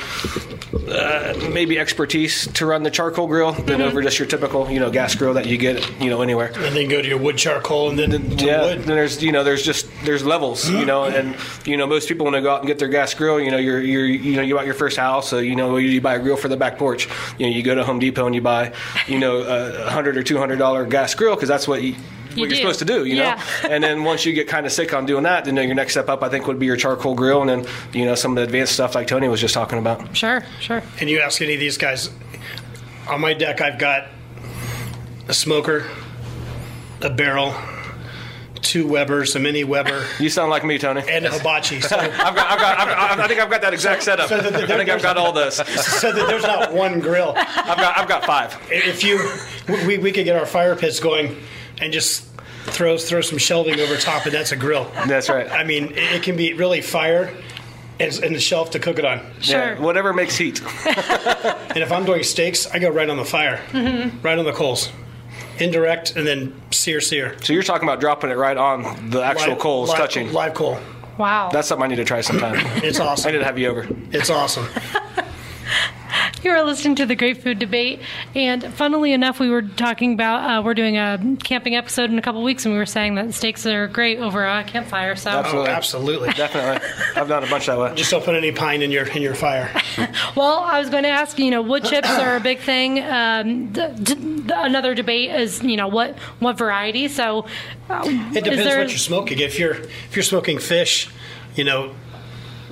uh, 0.87 1.33
maybe 1.51 1.79
expertise 1.79 2.47
to 2.53 2.65
run 2.65 2.83
the 2.83 2.91
charcoal 2.91 3.27
grill 3.27 3.51
than 3.53 3.81
over 3.81 4.01
just 4.01 4.19
your 4.19 4.27
typical 4.27 4.69
you 4.69 4.79
know 4.79 4.89
gas 4.91 5.15
grill 5.15 5.33
that 5.33 5.45
you 5.47 5.57
get 5.57 5.83
you 6.01 6.09
know 6.09 6.21
anywhere. 6.21 6.51
And 6.55 6.75
then 6.75 6.87
go 6.89 7.01
to 7.01 7.07
your 7.07 7.17
wood 7.17 7.37
charcoal 7.37 7.89
and 7.89 7.97
then 7.99 8.11
to 8.11 8.45
Yeah, 8.45 8.61
wood. 8.61 8.79
then 8.79 8.95
there's 8.95 9.23
you 9.23 9.31
know 9.31 9.43
there's 9.43 9.63
just 9.63 9.87
there's 10.03 10.23
levels 10.23 10.69
you 10.69 10.85
know 10.85 11.03
and 11.05 11.35
you 11.65 11.77
know 11.77 11.87
most 11.87 12.07
people 12.07 12.25
when 12.25 12.33
they 12.33 12.41
go 12.41 12.51
out 12.53 12.59
and 12.59 12.67
get 12.67 12.79
their 12.79 12.87
gas 12.87 13.13
grill 13.13 13.39
you 13.39 13.51
know 13.51 13.57
you're 13.57 13.81
you're 13.81 14.05
you 14.05 14.35
know 14.35 14.41
you 14.41 14.53
bought 14.55 14.65
your 14.65 14.75
first 14.75 14.97
house 14.97 15.29
so 15.29 15.39
you 15.39 15.55
know 15.55 15.77
you 15.77 15.99
buy 16.01 16.15
a 16.15 16.19
grill 16.19 16.37
for 16.37 16.47
the 16.47 16.57
back 16.57 16.77
porch 16.77 17.07
you 17.39 17.47
know 17.47 17.51
you 17.51 17.63
go 17.63 17.73
to 17.75 17.83
Home 17.83 17.99
Depot 17.99 18.25
and 18.25 18.35
you 18.35 18.41
buy 18.41 18.73
you 19.07 19.17
know 19.19 19.37
a 19.37 19.89
hundred 19.89 20.17
or 20.17 20.23
two 20.23 20.37
hundred 20.37 20.57
dollar 20.57 20.85
gas 20.85 21.15
grill 21.15 21.35
because 21.35 21.49
that's 21.49 21.67
what 21.67 21.81
you 21.81 21.95
what 22.35 22.43
You 22.49 22.55
you're 22.55 22.55
supposed 22.57 22.79
to 22.79 22.85
do, 22.85 23.05
you 23.05 23.15
Yeah. 23.15 23.41
know. 23.63 23.69
and 23.69 23.83
then 23.83 24.03
once 24.03 24.25
you 24.25 24.33
get 24.33 24.47
kind 24.47 24.65
of 24.65 24.71
sick 24.71 24.93
on 24.93 25.05
doing 25.05 25.23
that, 25.23 25.45
then 25.45 25.55
your 25.55 25.73
next 25.75 25.93
step 25.93 26.09
up, 26.09 26.21
I 26.23 26.29
think, 26.29 26.47
would 26.47 26.59
be 26.59 26.65
your 26.65 26.77
charcoal 26.77 27.15
grill, 27.15 27.41
and 27.41 27.49
then 27.49 27.73
you 27.93 28.05
know 28.05 28.15
some 28.15 28.31
of 28.31 28.35
the 28.37 28.43
advanced 28.43 28.73
stuff 28.73 28.95
like 28.95 29.07
Tony 29.07 29.27
was 29.27 29.41
just 29.41 29.53
talking 29.53 29.79
about. 29.79 30.15
Sure, 30.15 30.43
sure. 30.59 30.83
And 30.99 31.09
you 31.09 31.19
ask 31.21 31.41
any 31.41 31.53
of 31.53 31.59
these 31.59 31.77
guys, 31.77 32.09
on 33.07 33.21
my 33.21 33.33
deck, 33.33 33.61
I've 33.61 33.77
got 33.79 34.07
a 35.27 35.33
smoker, 35.33 35.85
a 37.01 37.09
barrel, 37.09 37.53
two 38.61 38.87
Webers, 38.87 39.35
a 39.35 39.39
mini 39.39 39.63
Weber, 39.63 40.05
You 40.19 40.29
sound 40.29 40.49
like 40.49 40.63
me, 40.65 40.77
Tony. 40.79 41.01
and 41.07 41.25
a 41.25 41.31
hibachi. 41.31 41.81
So, 41.81 41.97
I've 41.99 42.11
got, 42.35 42.51
I've 42.51 42.59
got, 42.59 42.79
I've 42.79 43.19
I 43.19 43.27
think 43.27 43.39
I've 43.39 43.49
got 43.49 43.61
that 43.61 43.73
exact 43.73 44.01
setup. 44.03 44.27
so 44.29 44.37
I 44.37 44.41
the- 44.41 44.49
the- 44.51 44.67
think 44.67 44.89
I've 44.89 45.01
got 45.03 45.17
all 45.17 45.31
this. 45.31 45.55
so 46.01 46.11
that 46.11 46.27
there's 46.27 46.43
not 46.43 46.73
one 46.73 46.99
grill. 46.99 47.33
I've 47.37 47.77
got, 47.77 47.97
I've 47.97 48.07
got 48.07 48.25
five. 48.25 48.57
If 48.71 49.03
you, 49.03 49.19
we, 49.87 49.97
we 49.99 50.11
could 50.11 50.25
get 50.25 50.35
our 50.35 50.45
fire 50.47 50.75
pits 50.75 50.99
going 50.99 51.37
and 51.79 51.93
just 51.93 52.25
throw 52.65 52.97
throw 52.97 53.21
some 53.21 53.37
shelving 53.37 53.79
over 53.79 53.97
top, 53.97 54.25
and 54.25 54.33
that's 54.33 54.51
a 54.51 54.55
grill. 54.55 54.85
That's 55.07 55.29
right. 55.29 55.49
I 55.49 55.63
mean, 55.63 55.91
it, 55.91 56.15
it 56.15 56.23
can 56.23 56.35
be 56.35 56.53
really 56.53 56.81
fire 56.81 57.31
and, 57.99 58.13
and 58.23 58.35
the 58.35 58.39
shelf 58.39 58.71
to 58.71 58.79
cook 58.79 58.99
it 58.99 59.05
on. 59.05 59.21
Sure. 59.41 59.73
Yeah, 59.73 59.79
whatever 59.79 60.13
makes 60.13 60.37
heat. 60.37 60.61
And 61.75 61.83
if 61.83 61.91
I'm 61.91 62.05
doing 62.05 62.23
steaks, 62.23 62.67
I 62.67 62.79
go 62.79 62.89
right 62.89 63.09
on 63.09 63.17
the 63.17 63.25
fire, 63.25 63.57
mm-hmm. 63.71 64.21
right 64.21 64.39
on 64.39 64.45
the 64.45 64.53
coals, 64.53 64.89
indirect, 65.59 66.15
and 66.15 66.25
then 66.25 66.55
sear, 66.71 67.01
sear. 67.01 67.35
So 67.43 67.51
you're 67.51 67.63
talking 67.63 67.85
about 67.85 67.99
dropping 67.99 68.29
it 68.29 68.35
right 68.35 68.55
on 68.55 69.09
the 69.09 69.21
actual 69.21 69.49
Live- 69.49 69.59
coals, 69.59 69.89
live- 69.89 69.97
touching. 69.97 70.31
live 70.31 70.53
coal. 70.53 70.79
Wow. 71.17 71.49
That's 71.51 71.67
something 71.67 71.83
I 71.83 71.87
need 71.87 71.97
to 71.97 72.05
try 72.05 72.21
sometime. 72.21 72.55
It's 72.81 73.01
awesome. 73.01 73.27
I 73.27 73.31
need 73.33 73.39
to 73.39 73.43
have 73.43 73.59
you 73.59 73.67
over. 73.67 73.85
It's 74.11 74.29
awesome. 74.29 74.67
You 76.45 76.51
are 76.51 76.63
listening 76.63 76.93
to 76.97 77.07
the 77.07 77.15
Great 77.15 77.41
Food 77.41 77.57
Debate, 77.57 78.01
and 78.35 78.63
funnily 78.75 79.13
enough, 79.13 79.39
we 79.39 79.49
were 79.49 79.63
talking 79.63 80.13
about 80.13 80.59
uh, 80.59 80.61
we're 80.61 80.75
doing 80.75 80.95
a 80.95 81.19
camping 81.43 81.75
episode 81.75 82.11
in 82.11 82.19
a 82.19 82.21
couple 82.21 82.43
weeks, 82.43 82.65
and 82.65 82.73
we 82.75 82.77
were 82.77 82.85
saying 82.85 83.15
that 83.15 83.33
steaks 83.33 83.65
are 83.65 83.87
great 83.87 84.19
over 84.19 84.45
a 84.45 84.63
campfire. 84.63 85.15
So, 85.15 85.31
Oh, 85.31 85.37
Absolutely. 85.39 85.71
absolutely. 85.71 86.29
Definitely. 86.33 86.87
I've 87.15 87.27
done 87.27 87.43
a 87.43 87.49
bunch 87.49 87.65
that 87.65 87.79
way. 87.79 87.95
Just 87.95 88.11
don't 88.11 88.23
put 88.23 88.35
any 88.35 88.51
pine 88.51 88.83
in 88.83 88.91
your 88.91 89.07
in 89.07 89.23
your 89.23 89.33
fire. 89.33 89.71
well, 90.35 90.59
I 90.59 90.77
was 90.79 90.91
going 90.91 91.01
to 91.01 91.09
ask. 91.09 91.39
You 91.39 91.49
know, 91.49 91.63
wood 91.63 91.83
chips 91.83 92.09
are 92.09 92.35
a 92.35 92.39
big 92.39 92.59
thing. 92.59 92.99
Um, 92.99 93.73
the, 93.73 93.87
d- 93.87 94.51
another 94.53 94.93
debate 94.93 95.31
is 95.31 95.63
you 95.63 95.77
know 95.77 95.87
what 95.87 96.15
what 96.37 96.59
variety. 96.59 97.07
So, 97.07 97.47
uh, 97.89 98.03
It 98.05 98.43
depends 98.43 98.59
is 98.59 98.65
there, 98.65 98.77
what 98.81 98.89
you're 98.89 98.99
smoking. 98.99 99.39
If 99.39 99.57
you're 99.57 99.73
if 99.77 100.15
you're 100.15 100.21
smoking 100.21 100.59
fish, 100.59 101.09
you 101.55 101.63
know, 101.63 101.95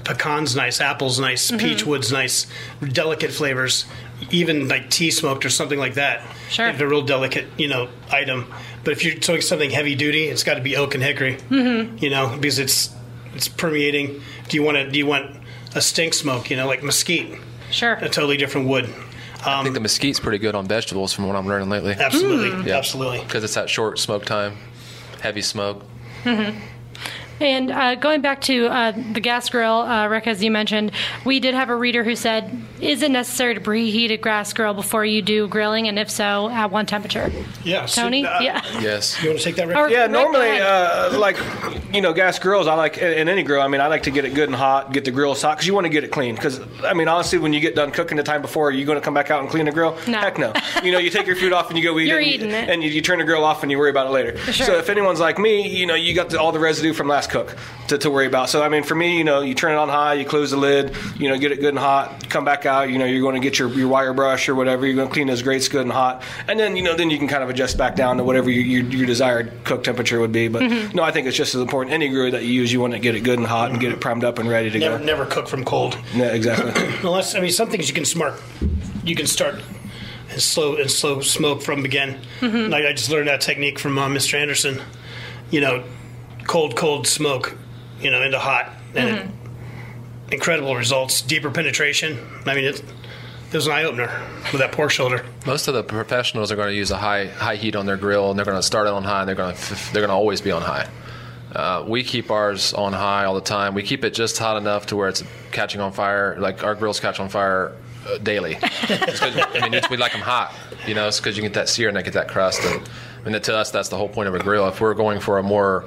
pecans 0.04 0.56
nice, 0.56 0.82
apples 0.82 1.20
nice, 1.20 1.50
Mm-hmm. 1.52 1.58
peach 1.66 1.86
wood's 1.86 2.12
nice, 2.12 2.48
delicate 2.92 3.32
flavors. 3.32 3.86
Even 4.32 4.68
like 4.70 4.90
tea 4.90 5.12
smoked 5.12 5.46
or 5.46 5.50
something 5.50 5.78
like 5.80 5.96
that. 5.96 6.22
Sure. 6.50 6.68
If 6.68 6.80
a 6.80 6.88
real 6.88 7.02
delicate, 7.02 7.46
you 7.58 7.68
know, 7.68 7.90
item. 8.10 8.52
But 8.86 8.94
if 8.94 9.04
you're 9.04 9.16
doing 9.16 9.42
something 9.42 9.70
heavy 9.70 9.96
duty, 9.96 10.26
it's 10.26 10.44
got 10.44 10.54
to 10.56 10.62
be 10.62 10.78
oak 10.78 10.94
and 10.96 11.04
hickory. 11.04 11.36
Mm-hmm. 11.50 11.98
You 11.98 12.10
know, 12.10 12.30
because 12.40 12.58
it's 12.60 12.94
it's 13.36 13.48
permeating. 13.50 14.22
Do 14.48 14.56
you 14.58 14.64
want 14.64 14.78
to? 14.78 14.90
Do 14.90 14.98
you 14.98 15.06
want 15.06 15.36
a 15.76 15.82
stink 15.82 16.14
smoke? 16.14 16.50
You 16.50 16.56
know, 16.58 16.68
like 16.68 16.84
mesquite, 16.84 17.38
Sure. 17.72 17.94
a 17.94 18.08
totally 18.08 18.38
different 18.38 18.68
wood. 18.68 18.88
I 19.46 19.62
think 19.62 19.74
the 19.74 19.82
mesquite's 19.82 20.22
pretty 20.22 20.38
good 20.38 20.56
on 20.56 20.68
vegetables 20.68 21.12
from 21.12 21.28
what 21.28 21.36
I'm 21.36 21.46
learning 21.46 21.70
lately. 21.70 21.92
Absolutely, 22.00 22.70
Yeah. 22.70 22.78
absolutely. 22.78 23.20
Because 23.20 23.44
it's 23.44 23.56
that 23.56 23.70
short 23.70 24.00
smoke 24.00 24.24
time, 24.26 24.56
heavy 25.20 25.42
smoke. 25.42 25.84
And 27.44 27.72
uh, 27.72 27.96
going 27.96 28.22
back 28.22 28.40
to 28.44 28.68
uh, 28.68 28.92
the 29.12 29.20
gas 29.20 29.50
grill, 29.50 29.80
uh, 29.82 30.08
Rick, 30.08 30.28
as 30.28 30.42
you 30.42 30.50
mentioned, 30.50 30.94
we 31.26 31.42
did 31.42 31.54
have 31.54 31.70
a 31.70 31.76
reader 31.76 32.02
who 32.04 32.16
said, 32.16 32.50
"Is 32.80 33.02
it 33.02 33.12
necessary 33.12 33.54
to 33.54 33.60
preheat 33.60 34.12
a 34.12 34.18
gas 34.18 34.54
grill 34.54 34.74
before 34.74 35.04
you 35.04 35.22
do 35.22 35.48
grilling, 35.50 35.90
and 35.90 36.00
if 36.00 36.10
so, 36.10 36.50
at 36.50 36.72
what 36.72 36.88
temperature?" 36.88 37.32
Yeah, 37.66 37.86
Tony, 37.86 38.26
uh, 38.26 38.40
yeah. 38.42 38.62
Yes. 38.80 39.22
You 39.22 39.30
want 39.30 39.40
to 39.40 39.46
take 39.46 39.56
that, 39.58 39.68
Rick? 39.68 39.78
Or- 39.78 39.90
Yeah, 39.90 40.04
Rick, 40.04 40.12
normally, 40.12 40.58
uh, 40.60 41.20
like 41.20 41.38
you 41.94 42.02
know, 42.02 42.14
gas 42.14 42.40
grills. 42.40 42.66
I 42.68 42.76
like 42.76 42.98
in 42.98 43.12
in 43.14 43.28
any 43.30 43.44
grill. 43.44 43.62
I 43.62 43.68
mean, 43.68 43.82
I 43.82 43.88
like 43.88 44.04
to 44.04 44.12
get 44.12 44.24
it 44.24 44.34
good 44.34 44.48
and 44.48 44.56
hot, 44.56 44.94
get 44.94 45.04
the 45.04 45.12
grill 45.12 45.36
hot 45.36 45.58
because 45.58 45.68
you 45.68 45.74
want 45.74 45.84
to 45.86 45.90
get 45.90 46.06
it 46.06 46.12
clean. 46.12 46.36
Because 46.36 46.62
I 46.86 46.94
mean, 46.94 47.10
honestly, 47.10 47.40
when 47.40 47.52
you 47.52 47.60
get 47.60 47.76
done 47.76 47.92
cooking 47.92 48.16
the 48.16 48.24
time 48.24 48.42
before, 48.42 48.70
are 48.70 48.72
you 48.72 48.86
going 48.86 48.98
to 48.98 49.04
come 49.04 49.14
back 49.14 49.32
out 49.32 49.42
and 49.42 49.50
clean 49.50 49.66
the 49.66 49.72
grill? 49.74 49.98
No. 50.08 50.20
Heck 50.20 50.38
no. 50.38 50.54
You 50.82 50.94
know, 50.94 50.98
you 50.98 51.10
take 51.10 51.28
your 51.28 51.36
food 51.36 51.52
off 51.52 51.70
and 51.70 51.78
you 51.78 51.84
go 51.84 52.00
eat 52.00 52.08
You're 52.08 52.22
it, 52.22 52.24
and, 52.26 52.34
eating 52.36 52.50
you, 52.52 52.56
it. 52.56 52.70
and 52.70 52.84
you, 52.84 52.90
you 52.90 53.02
turn 53.02 53.20
the 53.20 53.26
grill 53.26 53.44
off 53.44 53.64
and 53.64 53.72
you 53.72 53.78
worry 53.78 53.90
about 53.90 54.08
it 54.08 54.12
later. 54.12 54.38
Sure. 54.38 54.66
So 54.66 54.78
if 54.78 54.90
anyone's 54.90 55.20
like 55.20 55.38
me, 55.38 55.68
you 55.68 55.86
know, 55.86 55.96
you 55.96 56.14
got 56.16 56.30
the, 56.30 56.40
all 56.40 56.52
the 56.54 56.60
residue 56.60 56.94
from 56.94 57.08
last 57.10 57.30
cook 57.34 57.58
to, 57.90 57.98
to 57.98 58.10
worry 58.10 58.28
about. 58.28 58.50
So 58.50 58.62
I 58.64 58.70
mean, 58.70 58.84
for 58.84 58.96
me, 58.96 59.18
you 59.18 59.26
know, 59.26 59.42
you 59.42 59.54
turn 59.54 59.74
it 59.74 59.76
on 59.76 59.90
high, 59.90 60.14
you 60.14 60.24
close 60.26 60.52
the 60.52 60.58
lid, 60.58 60.96
you 61.18 61.28
know, 61.28 61.38
get 61.38 61.52
it 61.52 61.58
good 61.60 61.70
and 61.70 61.80
hot, 61.80 62.30
come 62.30 62.46
back 62.46 62.66
out. 62.66 62.90
You 62.90 62.98
know, 62.98 63.06
you're 63.06 63.22
going 63.22 63.36
to 63.36 63.42
get 63.42 63.60
your, 63.60 63.68
your 63.70 63.90
wire 63.90 64.14
brush 64.14 64.48
or 64.48 64.56
whatever. 64.56 64.86
You're 64.86 64.96
going 64.96 65.10
to 65.10 65.14
clean 65.14 65.28
those 65.28 65.42
grates 65.42 65.68
good 65.68 65.82
and 65.82 65.92
hot, 65.92 66.24
and 66.48 66.58
then 66.60 66.78
you 66.78 66.84
know, 66.84 66.96
then 66.96 67.10
you 67.10 67.18
can 67.18 67.28
kind 67.28 67.44
of 67.44 67.50
adjust 67.50 67.78
back 67.78 67.96
down 67.98 68.18
to 68.18 68.24
whatever 68.24 68.50
your, 68.50 68.64
your, 68.64 68.84
your 69.00 69.06
desired 69.06 69.52
cook 69.66 69.84
temperature 69.84 70.20
would 70.22 70.32
be. 70.32 70.48
But 70.48 70.64
Mm-hmm. 70.64 70.96
no, 70.96 71.04
I 71.04 71.12
think 71.12 71.28
it's 71.28 71.36
just 71.36 71.56
as 71.56 71.62
important. 71.62 71.94
Any 71.94 72.08
grill 72.08 72.32
that 72.32 72.44
you 72.44 72.52
use, 72.54 72.72
you 72.72 72.80
want 72.80 72.94
to 72.94 73.00
get 73.00 73.16
it 73.16 73.22
good 73.22 73.38
and 73.38 73.46
hot 73.48 73.72
and 73.72 73.80
get 73.82 73.92
it 73.92 74.00
primed 74.00 74.24
up 74.24 74.40
and 74.40 74.48
ready 74.48 74.70
to 74.70 74.80
Never, 74.80 74.98
go. 75.00 75.04
never 75.04 75.26
cook 75.26 75.48
from 75.50 75.66
cold. 75.66 75.98
Yeah, 76.14 76.28
exactly. 76.28 76.72
Unless 77.04 77.36
I 77.36 77.42
mean, 77.42 77.52
some 77.52 77.70
things 77.70 77.90
you 77.90 77.94
can 77.96 78.06
smart, 78.06 78.42
you 79.04 79.16
can 79.16 79.28
start 79.28 79.56
and 80.30 80.42
slow 80.42 80.78
and 80.78 80.90
slow 80.90 81.20
smoke 81.22 81.62
from 81.62 81.84
begin. 81.84 82.18
Like 82.42 82.86
I 82.86 82.94
just 82.94 83.10
learned 83.10 83.28
that 83.28 83.42
technique 83.42 83.78
from 83.80 83.98
uh, 83.98 84.08
Mr. 84.08 84.36
Anderson. 84.36 84.82
You 85.52 85.62
know, 85.62 85.84
cold, 86.46 86.76
cold 86.76 87.08
smoke, 87.08 87.56
you 88.00 88.12
know, 88.12 88.22
into 88.22 88.40
hot, 88.40 88.72
and 88.96 89.10
it, 89.10 89.28
incredible 90.32 90.76
results. 90.76 91.22
Deeper 91.22 91.50
penetration. 91.52 92.18
I 92.46 92.56
mean, 92.56 92.66
it, 92.66 92.80
it 93.52 93.54
was 93.56 93.68
an 93.68 93.74
eye 93.74 93.84
opener 93.84 94.10
with 94.52 94.62
that 94.62 94.72
pork 94.72 94.92
shoulder. 94.92 95.26
Most 95.46 95.68
of 95.68 95.74
the 95.74 95.84
professionals 95.84 96.52
are 96.52 96.56
going 96.56 96.70
to 96.70 96.76
use 96.76 96.92
a 96.92 96.98
high 96.98 97.28
high 97.28 97.56
heat 97.56 97.76
on 97.76 97.86
their 97.86 97.98
grill, 97.98 98.30
and 98.30 98.38
they're 98.38 98.46
going 98.46 98.58
to 98.58 98.64
start 98.64 98.88
it 98.88 98.94
on 98.94 99.04
high. 99.04 99.20
And 99.22 99.28
they're 99.30 99.36
going 99.36 99.56
to 99.56 99.74
they're 99.94 100.02
going 100.02 100.10
to 100.10 100.14
always 100.16 100.42
be 100.42 100.52
on 100.52 100.62
high. 100.62 100.88
Uh, 101.54 101.86
we 101.88 102.04
keep 102.04 102.32
ours 102.32 102.74
on 102.74 102.94
high 102.94 103.26
all 103.26 103.36
the 103.36 103.42
time. 103.42 103.76
We 103.76 103.84
keep 103.84 104.04
it 104.04 104.16
just 104.16 104.40
hot 104.40 104.58
enough 104.58 104.88
to 104.88 104.96
where 104.96 105.08
it's 105.08 105.24
catching 105.52 105.82
on 105.82 105.92
fire. 105.92 106.36
Like 106.40 106.64
our 106.64 106.74
grills 106.74 107.00
catch 107.00 107.20
on 107.20 107.30
fire 107.30 107.74
uh, 108.08 108.18
daily. 108.18 108.58
It's 108.90 109.20
'cause- 109.20 109.38
I 109.54 109.60
mean, 109.62 109.76
it's, 109.76 109.88
we 109.90 109.98
like 109.98 110.14
them 110.14 110.22
hot. 110.22 110.52
You 110.88 110.96
know, 110.96 111.08
it's 111.08 111.20
because 111.20 111.38
you 111.38 111.44
get 111.44 111.54
that 111.54 111.70
sear 111.70 111.90
and 111.90 111.96
they 111.96 112.02
get 112.02 112.14
that 112.14 112.28
crust. 112.28 112.60
And, 112.64 112.90
and 113.36 113.44
to 113.44 113.56
us, 113.56 113.70
that's 113.70 113.90
the 113.90 113.98
whole 113.98 114.10
point 114.10 114.30
of 114.30 114.34
a 114.36 114.40
grill. 114.40 114.68
If 114.68 114.82
we're 114.82 114.96
going 114.96 115.20
for 115.20 115.38
a 115.38 115.44
more 115.44 115.86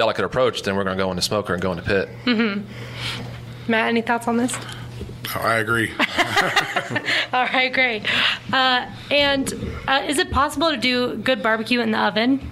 delicate 0.00 0.24
approach, 0.24 0.62
then 0.62 0.76
we're 0.76 0.84
going 0.84 0.96
to 0.96 1.04
go 1.04 1.10
into 1.10 1.20
smoker 1.20 1.52
and 1.52 1.60
go 1.60 1.70
in 1.72 1.76
the 1.76 1.82
pit. 1.82 2.08
Matt, 3.68 3.88
any 3.88 4.00
thoughts 4.00 4.26
on 4.26 4.38
this? 4.38 4.56
I 5.34 5.56
agree. 5.56 5.92
All 7.34 7.44
right, 7.44 7.70
great. 7.70 8.06
Uh, 8.50 8.90
and 9.10 9.52
uh, 9.86 10.02
is 10.06 10.16
it 10.16 10.30
possible 10.30 10.70
to 10.70 10.78
do 10.78 11.16
good 11.16 11.42
barbecue 11.42 11.80
in 11.80 11.90
the 11.90 11.98
oven, 11.98 12.50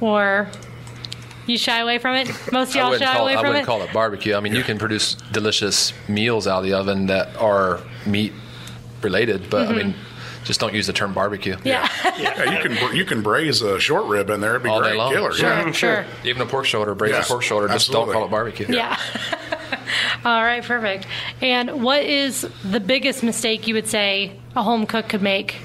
or 0.00 0.48
you 1.46 1.56
shy 1.56 1.78
away 1.78 1.98
from 1.98 2.16
it? 2.16 2.26
Most 2.50 2.70
of 2.70 2.76
I 2.76 2.80
y'all 2.80 2.90
wouldn't, 2.90 3.08
shy 3.08 3.14
call, 3.14 3.22
away 3.22 3.34
I 3.36 3.40
from 3.40 3.46
wouldn't 3.50 3.62
it. 3.62 3.66
call 3.66 3.82
it 3.82 3.92
barbecue. 3.92 4.34
I 4.34 4.40
mean, 4.40 4.56
you 4.56 4.64
can 4.64 4.78
produce 4.78 5.14
delicious 5.30 5.92
meals 6.08 6.48
out 6.48 6.58
of 6.58 6.64
the 6.64 6.72
oven 6.72 7.06
that 7.06 7.36
are 7.36 7.78
meat 8.04 8.32
related, 9.00 9.48
but 9.48 9.68
I 9.68 9.72
mean, 9.74 9.94
just 10.48 10.58
don't 10.58 10.74
use 10.74 10.88
the 10.88 10.92
term 10.92 11.12
barbecue. 11.12 11.54
Mm-hmm. 11.54 11.68
yeah, 11.68 11.88
Yeah, 12.18 12.50
you 12.58 12.68
can 12.76 12.96
you 12.96 13.04
can 13.04 13.22
braise 13.22 13.62
a 13.62 13.78
short 13.78 14.06
rib 14.06 14.28
in 14.30 14.40
there. 14.40 14.50
It'd 14.52 14.64
be 14.64 14.68
All 14.68 14.82
day 14.82 14.94
long. 14.96 15.12
killer. 15.12 15.32
sure, 15.32 15.48
Yeah. 15.48 15.70
sure. 15.72 16.04
Even 16.24 16.42
a 16.42 16.46
pork 16.46 16.64
shoulder, 16.66 16.94
braised 16.96 17.14
Yes, 17.14 17.28
pork 17.28 17.42
shoulder, 17.42 17.68
just 17.68 17.88
absolutely. 17.88 18.06
don't 18.06 18.14
call 18.14 18.24
it 18.26 18.30
barbecue. 18.32 18.66
Yeah. 18.68 18.98
All 20.24 20.42
right, 20.42 20.64
perfect. 20.64 21.06
And 21.40 21.82
what 21.84 22.02
is 22.02 22.48
the 22.64 22.80
biggest 22.80 23.22
mistake 23.22 23.68
you 23.68 23.74
would 23.74 23.86
say 23.86 24.32
a 24.56 24.62
home 24.62 24.84
cook 24.86 25.08
could 25.08 25.22
make, 25.22 25.56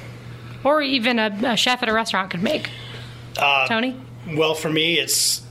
or 0.63 0.81
even 0.81 1.17
a, 1.17 1.31
a 1.43 1.57
chef 1.57 1.81
at 1.81 1.89
a 1.89 1.93
restaurant 1.93 2.29
could 2.29 2.43
make? 2.43 2.69
Uh, 3.37 3.67
Tony? 3.67 3.95
Well, 4.35 4.53
for 4.53 4.69
me, 4.69 4.99
it's 4.99 5.41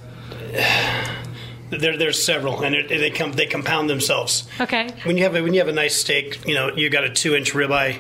there. 1.71 1.97
There's 1.97 2.23
several, 2.23 2.63
and 2.63 2.75
it, 2.75 2.89
they 2.89 3.11
come 3.11 3.33
they 3.33 3.47
compound 3.47 3.89
themselves. 3.91 4.45
Okay. 4.61 4.89
When 5.05 5.17
you 5.17 5.25
have 5.25 5.35
a, 5.35 5.43
when 5.43 5.53
you 5.55 5.61
have 5.61 5.69
a 5.69 5.73
nice 5.73 5.97
steak, 5.97 6.47
you 6.47 6.55
know 6.55 6.75
you 6.75 6.89
got 6.91 7.05
a 7.05 7.11
two 7.11 7.35
inch 7.35 7.53
ribeye. 7.53 7.99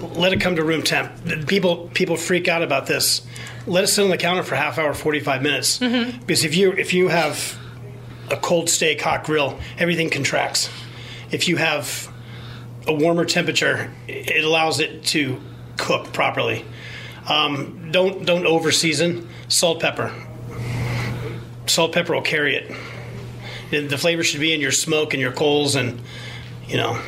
Let 0.00 0.32
it 0.32 0.40
come 0.40 0.56
to 0.56 0.64
room 0.64 0.82
temp. 0.82 1.46
People 1.46 1.88
people 1.94 2.16
freak 2.16 2.48
out 2.48 2.62
about 2.62 2.86
this. 2.86 3.26
Let 3.66 3.84
it 3.84 3.88
sit 3.88 4.02
on 4.04 4.10
the 4.10 4.16
counter 4.16 4.42
for 4.42 4.54
half 4.54 4.78
hour, 4.78 4.94
forty 4.94 5.20
five 5.20 5.42
minutes. 5.42 5.78
Because 5.78 6.44
if 6.44 6.54
you 6.56 6.72
if 6.72 6.94
you 6.94 7.08
have 7.08 7.58
a 8.30 8.36
cold 8.36 8.68
steak 8.68 9.00
hot 9.00 9.24
grill, 9.24 9.58
everything 9.78 10.10
contracts. 10.10 10.70
If 11.30 11.48
you 11.48 11.56
have 11.56 12.12
a 12.86 12.94
warmer 12.94 13.24
temperature, 13.24 13.92
it 14.06 14.44
allows 14.44 14.80
it 14.80 15.04
to 15.06 15.40
cook 15.76 16.12
properly. 16.12 16.64
Um, 17.28 17.90
don't 17.90 18.24
don't 18.24 18.46
over 18.46 18.70
season. 18.70 19.28
Salt, 19.48 19.80
pepper. 19.80 20.12
Salt, 21.66 21.92
pepper 21.92 22.14
will 22.14 22.22
carry 22.22 22.56
it. 22.56 22.72
And 23.72 23.90
the 23.90 23.98
flavor 23.98 24.22
should 24.22 24.40
be 24.40 24.52
in 24.52 24.60
your 24.60 24.70
smoke 24.70 25.12
and 25.12 25.20
your 25.20 25.32
coals, 25.32 25.74
and 25.74 26.00
you 26.68 26.76
know. 26.76 27.00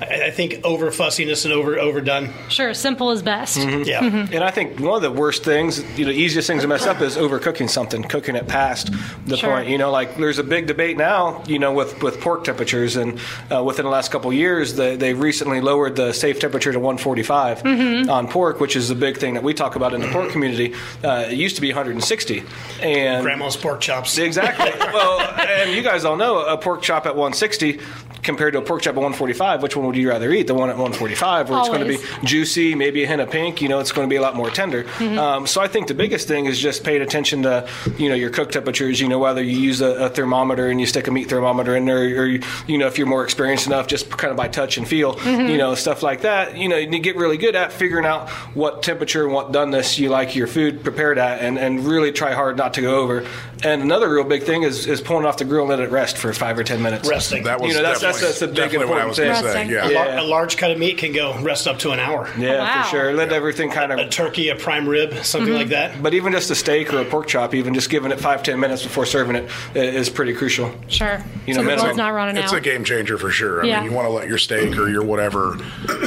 I, 0.00 0.24
I 0.26 0.30
think 0.30 0.60
over 0.64 0.90
fussiness 0.90 1.44
and 1.44 1.54
over 1.54 1.78
overdone. 1.78 2.30
Sure, 2.48 2.74
simple 2.74 3.10
is 3.12 3.22
best. 3.22 3.56
Yeah. 3.58 4.02
And 4.04 4.42
I 4.42 4.50
think 4.50 4.80
one 4.80 4.96
of 4.96 5.02
the 5.02 5.10
worst 5.10 5.44
things, 5.44 5.82
you 5.98 6.04
know, 6.04 6.10
easiest 6.10 6.46
things 6.48 6.62
to 6.62 6.68
mess 6.68 6.86
up 6.86 7.00
is 7.00 7.16
overcooking 7.16 7.68
something, 7.70 8.02
cooking 8.02 8.36
it 8.36 8.48
past 8.48 8.90
the 9.26 9.36
Sure. 9.36 9.50
point. 9.56 9.68
You 9.68 9.78
know, 9.78 9.90
like 9.90 10.16
there's 10.16 10.38
a 10.38 10.44
big 10.44 10.66
debate 10.66 10.96
now, 10.96 11.42
you 11.46 11.58
know, 11.58 11.72
with, 11.72 12.02
with 12.02 12.20
pork 12.20 12.44
temperatures, 12.44 12.96
and 12.96 13.18
uh, 13.54 13.62
within 13.62 13.84
the 13.84 13.90
last 13.90 14.10
couple 14.10 14.30
of 14.30 14.36
years, 14.36 14.74
they, 14.74 14.96
they 14.96 15.14
recently 15.14 15.60
lowered 15.60 15.96
the 15.96 16.12
safe 16.12 16.40
temperature 16.40 16.72
to 16.72 16.78
145 16.78 17.62
Mm-hmm. 17.62 18.10
on 18.10 18.28
pork, 18.28 18.60
which 18.60 18.76
is 18.76 18.90
a 18.90 18.94
big 18.94 19.16
thing 19.18 19.34
that 19.34 19.42
we 19.42 19.54
talk 19.54 19.76
about 19.76 19.94
in 19.94 20.00
the 20.00 20.08
pork 20.08 20.30
community. 20.30 20.74
Uh, 21.02 21.26
it 21.28 21.36
used 21.36 21.54
to 21.56 21.60
be 21.62 21.68
160, 21.68 22.42
and 22.82 23.22
Grandma's 23.24 23.56
pork 23.56 23.80
chops. 23.80 24.18
Exactly. 24.18 24.70
well, 24.92 25.20
and 25.20 25.72
you 25.72 25.82
guys 25.82 26.04
all 26.04 26.16
know 26.16 26.44
a 26.44 26.56
pork 26.56 26.82
chop 26.82 27.06
at 27.06 27.14
160 27.16 27.80
compared 28.24 28.54
to 28.54 28.58
a 28.58 28.62
pork 28.62 28.82
chop 28.82 28.92
at 28.92 28.96
145. 28.96 29.62
Which 29.62 29.76
one 29.76 29.86
would 29.86 29.96
you 29.96 30.08
rather 30.08 30.32
eat? 30.32 30.46
The 30.46 30.54
one 30.54 30.68
at 30.70 30.76
145, 30.76 31.50
where 31.50 31.58
it's 31.60 31.68
going 31.68 31.80
to 31.80 31.86
be 31.86 31.98
juicy, 32.26 32.74
maybe 32.74 33.04
a 33.04 33.06
hint 33.06 33.20
of 33.20 33.30
pink. 33.30 33.62
You 33.62 33.68
know, 33.68 33.78
it's 33.78 33.92
going 33.92 34.08
to 34.08 34.10
be 34.10 34.16
a 34.16 34.22
lot 34.22 34.34
more 34.34 34.50
tender. 34.50 34.84
Mm-hmm. 34.84 35.18
Um, 35.18 35.46
so 35.46 35.60
I 35.60 35.68
think 35.68 35.88
the 35.88 35.94
biggest 35.94 36.26
thing 36.26 36.46
is 36.46 36.58
just 36.58 36.84
paying 36.84 37.02
attention 37.02 37.42
to 37.42 37.68
you 37.98 38.08
know 38.08 38.14
your 38.14 38.30
cook 38.30 38.50
temperatures. 38.50 39.00
You 39.00 39.08
know, 39.08 39.18
whether 39.18 39.42
you 39.42 39.58
use 39.58 39.80
a, 39.80 40.06
a 40.06 40.08
thermometer 40.08 40.68
and 40.68 40.80
you 40.80 40.86
stick 40.86 41.06
a 41.06 41.10
meat 41.10 41.28
thermometer 41.28 41.76
in 41.76 41.84
there, 41.84 41.98
or 41.98 42.26
you, 42.26 42.42
you 42.66 42.78
know 42.78 42.86
if 42.86 42.98
you're 42.98 43.06
more 43.06 43.24
experienced 43.24 43.66
enough, 43.66 43.86
just 43.86 44.10
kind 44.10 44.30
of 44.30 44.36
by 44.36 44.48
touch 44.48 44.78
and 44.78 44.88
feel. 44.88 45.14
Mm-hmm. 45.14 45.48
You 45.48 45.58
know, 45.58 45.74
stuff 45.74 46.02
like 46.02 46.22
that. 46.22 46.56
You 46.56 46.68
know, 46.68 46.76
you 46.76 46.98
get 46.98 47.16
really 47.16 47.36
good 47.36 47.54
at 47.54 47.72
figuring 47.72 48.06
out 48.06 48.30
what 48.54 48.82
temperature 48.82 49.24
and 49.24 49.32
what 49.32 49.52
doneness 49.52 49.98
you 49.98 50.08
like 50.08 50.34
your 50.34 50.46
food 50.46 50.82
prepared 50.82 51.18
at, 51.18 51.40
and, 51.40 51.58
and 51.58 51.84
really 51.84 52.12
try 52.12 52.32
hard 52.32 52.56
not 52.56 52.74
to 52.74 52.80
go 52.80 52.96
over. 53.00 53.26
And 53.62 53.82
another 53.82 54.12
real 54.12 54.24
big 54.24 54.42
thing 54.42 54.62
is, 54.62 54.86
is 54.86 55.00
pulling 55.00 55.24
off 55.24 55.38
the 55.38 55.44
grill 55.44 55.62
and 55.62 55.70
let 55.70 55.80
it 55.80 55.90
rest 55.90 56.16
for 56.18 56.32
five 56.32 56.58
or 56.58 56.64
ten 56.64 56.82
minutes. 56.82 57.08
Resting. 57.08 57.44
That 57.44 57.60
was 57.60 57.68
You 57.70 57.76
know, 57.76 57.82
that's- 57.82 58.00
that's- 58.00 58.13
definitely, 58.20 58.28
that's 58.28 58.42
a 58.42 58.46
big 58.46 58.56
definitely 58.56 58.86
what 58.86 59.00
I 59.00 59.06
was 59.06 59.18
going 59.18 59.34
thing. 59.34 59.68
say. 59.68 59.72
Yeah. 59.72 59.88
A, 59.88 59.90
lar- 59.92 60.06
Yeah. 60.06 60.20
a 60.20 60.24
large 60.24 60.56
cut 60.56 60.70
of 60.70 60.78
meat 60.78 60.98
can 60.98 61.12
go 61.12 61.38
rest 61.40 61.66
up 61.66 61.78
to 61.80 61.90
an 61.90 62.00
hour. 62.00 62.28
Yeah, 62.38 62.58
Wow. 62.58 62.82
for 62.82 62.88
sure. 62.90 63.12
Let 63.12 63.32
everything 63.32 63.70
kind 63.70 63.92
of 63.92 63.98
A 63.98 64.04
of. 64.04 64.10
turkey, 64.10 64.48
a 64.48 64.56
prime 64.56 64.88
rib, 64.88 65.24
something 65.24 65.48
mm-hmm. 65.48 65.58
like 65.58 65.68
that. 65.68 66.02
But 66.02 66.14
even 66.14 66.32
just 66.32 66.50
a 66.50 66.54
steak 66.54 66.92
or 66.92 66.98
a 67.00 67.04
pork 67.04 67.26
chop, 67.26 67.54
even 67.54 67.74
just 67.74 67.90
giving 67.90 68.10
it 68.12 68.20
five 68.20 68.42
ten 68.42 68.58
minutes 68.60 68.82
before 68.82 69.06
serving 69.06 69.36
it 69.36 69.50
is 69.74 70.08
pretty 70.10 70.34
crucial. 70.34 70.72
Sure. 70.88 71.22
You 71.46 71.54
so 71.54 71.60
know, 71.62 71.68
the 71.70 71.76
minimum. 71.76 71.96
not 71.96 72.12
running 72.14 72.36
It's 72.36 72.52
out. 72.52 72.58
a 72.58 72.60
game 72.60 72.84
changer 72.84 73.18
for 73.18 73.30
sure. 73.30 73.62
I 73.64 73.66
Yeah. 73.66 73.80
mean, 73.80 73.90
you 73.90 73.96
want 73.96 74.06
to 74.08 74.12
let 74.12 74.28
your 74.28 74.38
steak 74.38 74.76
or 74.78 74.88
your 74.88 75.02
whatever 75.02 75.58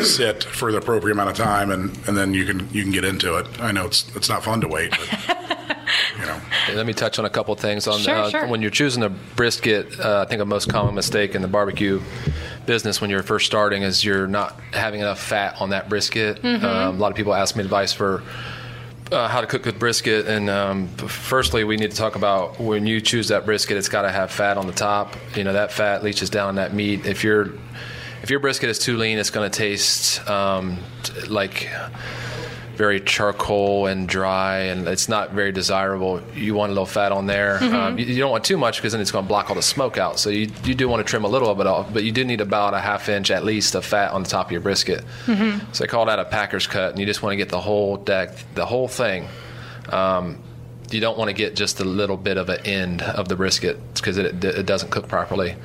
sit 0.03 0.43
for 0.43 0.71
the 0.71 0.77
appropriate 0.77 1.13
amount 1.13 1.29
of 1.29 1.35
time, 1.35 1.71
and, 1.71 1.97
and 2.07 2.17
then 2.17 2.33
you 2.33 2.45
can 2.45 2.67
you 2.71 2.83
can 2.83 2.91
get 2.91 3.05
into 3.05 3.35
it. 3.37 3.47
I 3.59 3.71
know 3.71 3.85
it's 3.85 4.05
it's 4.15 4.29
not 4.29 4.43
fun 4.43 4.61
to 4.61 4.67
wait, 4.67 4.91
but 4.91 5.76
you 6.19 6.25
know, 6.25 6.39
Let 6.73 6.85
me 6.85 6.93
touch 6.93 7.19
on 7.19 7.25
a 7.25 7.29
couple 7.29 7.53
of 7.53 7.59
things. 7.59 7.87
On 7.87 7.99
Sure, 7.99 8.15
uh, 8.15 8.29
sure. 8.29 8.47
when 8.47 8.61
you're 8.61 8.71
choosing 8.71 9.03
a 9.03 9.09
brisket, 9.09 9.99
uh, 9.99 10.23
I 10.25 10.29
think 10.29 10.41
a 10.41 10.45
most 10.45 10.69
common 10.69 10.95
mistake 10.95 11.35
in 11.35 11.41
the 11.41 11.47
barbecue 11.47 12.01
business 12.65 12.99
when 13.01 13.09
you're 13.09 13.23
first 13.23 13.45
starting 13.45 13.83
is 13.83 14.03
you're 14.03 14.27
not 14.27 14.59
having 14.73 15.01
enough 15.01 15.19
fat 15.19 15.59
on 15.61 15.69
that 15.69 15.89
brisket. 15.89 16.41
Mm-hmm. 16.41 16.65
Um, 16.65 16.95
a 16.95 16.99
lot 16.99 17.11
of 17.11 17.17
people 17.17 17.33
ask 17.33 17.55
me 17.55 17.63
advice 17.63 17.93
for 17.93 18.23
uh, 19.11 19.27
how 19.27 19.41
to 19.41 19.47
cook 19.47 19.63
good 19.63 19.79
brisket, 19.79 20.27
and 20.27 20.49
um, 20.49 20.87
firstly, 20.97 21.63
we 21.63 21.77
need 21.77 21.91
to 21.91 21.97
talk 21.97 22.15
about 22.15 22.59
when 22.59 22.85
you 22.85 22.99
choose 22.99 23.29
that 23.29 23.45
brisket, 23.45 23.77
it's 23.77 23.89
got 23.89 24.01
to 24.01 24.11
have 24.11 24.31
fat 24.31 24.57
on 24.57 24.67
the 24.67 24.73
top. 24.73 25.15
You 25.35 25.43
know 25.43 25.53
that 25.53 25.71
fat 25.71 26.03
leaches 26.03 26.29
down 26.29 26.55
that 26.55 26.73
meat. 26.73 27.05
If 27.05 27.23
your 27.23 27.53
if 28.21 28.29
your 28.29 28.39
brisket 28.39 28.69
is 28.69 28.79
too 28.79 28.97
lean, 28.97 29.17
it's 29.17 29.29
going 29.29 29.49
to 29.49 29.57
taste 29.57 30.27
um, 30.29 30.77
like 31.29 31.69
very 32.77 33.01
charcoal 33.01 33.87
and 33.87 34.07
dry, 34.07 34.59
and 34.59 34.87
it's 34.87 35.09
not 35.09 35.31
very 35.31 35.51
desirable. 35.51 36.21
You 36.35 36.53
want 36.53 36.69
a 36.69 36.73
little 36.73 36.85
fat 36.85 37.11
on 37.11 37.25
there. 37.25 37.57
Um, 37.63 37.97
you, 37.97 38.05
you 38.05 38.19
don't 38.19 38.31
want 38.31 38.43
too 38.45 38.57
much 38.57 38.77
because 38.77 38.91
then 38.93 39.01
it's 39.01 39.11
going 39.11 39.25
to 39.25 39.27
block 39.27 39.49
all 39.49 39.55
the 39.55 39.61
smoke 39.61 39.97
out. 39.97 40.19
So 40.19 40.29
you, 40.29 40.49
you 40.63 40.75
do 40.75 40.87
want 40.87 41.05
to 41.05 41.09
trim 41.09 41.25
a 41.25 41.27
little 41.27 41.53
bit 41.55 41.67
off, 41.67 41.91
but 41.91 42.03
you 42.03 42.11
do 42.11 42.23
need 42.23 42.39
about 42.39 42.73
a 42.73 42.79
half 42.79 43.09
inch 43.09 43.31
at 43.31 43.43
least 43.43 43.75
of 43.75 43.83
fat 43.83 44.11
on 44.11 44.23
the 44.23 44.29
top 44.29 44.45
of 44.45 44.51
your 44.51 44.61
brisket. 44.61 45.03
So 45.73 45.83
they 45.83 45.87
call 45.87 46.05
that 46.05 46.19
a 46.19 46.25
packer's 46.25 46.67
cut, 46.67 46.91
and 46.91 46.99
you 46.99 47.05
just 47.05 47.21
want 47.23 47.33
to 47.33 47.37
get 47.37 47.49
the 47.49 47.59
whole 47.59 47.97
deck, 47.97 48.35
the 48.53 48.65
whole 48.65 48.87
thing. 48.87 49.27
Um, 49.89 50.41
you 50.91 50.99
don't 51.01 51.17
want 51.17 51.29
to 51.29 51.33
get 51.33 51.55
just 51.55 51.79
a 51.79 51.83
little 51.83 52.17
bit 52.17 52.37
of 52.37 52.49
an 52.49 52.65
end 52.65 53.01
of 53.01 53.27
the 53.27 53.35
brisket 53.35 53.77
because 53.95 54.17
it, 54.17 54.43
it 54.43 54.65
doesn't 54.65 54.89
cook 54.89 55.07
properly. 55.07 55.55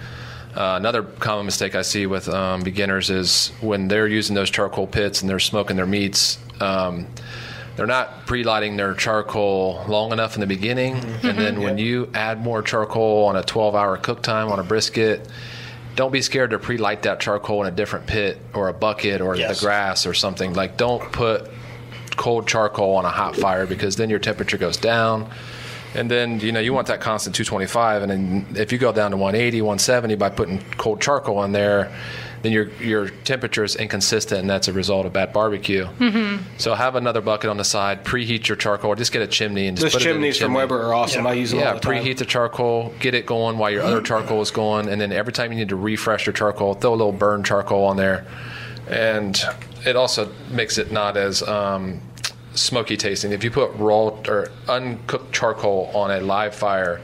Uh, 0.55 0.77
another 0.77 1.03
common 1.03 1.47
mistake 1.47 1.75
I 1.75 1.83
see 1.83 2.07
with 2.07 2.29
um, 2.29 2.63
beginners 2.63 3.09
is 3.09 3.49
when 3.61 3.89
they're 3.89 4.07
using 4.07 4.35
those 4.35 4.51
charcoal 4.51 4.87
pits 4.87 5.23
and 5.23 5.31
they're 5.31 5.39
smoking 5.39 5.77
their 5.77 5.87
meats, 5.87 6.39
um, 6.63 7.07
they're 7.77 7.87
not 7.87 8.27
pre-lighting 8.27 8.77
their 8.77 8.95
charcoal 8.95 9.83
long 9.89 10.13
enough 10.13 10.35
in 10.35 10.41
the 10.41 10.47
beginning, 10.47 10.95
and 11.23 11.39
then 11.39 11.61
when 11.63 11.79
you 11.79 12.11
add 12.15 12.41
more 12.43 12.63
charcoal 12.63 13.25
on 13.25 13.37
a 13.37 13.43
12-hour 13.43 13.97
cook 13.99 14.23
time 14.23 14.49
on 14.53 14.59
a 14.59 14.63
brisket, 14.63 15.27
don't 15.97 16.13
be 16.13 16.23
scared 16.23 16.51
to 16.51 16.59
pre-light 16.59 17.03
that 17.03 17.19
charcoal 17.21 17.63
in 17.63 17.69
a 17.73 17.75
different 17.77 18.07
pit 18.07 18.39
or 18.55 18.69
a 18.69 18.73
bucket 18.75 19.21
or 19.21 19.37
Yes. 19.37 19.59
the 19.59 19.67
grass 19.67 20.07
or 20.07 20.15
something. 20.15 20.53
Like 20.55 20.77
don't 20.77 21.13
put 21.13 21.51
cold 22.17 22.47
charcoal 22.47 22.97
on 22.97 23.05
a 23.05 23.11
hot 23.11 23.37
fire 23.37 23.67
because 23.67 23.97
then 23.97 24.09
your 24.11 24.19
temperature 24.19 24.59
goes 24.59 24.77
down. 24.77 25.31
And 25.95 26.11
then, 26.11 26.41
you 26.41 26.53
know, 26.53 26.61
you 26.61 26.73
want 26.73 26.87
that 26.87 27.01
constant 27.03 27.37
225. 27.37 28.03
And 28.03 28.11
then 28.11 28.47
if 28.57 28.73
you 28.73 28.79
go 28.79 28.93
down 28.93 29.11
to 29.11 29.17
180, 29.19 29.61
170 29.61 30.15
by 30.17 30.31
putting 30.31 30.63
cold 30.79 31.03
charcoal 31.03 31.43
in 31.45 31.53
there, 31.53 31.93
then 32.43 32.53
your, 32.53 32.69
your 32.81 33.09
temperature 33.09 33.65
is 33.65 33.77
inconsistent 33.77 34.41
and 34.41 34.51
that's 34.51 34.69
a 34.69 34.73
result 34.73 35.07
of 35.07 35.13
bad 35.13 35.33
barbecue. 35.33 35.87
Mm-hmm. 35.87 36.45
So 36.59 36.75
have 36.75 36.97
another 36.97 37.21
bucket 37.21 37.49
on 37.51 37.57
the 37.57 37.65
side, 37.65 38.05
preheat 38.05 38.49
your 38.49 38.57
charcoal, 38.57 38.91
or 38.91 38.97
just 38.97 39.13
get 39.13 39.23
a 39.23 39.27
chimney 39.27 39.69
and 39.69 39.77
just 39.77 39.93
Those 39.93 40.03
put 40.03 40.03
it 40.03 40.15
in 40.17 40.21
the 40.21 40.33
chimneys 40.33 40.39
from. 40.39 40.55
Weber 40.55 40.83
are 40.83 40.93
awesome. 40.95 41.25
Yeah. 41.25 41.31
I 41.31 41.35
use 41.35 41.51
them 41.53 41.61
Yeah, 41.61 41.69
all 41.69 41.75
the 41.75 41.81
time. 41.81 42.03
preheat 42.03 42.19
the 42.19 42.25
charcoal, 42.25 42.93
get 43.01 43.15
it 43.15 43.27
going 43.27 43.59
while 43.59 43.71
your 43.71 43.83
other 43.83 44.03
charcoal 44.03 44.43
is 44.43 44.51
going, 44.51 44.89
and 44.89 45.01
then 45.01 45.13
every 45.13 45.33
time 45.33 45.53
you 45.53 45.59
need 45.59 45.69
to 45.71 45.77
refresh 45.77 46.27
your 46.27 46.33
charcoal, 46.33 46.75
throw 46.75 46.93
a 46.93 46.97
little 46.97 47.13
burn 47.13 47.45
charcoal 47.45 47.85
on 47.85 47.97
there, 47.97 48.27
and 48.89 49.41
it 49.87 49.97
also 49.97 50.31
makes 50.51 50.79
it 50.79 50.91
not 50.93 51.17
as 51.17 51.43
um, 51.45 52.01
smoky 52.55 52.97
tasting. 52.97 53.33
If 53.33 53.45
you 53.45 53.51
put 53.51 53.71
raw 53.77 54.09
or 54.29 54.51
uncooked 54.69 55.33
charcoal 55.33 55.91
on 55.95 56.11
a 56.11 56.21
live 56.21 56.55
fire, 56.55 57.01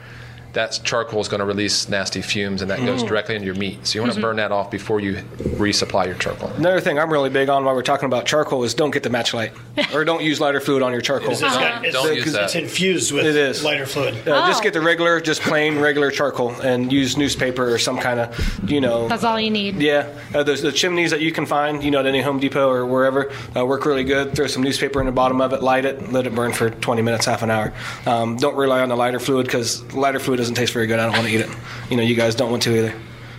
that 0.54 0.80
charcoal 0.84 1.20
is 1.20 1.28
going 1.28 1.40
to 1.40 1.44
release 1.44 1.88
nasty 1.88 2.22
fumes, 2.22 2.62
and 2.62 2.70
that 2.70 2.78
goes 2.80 3.02
directly 3.02 3.34
into 3.34 3.46
your 3.46 3.54
meat. 3.54 3.86
So 3.86 3.96
you 3.98 4.02
want 4.02 4.14
to 4.14 4.20
burn 4.20 4.36
that 4.36 4.50
off 4.50 4.70
before 4.70 4.98
you 5.00 5.14
resupply 5.56 6.06
your 6.06 6.14
charcoal. 6.16 6.48
Another 6.50 6.80
thing 6.80 6.98
I'm 6.98 7.12
really 7.12 7.30
big 7.30 7.48
on 7.48 7.64
while 7.64 7.74
we're 7.74 7.82
talking 7.82 8.06
about 8.06 8.24
charcoal 8.26 8.64
is 8.64 8.74
don't 8.74 8.90
get 8.90 9.02
the 9.02 9.10
match 9.10 9.34
light 9.34 9.52
or 9.94 10.04
don't 10.04 10.22
use 10.22 10.40
lighter 10.40 10.60
fluid 10.60 10.82
on 10.82 10.92
your 10.92 11.00
charcoal. 11.00 11.30
It's, 11.32 11.40
got- 11.40 11.84
it's- 11.84 11.92
Don't 11.92 12.14
use 12.14 12.32
that. 12.32 12.44
it's 12.44 12.54
infused 12.54 13.12
with 13.12 13.26
It 13.26 13.36
is. 13.36 13.62
lighter 13.62 13.86
fluid. 13.86 14.14
Uh, 14.26 14.46
Just 14.46 14.60
Oh. 14.60 14.62
get 14.64 14.72
the 14.72 14.80
regular, 14.80 15.20
just 15.20 15.40
plain 15.42 15.78
regular 15.78 16.10
charcoal 16.10 16.50
and 16.60 16.92
use 16.92 17.16
newspaper 17.16 17.72
or 17.72 17.78
some 17.78 17.98
kind 17.98 18.18
of, 18.20 18.70
you 18.70 18.80
know. 18.80 19.06
That's 19.08 19.24
all 19.24 19.38
you 19.38 19.50
need. 19.50 19.76
Yeah, 19.76 20.08
uh, 20.34 20.42
there's 20.42 20.62
the 20.62 20.72
chimneys 20.72 21.10
that 21.10 21.20
you 21.20 21.30
can 21.32 21.46
find, 21.46 21.82
you 21.84 21.90
know, 21.90 22.00
at 22.00 22.06
any 22.06 22.20
Home 22.22 22.40
Depot 22.40 22.68
or 22.68 22.86
wherever, 22.86 23.30
uh, 23.56 23.64
work 23.66 23.84
really 23.86 24.04
good. 24.04 24.34
Throw 24.34 24.46
some 24.46 24.62
newspaper 24.62 25.00
in 25.00 25.06
the 25.06 25.12
bottom 25.12 25.40
of 25.40 25.52
it, 25.52 25.62
light 25.62 25.84
it, 25.84 26.12
let 26.12 26.26
it 26.26 26.34
burn 26.34 26.52
for 26.52 26.70
20 26.70 27.02
minutes, 27.02 27.26
half 27.26 27.42
an 27.42 27.50
hour. 27.50 27.72
Um, 28.06 28.36
don't 28.36 28.56
rely 28.56 28.80
on 28.80 28.88
the 28.88 28.96
lighter 28.96 29.20
fluid 29.20 29.46
because 29.46 29.82
lighter 29.94 30.18
fluid 30.18 30.37
doesn't 30.38 30.54
taste 30.54 30.72
very 30.72 30.86
good. 30.86 30.98
I 30.98 31.04
don't 31.04 31.12
want 31.12 31.26
to 31.26 31.32
eat 31.32 31.40
it. 31.40 31.50
You 31.90 31.96
know, 31.96 32.02
you 32.02 32.14
guys 32.14 32.34
don't 32.34 32.50
want 32.50 32.62
to 32.62 32.76
either. 32.76 32.94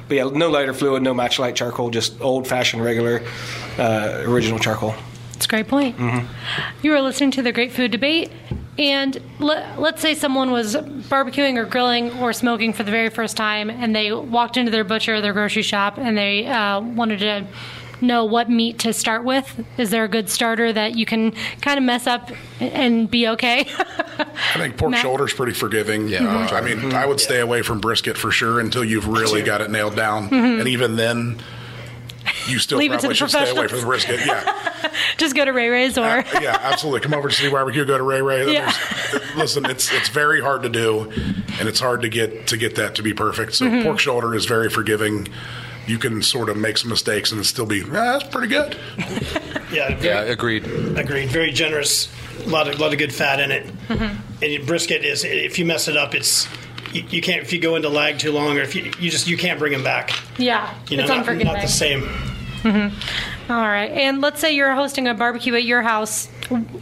But 0.07 0.15
yeah, 0.15 0.29
no 0.31 0.49
lighter 0.49 0.73
fluid, 0.73 1.03
no 1.03 1.13
match 1.13 1.39
light 1.39 1.55
charcoal, 1.55 1.89
just 1.89 2.19
old 2.21 2.47
fashioned, 2.47 2.83
regular, 2.83 3.23
uh, 3.77 4.23
original 4.25 4.59
charcoal. 4.59 4.95
It's 5.35 5.45
a 5.45 5.49
great 5.49 5.67
point. 5.67 5.97
Mm-hmm. 5.97 6.25
You 6.81 6.93
are 6.93 7.01
listening 7.01 7.31
to 7.31 7.41
the 7.41 7.51
Great 7.51 7.71
Food 7.71 7.91
Debate, 7.91 8.29
and 8.77 9.21
let, 9.39 9.79
let's 9.79 10.01
say 10.01 10.13
someone 10.13 10.51
was 10.51 10.75
barbecuing 10.75 11.57
or 11.57 11.65
grilling 11.65 12.11
or 12.19 12.33
smoking 12.33 12.73
for 12.73 12.83
the 12.83 12.91
very 12.91 13.09
first 13.09 13.37
time, 13.37 13.69
and 13.69 13.95
they 13.95 14.11
walked 14.11 14.57
into 14.57 14.71
their 14.71 14.83
butcher 14.83 15.15
or 15.15 15.21
their 15.21 15.31
grocery 15.31 15.61
shop, 15.61 15.97
and 15.97 16.17
they 16.17 16.45
uh, 16.45 16.81
wanted 16.81 17.19
to 17.19 17.47
know 18.01 18.25
what 18.25 18.49
meat 18.49 18.79
to 18.79 18.93
start 18.93 19.23
with. 19.23 19.65
Is 19.77 19.89
there 19.91 20.03
a 20.03 20.07
good 20.07 20.29
starter 20.29 20.71
that 20.73 20.95
you 20.95 21.05
can 21.05 21.33
kind 21.61 21.77
of 21.77 21.83
mess 21.83 22.07
up 22.07 22.31
and 22.59 23.09
be 23.09 23.27
okay? 23.29 23.61
I 23.69 24.25
think 24.57 24.77
pork 24.77 24.91
Matt? 24.91 25.01
shoulder's 25.01 25.33
pretty 25.33 25.53
forgiving. 25.53 26.07
Yeah, 26.07 26.25
Uh, 26.27 26.47
pork 26.47 26.53
I 26.63 26.65
mean, 26.65 26.93
I 26.93 27.05
would 27.05 27.19
stay 27.19 27.39
away 27.39 27.61
from 27.61 27.79
brisket 27.79 28.17
for 28.17 28.31
sure 28.31 28.59
until 28.59 28.83
you've 28.83 29.07
really 29.07 29.41
got 29.41 29.61
it 29.61 29.69
nailed 29.69 29.95
down, 29.95 30.33
and 30.33 30.67
even 30.67 30.95
then. 30.95 31.41
You 32.47 32.59
still 32.59 32.77
Leave 32.77 32.91
it 32.91 32.95
to 32.95 32.99
probably 33.01 33.09
the 33.09 33.15
should 33.15 33.29
stay 33.29 33.49
away 33.49 33.67
from 33.67 33.79
the 33.79 33.85
brisket. 33.85 34.19
Yeah, 34.25 34.91
Just 35.17 35.35
go 35.35 35.45
to 35.45 35.51
Ray 35.51 35.69
Ray's 35.69 35.97
or 35.97 36.23
yeah, 36.41 36.57
absolutely. 36.61 37.01
Come 37.01 37.13
over 37.13 37.27
to 37.29 37.33
City 37.35 37.49
Barbecue. 37.49 37.85
Go 37.85 37.97
to 37.97 38.03
Ray 38.03 38.21
Ray. 38.21 38.53
Yeah. 38.53 38.71
Listen, 39.35 39.65
it's 39.65 39.91
it's 39.93 40.09
very 40.09 40.39
hard 40.41 40.61
to 40.63 40.69
do, 40.69 41.11
and 41.59 41.67
it's 41.67 41.79
hard 41.79 42.01
to 42.01 42.09
get 42.09 42.47
to 42.47 42.57
get 42.57 42.75
that 42.75 42.95
to 42.95 43.03
be 43.03 43.13
perfect. 43.13 43.55
So 43.55 43.65
Mm-hmm. 43.65 43.83
pork 43.83 43.99
shoulder 43.99 44.35
is 44.35 44.45
very 44.45 44.69
forgiving. 44.69 45.27
You 45.87 45.97
can 45.97 46.21
sort 46.21 46.49
of 46.49 46.57
make 46.57 46.77
some 46.77 46.89
mistakes 46.89 47.31
and 47.31 47.45
still 47.45 47.65
be, 47.65 47.83
ah, 47.83 47.87
that's 48.17 48.23
pretty 48.25 48.47
good. 48.47 48.77
Yeah, 49.71 49.93
very, 49.97 50.03
Yeah, 50.03 50.21
agreed. 50.33 50.65
agreed. 50.97 51.29
Very 51.29 51.51
generous. 51.51 52.11
A 52.43 52.49
lot 52.49 52.67
of 52.67 52.79
lot 52.79 52.91
of 52.91 52.97
good 52.97 53.13
fat 53.13 53.39
in 53.39 53.51
it. 53.51 53.67
Mm-hmm. 53.87 54.43
And 54.43 54.65
brisket 54.65 55.05
is 55.05 55.23
if 55.23 55.59
you 55.59 55.65
mess 55.65 55.87
it 55.87 55.95
up, 55.95 56.15
it's 56.15 56.47
you, 56.91 57.03
you 57.11 57.21
can't 57.21 57.43
if 57.43 57.53
you 57.53 57.59
go 57.59 57.75
into 57.75 57.87
lag 57.87 58.17
too 58.17 58.31
long 58.31 58.57
or 58.57 58.61
if 58.61 58.73
you, 58.75 58.85
you 58.99 59.11
just 59.11 59.27
you 59.27 59.37
can't 59.37 59.59
bring 59.59 59.71
them 59.71 59.83
back. 59.83 60.09
Yeah, 60.39 60.73
You 60.89 60.97
know, 60.97 61.03
it's 61.03 61.09
not, 61.09 61.19
unforgiving. 61.19 61.45
not 61.53 61.61
the 61.61 61.67
same. 61.67 62.01
All 62.65 63.55
right. 63.67 63.91
And 63.91 64.21
let's 64.21 64.39
say 64.41 64.55
you're 64.55 64.73
hosting 64.73 65.07
a 65.07 65.13
barbecue 65.13 65.53
at 65.53 65.65
your 65.65 65.83
house. 65.83 66.25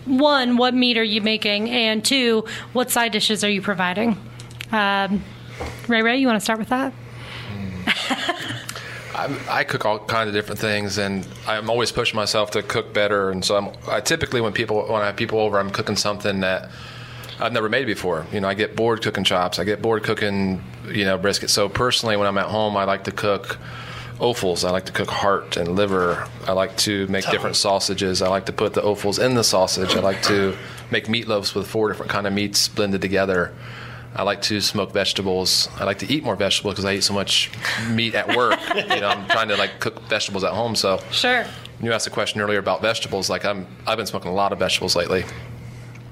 One, 0.06 0.56
what 0.56 0.74
meat 0.74 0.98
are 0.98 1.04
you 1.04 1.20
making? 1.22 1.70
And 1.70 2.06
two, 2.06 2.46
what 2.72 2.90
side 2.90 3.12
dishes 3.12 3.44
are 3.44 3.50
you 3.50 3.62
providing? 3.62 4.18
Um, 4.72 5.22
Ray 5.90 6.02
Ray, 6.04 6.18
you 6.20 6.28
want 6.28 6.38
to 6.38 6.44
start 6.44 6.58
with 6.60 6.70
that? 6.70 6.94
I'm, 9.18 9.38
I 9.50 9.64
cook 9.64 9.84
all 9.84 9.98
kinds 10.00 10.28
of 10.28 10.34
different 10.34 10.60
things, 10.60 11.00
and 11.00 11.28
I'm 11.48 11.70
always 11.70 11.92
pushing 11.92 12.16
myself 12.16 12.52
to 12.52 12.62
cook 12.62 12.94
better. 12.94 13.32
And 13.32 13.44
so 13.44 13.58
I'm 13.58 13.70
I 13.88 14.00
typically 14.00 14.42
when 14.42 14.54
people 14.54 14.86
when 14.88 15.02
I 15.02 15.08
have 15.08 15.16
people 15.16 15.40
over, 15.40 15.60
I'm 15.60 15.72
cooking 15.72 15.96
something 15.96 16.42
that 16.42 16.70
I've 17.40 17.52
never 17.52 17.68
made 17.68 17.86
before. 17.86 18.28
You 18.32 18.42
know, 18.42 18.48
I 18.48 18.54
get 18.54 18.76
bored 18.76 19.02
cooking 19.02 19.24
chops. 19.24 19.58
I 19.58 19.64
get 19.64 19.82
bored 19.82 20.04
cooking 20.04 20.64
you 20.88 21.04
know 21.04 21.18
brisket. 21.18 21.50
So 21.50 21.68
personally, 21.68 22.16
when 22.16 22.28
I'm 22.28 22.38
at 22.38 22.46
home, 22.46 22.78
I 22.78 22.84
like 22.84 23.06
to 23.06 23.12
cook 23.12 23.58
offals. 24.20 24.64
I 24.64 24.70
like 24.72 24.86
to 24.86 24.92
cook 24.92 25.10
heart 25.10 25.58
and 25.58 25.76
liver. 25.76 26.28
I 26.46 26.52
like 26.52 26.78
to 26.78 27.08
make 27.08 27.30
different 27.30 27.56
sausages. 27.56 28.22
I 28.22 28.30
like 28.30 28.46
to 28.46 28.54
put 28.54 28.74
the 28.74 28.84
offals 28.84 29.20
in 29.20 29.36
the 29.36 29.44
sausage. 29.44 29.96
I 29.96 30.00
like 30.00 30.22
to 30.24 30.56
make 30.92 31.08
meatloafs 31.08 31.56
with 31.56 31.68
four 31.68 31.90
different 31.90 32.12
kind 32.12 32.28
of 32.28 32.34
meats 32.34 32.68
blended 32.68 33.02
together. 33.02 33.54
I 34.18 34.24
like 34.24 34.42
to 34.44 34.60
smoke 34.62 34.92
vegetables. 34.92 35.70
I 35.78 35.84
like 35.84 36.00
to 36.00 36.12
eat 36.12 36.24
more 36.24 36.36
vegetables 36.36 36.74
because 36.74 36.86
I 36.86 36.96
eat 36.96 37.04
so 37.04 37.14
much 37.14 37.52
meat 37.92 38.16
at 38.16 38.36
work. 38.36 38.60
you 38.76 39.00
know, 39.02 39.08
I'm 39.10 39.28
trying 39.28 39.48
to 39.50 39.56
like 39.58 39.80
cook 39.80 40.02
vegetables 40.10 40.44
at 40.44 40.54
home. 40.54 40.76
So 40.76 41.00
Sure. 41.12 41.46
you 41.82 41.94
asked 41.94 42.08
a 42.08 42.10
question 42.10 42.42
earlier 42.42 42.58
about 42.60 42.82
vegetables. 42.82 43.30
Like 43.30 43.46
I'm, 43.46 43.68
I've 43.86 43.98
been 43.98 44.08
smoking 44.08 44.32
a 44.32 44.34
lot 44.34 44.52
of 44.52 44.60
vegetables 44.60 44.96
lately. 44.96 45.24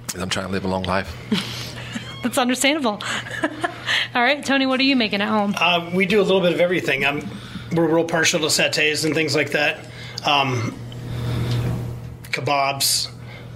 'cause 0.08 0.22
I'm 0.22 0.30
trying 0.30 0.46
to 0.46 0.52
live 0.52 0.64
a 0.66 0.68
long 0.68 0.84
life. 0.84 1.12
That's 2.24 2.38
understandable. 2.38 3.02
All 4.16 4.22
right, 4.24 4.46
Tony, 4.46 4.66
what 4.66 4.80
are 4.80 4.84
you 4.84 4.96
making 4.96 5.22
at 5.22 5.28
home? 5.28 5.54
Uh, 5.60 5.92
we 5.94 6.06
do 6.06 6.22
a 6.22 6.24
little 6.24 6.42
bit 6.42 6.54
of 6.54 6.60
everything. 6.62 7.06
I'm, 7.06 7.28
we're 7.74 7.88
real 7.88 8.06
partial 8.06 8.40
to 8.40 8.46
satays 8.48 9.04
and 9.04 9.14
things 9.16 9.36
like 9.36 9.52
that. 9.52 9.80
Um, 10.26 10.78
kebabs. 12.26 13.12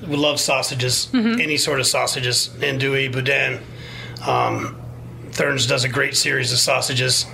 We 0.08 0.16
love 0.16 0.40
sausages, 0.40 1.10
any 1.14 1.58
sort 1.58 1.80
of 1.82 1.86
sausages. 1.88 2.50
Andouille, 2.60 3.12
boudin. 3.12 3.60
Um, 4.26 4.76
Thurn's 5.32 5.68
does 5.68 5.84
a 5.84 5.90
great 5.90 6.16
series 6.18 6.52
of 6.52 6.60
sausages. 6.60 7.26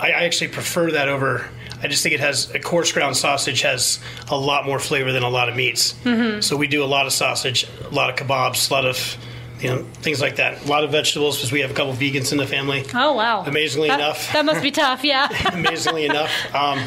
I, 0.00 0.06
I 0.12 0.24
actually 0.24 0.48
prefer 0.48 0.90
that 0.92 1.08
over. 1.08 1.48
I 1.82 1.86
just 1.86 2.02
think 2.02 2.14
it 2.14 2.20
has 2.20 2.50
a 2.54 2.58
coarse 2.58 2.90
ground 2.90 3.16
sausage 3.16 3.60
has 3.62 4.00
a 4.28 4.36
lot 4.36 4.66
more 4.66 4.78
flavor 4.80 5.12
than 5.12 5.22
a 5.22 5.28
lot 5.28 5.48
of 5.48 5.54
meats. 5.56 5.94
So 6.40 6.56
we 6.56 6.66
do 6.66 6.82
a 6.82 6.86
lot 6.86 7.06
of 7.06 7.12
sausage, 7.12 7.66
a 7.84 7.88
lot 7.94 8.10
of 8.10 8.16
kebabs, 8.16 8.70
a 8.70 8.74
lot 8.74 8.84
of 8.84 9.16
you 9.60 9.68
know 9.68 9.84
things 10.02 10.20
like 10.20 10.36
that. 10.36 10.64
A 10.64 10.68
lot 10.68 10.82
of 10.84 10.90
vegetables 10.90 11.36
because 11.36 11.52
we 11.52 11.60
have 11.60 11.70
a 11.70 11.74
couple 11.74 11.92
vegans 11.92 12.32
in 12.32 12.38
the 12.38 12.46
family 12.46 12.84
Oh, 12.94 13.12
wow. 13.14 13.42
Amazingly 13.44 13.88
That- 13.88 14.00
enough. 14.00 14.32
That 14.32 14.44
must 14.44 14.62
be 14.62 14.70
tough, 14.72 15.04
yeah. 15.04 15.28
amazingly 15.52 16.06
enough. 16.06 16.30
Um, 16.54 16.80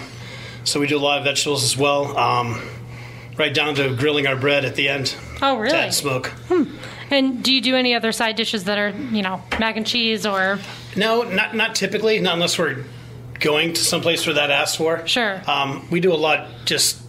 so 0.63 0.79
we 0.79 0.87
do 0.87 0.97
a 0.97 0.99
lot 0.99 1.17
of 1.19 1.23
vegetables 1.23 1.63
as 1.63 1.75
well, 1.77 2.15
um, 2.17 2.61
right 3.37 3.53
down 3.53 3.75
to 3.75 3.95
grilling 3.95 4.27
our 4.27 4.35
bread 4.35 4.65
at 4.65 4.75
the 4.75 4.89
end. 4.89 5.15
Oh, 5.41 5.55
to 5.55 5.61
really? 5.61 5.77
add 5.77 5.93
smoke. 5.93 6.31
And 7.11 7.43
do 7.43 7.53
you 7.53 7.61
do 7.61 7.75
any 7.75 7.93
other 7.93 8.11
side 8.11 8.35
dishes 8.35 8.63
that 8.63 8.77
are, 8.77 8.89
you 8.89 9.21
know, 9.21 9.43
mac 9.59 9.77
and 9.77 9.85
cheese 9.85 10.25
or. 10.25 10.59
No, 10.95 11.23
not 11.23 11.55
not 11.55 11.75
typically, 11.75 12.19
not 12.19 12.35
unless 12.35 12.57
we're 12.57 12.85
going 13.39 13.73
to 13.73 13.83
someplace 13.83 14.25
where 14.25 14.35
that 14.35 14.49
asked 14.49 14.77
for. 14.77 15.05
Sure. 15.05 15.41
Um, 15.47 15.87
we 15.91 15.99
do 15.99 16.13
a 16.13 16.15
lot 16.15 16.47
just 16.65 17.01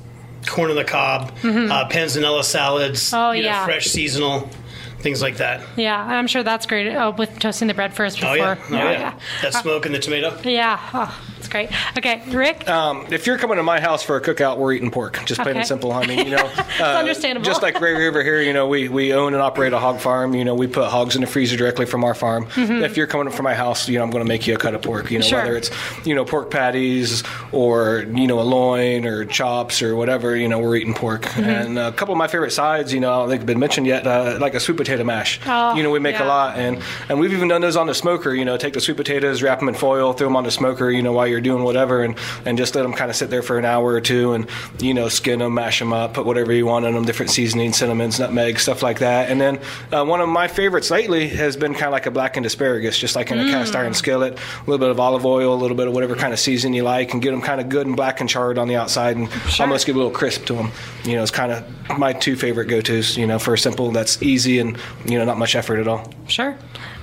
corn 0.46 0.70
on 0.70 0.76
the 0.76 0.84
cob, 0.84 1.32
uh, 1.44 1.88
panzanella 1.88 2.42
salads. 2.42 3.10
Mm-hmm. 3.10 3.16
Oh, 3.16 3.30
you 3.30 3.44
know, 3.44 3.62
fresh 3.64 3.86
seasonal 3.86 4.50
things 4.98 5.20
like 5.20 5.38
that. 5.38 5.60
Yeah, 5.76 6.00
I'm 6.00 6.26
sure 6.26 6.42
that's 6.42 6.66
great. 6.66 6.94
Oh, 6.94 7.10
with 7.10 7.38
toasting 7.38 7.68
the 7.68 7.74
bread 7.74 7.92
first 7.92 8.20
before. 8.20 8.32
Oh 8.32 8.36
yeah, 8.36 8.56
oh 8.70 8.90
yeah. 8.90 9.18
That 9.42 9.54
smoke 9.54 9.84
and 9.84 9.94
the 9.94 9.98
tomato. 9.98 10.38
Yeah. 10.44 10.78
Oh, 10.94 11.20
great. 11.52 11.70
Okay, 11.96 12.22
Rick? 12.30 12.68
Um, 12.68 13.06
if 13.12 13.26
you're 13.26 13.38
coming 13.38 13.58
to 13.58 13.62
my 13.62 13.78
house 13.80 14.02
for 14.02 14.16
a 14.16 14.20
cookout, 14.20 14.56
we're 14.58 14.72
eating 14.72 14.90
pork. 14.90 15.20
Just 15.24 15.40
plain 15.40 15.50
Okay. 15.52 15.58
and 15.60 15.68
simple. 15.68 15.92
I 15.92 16.06
mean, 16.06 16.18
you 16.26 16.36
know, 16.36 16.50
uh, 16.80 16.84
understandable. 16.84 17.44
Just 17.44 17.62
like 17.62 17.80
Ray 17.80 17.94
River 17.94 18.22
here, 18.24 18.40
you 18.42 18.52
know, 18.52 18.66
we, 18.66 18.88
we 18.88 19.12
own 19.14 19.34
and 19.34 19.42
operate 19.42 19.72
a 19.72 19.78
hog 19.78 20.00
farm. 20.00 20.34
You 20.34 20.44
know, 20.44 20.54
we 20.54 20.66
put 20.66 20.88
hogs 20.88 21.14
in 21.14 21.20
the 21.20 21.26
freezer 21.28 21.56
directly 21.56 21.86
from 21.86 22.02
our 22.04 22.14
farm. 22.14 22.46
If 22.56 22.96
you're 22.96 23.06
coming 23.06 23.32
from 23.32 23.44
my 23.44 23.54
house, 23.54 23.88
you 23.88 23.98
know, 23.98 24.04
I'm 24.04 24.10
going 24.10 24.24
to 24.24 24.28
make 24.28 24.46
you 24.46 24.54
a 24.54 24.58
cut 24.58 24.74
of 24.74 24.82
pork. 24.82 25.10
You 25.10 25.18
know, 25.18 25.22
Mm-hmm. 25.22 25.28
Sure. 25.30 25.38
whether 25.44 25.56
it's 25.56 25.70
you 26.04 26.14
know 26.14 26.24
pork 26.24 26.50
patties 26.50 27.22
or 27.52 28.04
you 28.12 28.26
know 28.26 28.40
a 28.40 28.42
loin 28.42 29.04
or 29.06 29.24
chops 29.24 29.82
or 29.82 29.94
whatever. 29.94 30.34
You 30.36 30.48
know, 30.48 30.58
we're 30.58 30.76
eating 30.76 30.94
pork. 30.94 31.22
Mm-hmm. 31.22 31.44
And 31.44 31.78
a 31.78 31.92
couple 31.92 32.12
of 32.12 32.18
my 32.18 32.26
favorite 32.28 32.50
sides, 32.52 32.92
you 32.92 33.00
know, 33.00 33.12
I 33.12 33.18
don't 33.20 33.28
think 33.28 33.40
have 33.42 33.46
been 33.46 33.58
mentioned 33.60 33.86
yet, 33.86 34.06
uh, 34.06 34.38
like 34.40 34.54
a 34.54 34.60
sweet 34.60 34.76
potato 34.78 35.04
mash. 35.04 35.38
Oh, 35.46 35.74
you 35.74 35.82
know, 35.82 35.90
we 35.90 35.98
make 35.98 36.16
yeah. 36.18 36.24
a 36.24 36.26
lot, 36.26 36.56
and 36.58 36.82
and 37.08 37.20
we've 37.20 37.32
even 37.32 37.48
done 37.48 37.60
those 37.60 37.76
on 37.76 37.86
the 37.86 37.94
smoker. 37.94 38.34
You 38.34 38.44
know, 38.44 38.56
take 38.56 38.72
the 38.74 38.80
sweet 38.80 38.96
potatoes, 38.96 39.42
wrap 39.42 39.58
them 39.60 39.68
in 39.68 39.74
foil, 39.74 40.12
throw 40.12 40.26
them 40.28 40.36
on 40.36 40.44
the 40.44 40.50
smoker. 40.50 40.90
You 40.90 41.02
know, 41.02 41.12
while 41.12 41.26
you're 41.26 41.40
doing 41.42 41.64
whatever, 41.64 42.02
and 42.02 42.16
and 42.44 42.56
just 42.56 42.74
let 42.74 42.82
them 42.82 42.92
kind 42.92 43.10
of 43.10 43.16
sit 43.16 43.30
there 43.30 43.42
for 43.42 43.58
an 43.58 43.64
hour 43.64 43.92
or 43.92 44.00
two, 44.00 44.32
and 44.32 44.46
you 44.80 44.94
know, 44.94 45.08
skin 45.08 45.40
them, 45.40 45.54
mash 45.54 45.78
them 45.78 45.92
up, 45.92 46.14
put 46.14 46.26
whatever 46.26 46.52
you 46.52 46.66
want 46.66 46.84
in 46.84 46.94
them, 46.94 47.04
different 47.04 47.30
seasonings, 47.30 47.76
cinnamons, 47.76 48.18
nutmeg, 48.18 48.58
stuff 48.58 48.82
like 48.82 49.00
that. 49.00 49.30
And 49.30 49.40
then 49.40 49.60
uh, 49.92 50.04
one 50.04 50.20
of 50.20 50.28
my 50.28 50.48
favorites 50.48 50.90
lately 50.90 51.28
has 51.28 51.56
been 51.56 51.72
kind 51.72 51.86
of 51.86 51.92
like 51.92 52.06
a 52.06 52.10
blackened 52.10 52.46
asparagus, 52.46 52.98
just 52.98 53.16
like 53.16 53.30
in 53.30 53.38
a 53.38 53.50
cast 53.50 53.74
iron 53.74 53.94
skillet, 53.94 54.38
a 54.38 54.60
little 54.60 54.78
bit 54.78 54.90
of 54.90 55.00
olive 55.00 55.26
oil, 55.26 55.54
a 55.54 55.60
little 55.60 55.76
bit 55.76 55.88
of 55.88 55.94
whatever 55.94 56.14
kind 56.14 56.32
of 56.32 56.38
season 56.38 56.72
you 56.72 56.82
like, 56.82 57.12
and 57.12 57.22
get 57.22 57.30
them 57.32 57.42
kind 57.42 57.60
of 57.60 57.68
good 57.68 57.86
and 57.86 57.96
black 57.96 58.20
and 58.20 58.28
charred 58.28 58.58
on 58.58 58.68
the 58.68 58.76
outside, 58.76 59.16
and 59.16 59.28
almost 59.60 59.86
give 59.86 59.96
a 59.96 59.98
little 59.98 60.12
crisp 60.12 60.44
to 60.46 60.54
them. 60.54 60.70
You 61.04 61.16
know, 61.16 61.22
it's 61.22 61.30
kind 61.30 61.52
of 61.52 61.98
my 61.98 62.12
two 62.12 62.36
favorite 62.36 62.66
go-tos. 62.66 63.16
You 63.16 63.26
know, 63.26 63.38
for 63.38 63.54
a 63.54 63.58
simple 63.58 63.90
that's 63.90 64.22
easy 64.22 64.58
and 64.58 64.76
you 65.06 65.18
know 65.18 65.24
not 65.24 65.38
much 65.38 65.54
effort 65.54 65.78
at 65.78 65.88
all. 65.88 66.10
Sure. 66.28 66.56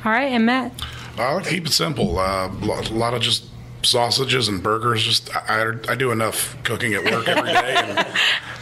All 0.06 0.12
right, 0.12 0.32
and 0.32 0.46
Matt? 0.46 0.72
I 1.18 1.34
like 1.34 1.44
to 1.44 1.50
keep 1.50 1.66
it 1.66 1.74
simple. 1.74 2.18
Uh, 2.18 2.48
a 2.48 2.94
lot 2.94 3.14
of 3.14 3.22
just 3.22 3.46
sausages 3.84 4.48
and 4.48 4.62
burgers. 4.62 5.04
Just 5.04 5.36
I, 5.36 5.74
I- 5.88 5.96
do 5.96 6.12
enough 6.12 6.56
cooking 6.64 6.94
at 6.94 7.04
work 7.04 7.28
every 7.28 7.52
day, 7.52 7.76
and 7.76 8.08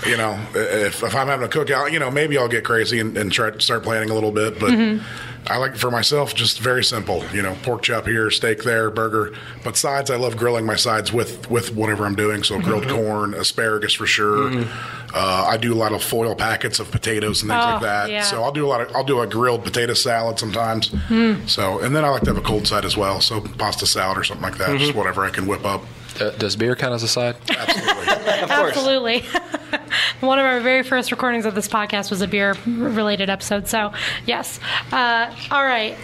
you 0.05 0.18
know, 0.18 0.39
if, 0.55 1.03
if 1.03 1.15
I'm 1.15 1.28
having 1.28 1.45
a 1.45 1.49
cookout, 1.49 1.91
you 1.91 1.99
know, 1.99 2.09
maybe 2.09 2.38
I'll 2.38 2.47
get 2.47 2.63
crazy 2.63 2.99
and, 2.99 3.15
and 3.18 3.32
try 3.32 3.51
to 3.51 3.61
start 3.61 3.84
planning 3.84 4.09
a 4.09 4.13
little 4.13 4.32
bit. 4.32 4.59
But 4.59 4.72
mm-hmm. 4.72 5.36
I 5.49 5.57
like 5.57 5.75
for 5.75 5.89
myself 5.89 6.35
just 6.35 6.59
very 6.59 6.83
simple. 6.83 7.23
You 7.33 7.41
know, 7.41 7.55
pork 7.63 7.83
chop 7.83 8.05
here, 8.05 8.29
steak 8.29 8.63
there, 8.63 8.89
burger. 8.89 9.33
But 9.63 9.77
sides, 9.77 10.11
I 10.11 10.17
love 10.17 10.37
grilling 10.37 10.65
my 10.65 10.75
sides 10.75 11.13
with 11.13 11.49
with 11.49 11.73
whatever 11.73 12.05
I'm 12.05 12.15
doing. 12.15 12.43
So 12.43 12.59
grilled 12.59 12.83
mm-hmm. 12.83 12.95
corn, 12.95 13.33
asparagus 13.33 13.93
for 13.93 14.05
sure. 14.05 14.49
Mm-hmm. 14.49 15.09
Uh, 15.15 15.45
I 15.49 15.57
do 15.57 15.73
a 15.73 15.75
lot 15.75 15.93
of 15.93 16.03
foil 16.03 16.35
packets 16.35 16.79
of 16.79 16.91
potatoes 16.91 17.41
and 17.41 17.49
things 17.49 17.63
Oh, 17.63 17.71
like 17.71 17.81
that. 17.81 18.09
yeah. 18.09 18.23
So 18.23 18.43
I'll 18.43 18.51
do 18.51 18.65
a 18.65 18.69
lot 18.69 18.81
of 18.81 18.95
I'll 18.95 19.03
do 19.03 19.21
a 19.21 19.27
grilled 19.27 19.63
potato 19.63 19.93
salad 19.93 20.37
sometimes. 20.37 20.89
Hmm. 20.89 21.45
So 21.47 21.79
and 21.79 21.95
then 21.95 22.03
I 22.03 22.09
like 22.09 22.23
to 22.23 22.29
have 22.33 22.37
a 22.37 22.45
cold 22.45 22.67
side 22.67 22.85
as 22.85 22.97
well. 22.97 23.21
So 23.21 23.41
pasta 23.41 23.87
salad 23.87 24.17
or 24.17 24.23
something 24.23 24.43
like 24.43 24.57
that. 24.57 24.77
Just 24.77 24.89
mm-hmm. 24.89 24.97
whatever 24.97 25.25
I 25.25 25.29
can 25.29 25.47
whip 25.47 25.65
up. 25.65 25.83
Uh, 26.20 26.32
does 26.32 26.55
beer 26.55 26.76
count 26.76 26.93
as 26.93 27.03
a 27.03 27.07
side? 27.07 27.36
Absolutely. 27.49 27.93
Of 28.28 28.49
course. 28.49 28.76
Absolutely. 28.78 29.20
One 30.20 30.38
of 30.38 30.45
our 30.45 30.59
very 30.59 30.84
first 30.84 31.11
recordings 31.11 31.45
of 31.45 31.55
this 31.55 31.68
podcast 31.68 32.09
was 32.11 32.22
a 32.22 32.28
beer 32.28 32.55
related 32.68 33.30
episode. 33.30 33.68
So, 33.68 33.93
yes. 34.26 34.59
Uh, 34.91 35.34
all 35.49 35.63
right. 35.63 35.97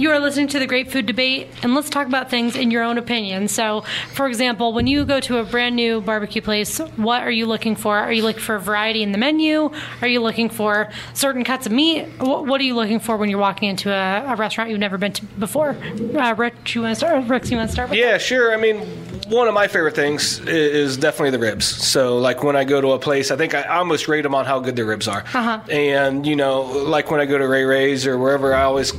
You 0.00 0.10
are 0.12 0.18
listening 0.18 0.48
to 0.48 0.58
the 0.58 0.66
Great 0.66 0.90
Food 0.90 1.04
Debate, 1.04 1.48
and 1.62 1.74
let's 1.74 1.90
talk 1.90 2.06
about 2.06 2.30
things 2.30 2.56
in 2.56 2.70
your 2.70 2.82
own 2.82 2.96
opinion. 2.96 3.48
So, 3.48 3.82
for 4.14 4.28
example, 4.28 4.72
when 4.72 4.86
you 4.86 5.04
go 5.04 5.20
to 5.20 5.36
a 5.36 5.44
brand 5.44 5.76
new 5.76 6.00
barbecue 6.00 6.40
place, 6.40 6.78
what 6.96 7.22
are 7.22 7.30
you 7.30 7.44
looking 7.44 7.76
for? 7.76 7.98
Are 7.98 8.10
you 8.10 8.22
looking 8.22 8.40
for 8.40 8.58
variety 8.58 9.02
in 9.02 9.12
the 9.12 9.18
menu? 9.18 9.70
Are 10.00 10.08
you 10.08 10.20
looking 10.20 10.48
for 10.48 10.88
certain 11.12 11.44
cuts 11.44 11.66
of 11.66 11.72
meat? 11.72 12.06
What, 12.16 12.46
what 12.46 12.62
are 12.62 12.64
you 12.64 12.74
looking 12.74 12.98
for 12.98 13.18
when 13.18 13.28
you're 13.28 13.38
walking 13.38 13.68
into 13.68 13.92
a, 13.92 14.24
a 14.26 14.36
restaurant 14.36 14.70
you've 14.70 14.78
never 14.78 14.96
been 14.96 15.12
to 15.12 15.24
before? 15.38 15.76
Uh, 16.16 16.34
Rick, 16.34 16.74
you 16.74 16.80
want 16.80 16.92
to 16.92 16.96
start? 16.96 17.22
Rick, 17.26 17.50
you 17.50 17.58
want 17.58 17.68
to 17.68 17.72
start? 17.74 17.90
With 17.90 17.98
Yeah, 17.98 18.16
sure. 18.16 18.54
I 18.54 18.56
mean, 18.56 18.78
one 19.30 19.48
of 19.48 19.54
my 19.54 19.68
favorite 19.68 19.94
things 19.94 20.40
is 20.40 20.96
definitely 20.96 21.30
the 21.30 21.38
ribs. 21.38 21.66
So, 21.66 22.18
like 22.18 22.42
when 22.42 22.56
I 22.56 22.64
go 22.64 22.80
to 22.80 22.92
a 22.92 22.98
place, 22.98 23.30
I 23.30 23.36
think 23.36 23.54
I 23.54 23.62
almost 23.64 24.08
rate 24.08 24.22
them 24.22 24.34
on 24.34 24.44
how 24.44 24.60
good 24.60 24.76
their 24.76 24.86
ribs 24.86 25.06
are. 25.08 25.20
Uh-huh. 25.20 25.60
And 25.70 26.26
you 26.26 26.36
know, 26.36 26.62
like 26.62 27.10
when 27.10 27.20
I 27.20 27.26
go 27.26 27.38
to 27.38 27.46
Ray 27.46 27.64
Ray's 27.64 28.06
or 28.06 28.18
wherever, 28.18 28.54
I 28.54 28.62
always, 28.62 28.92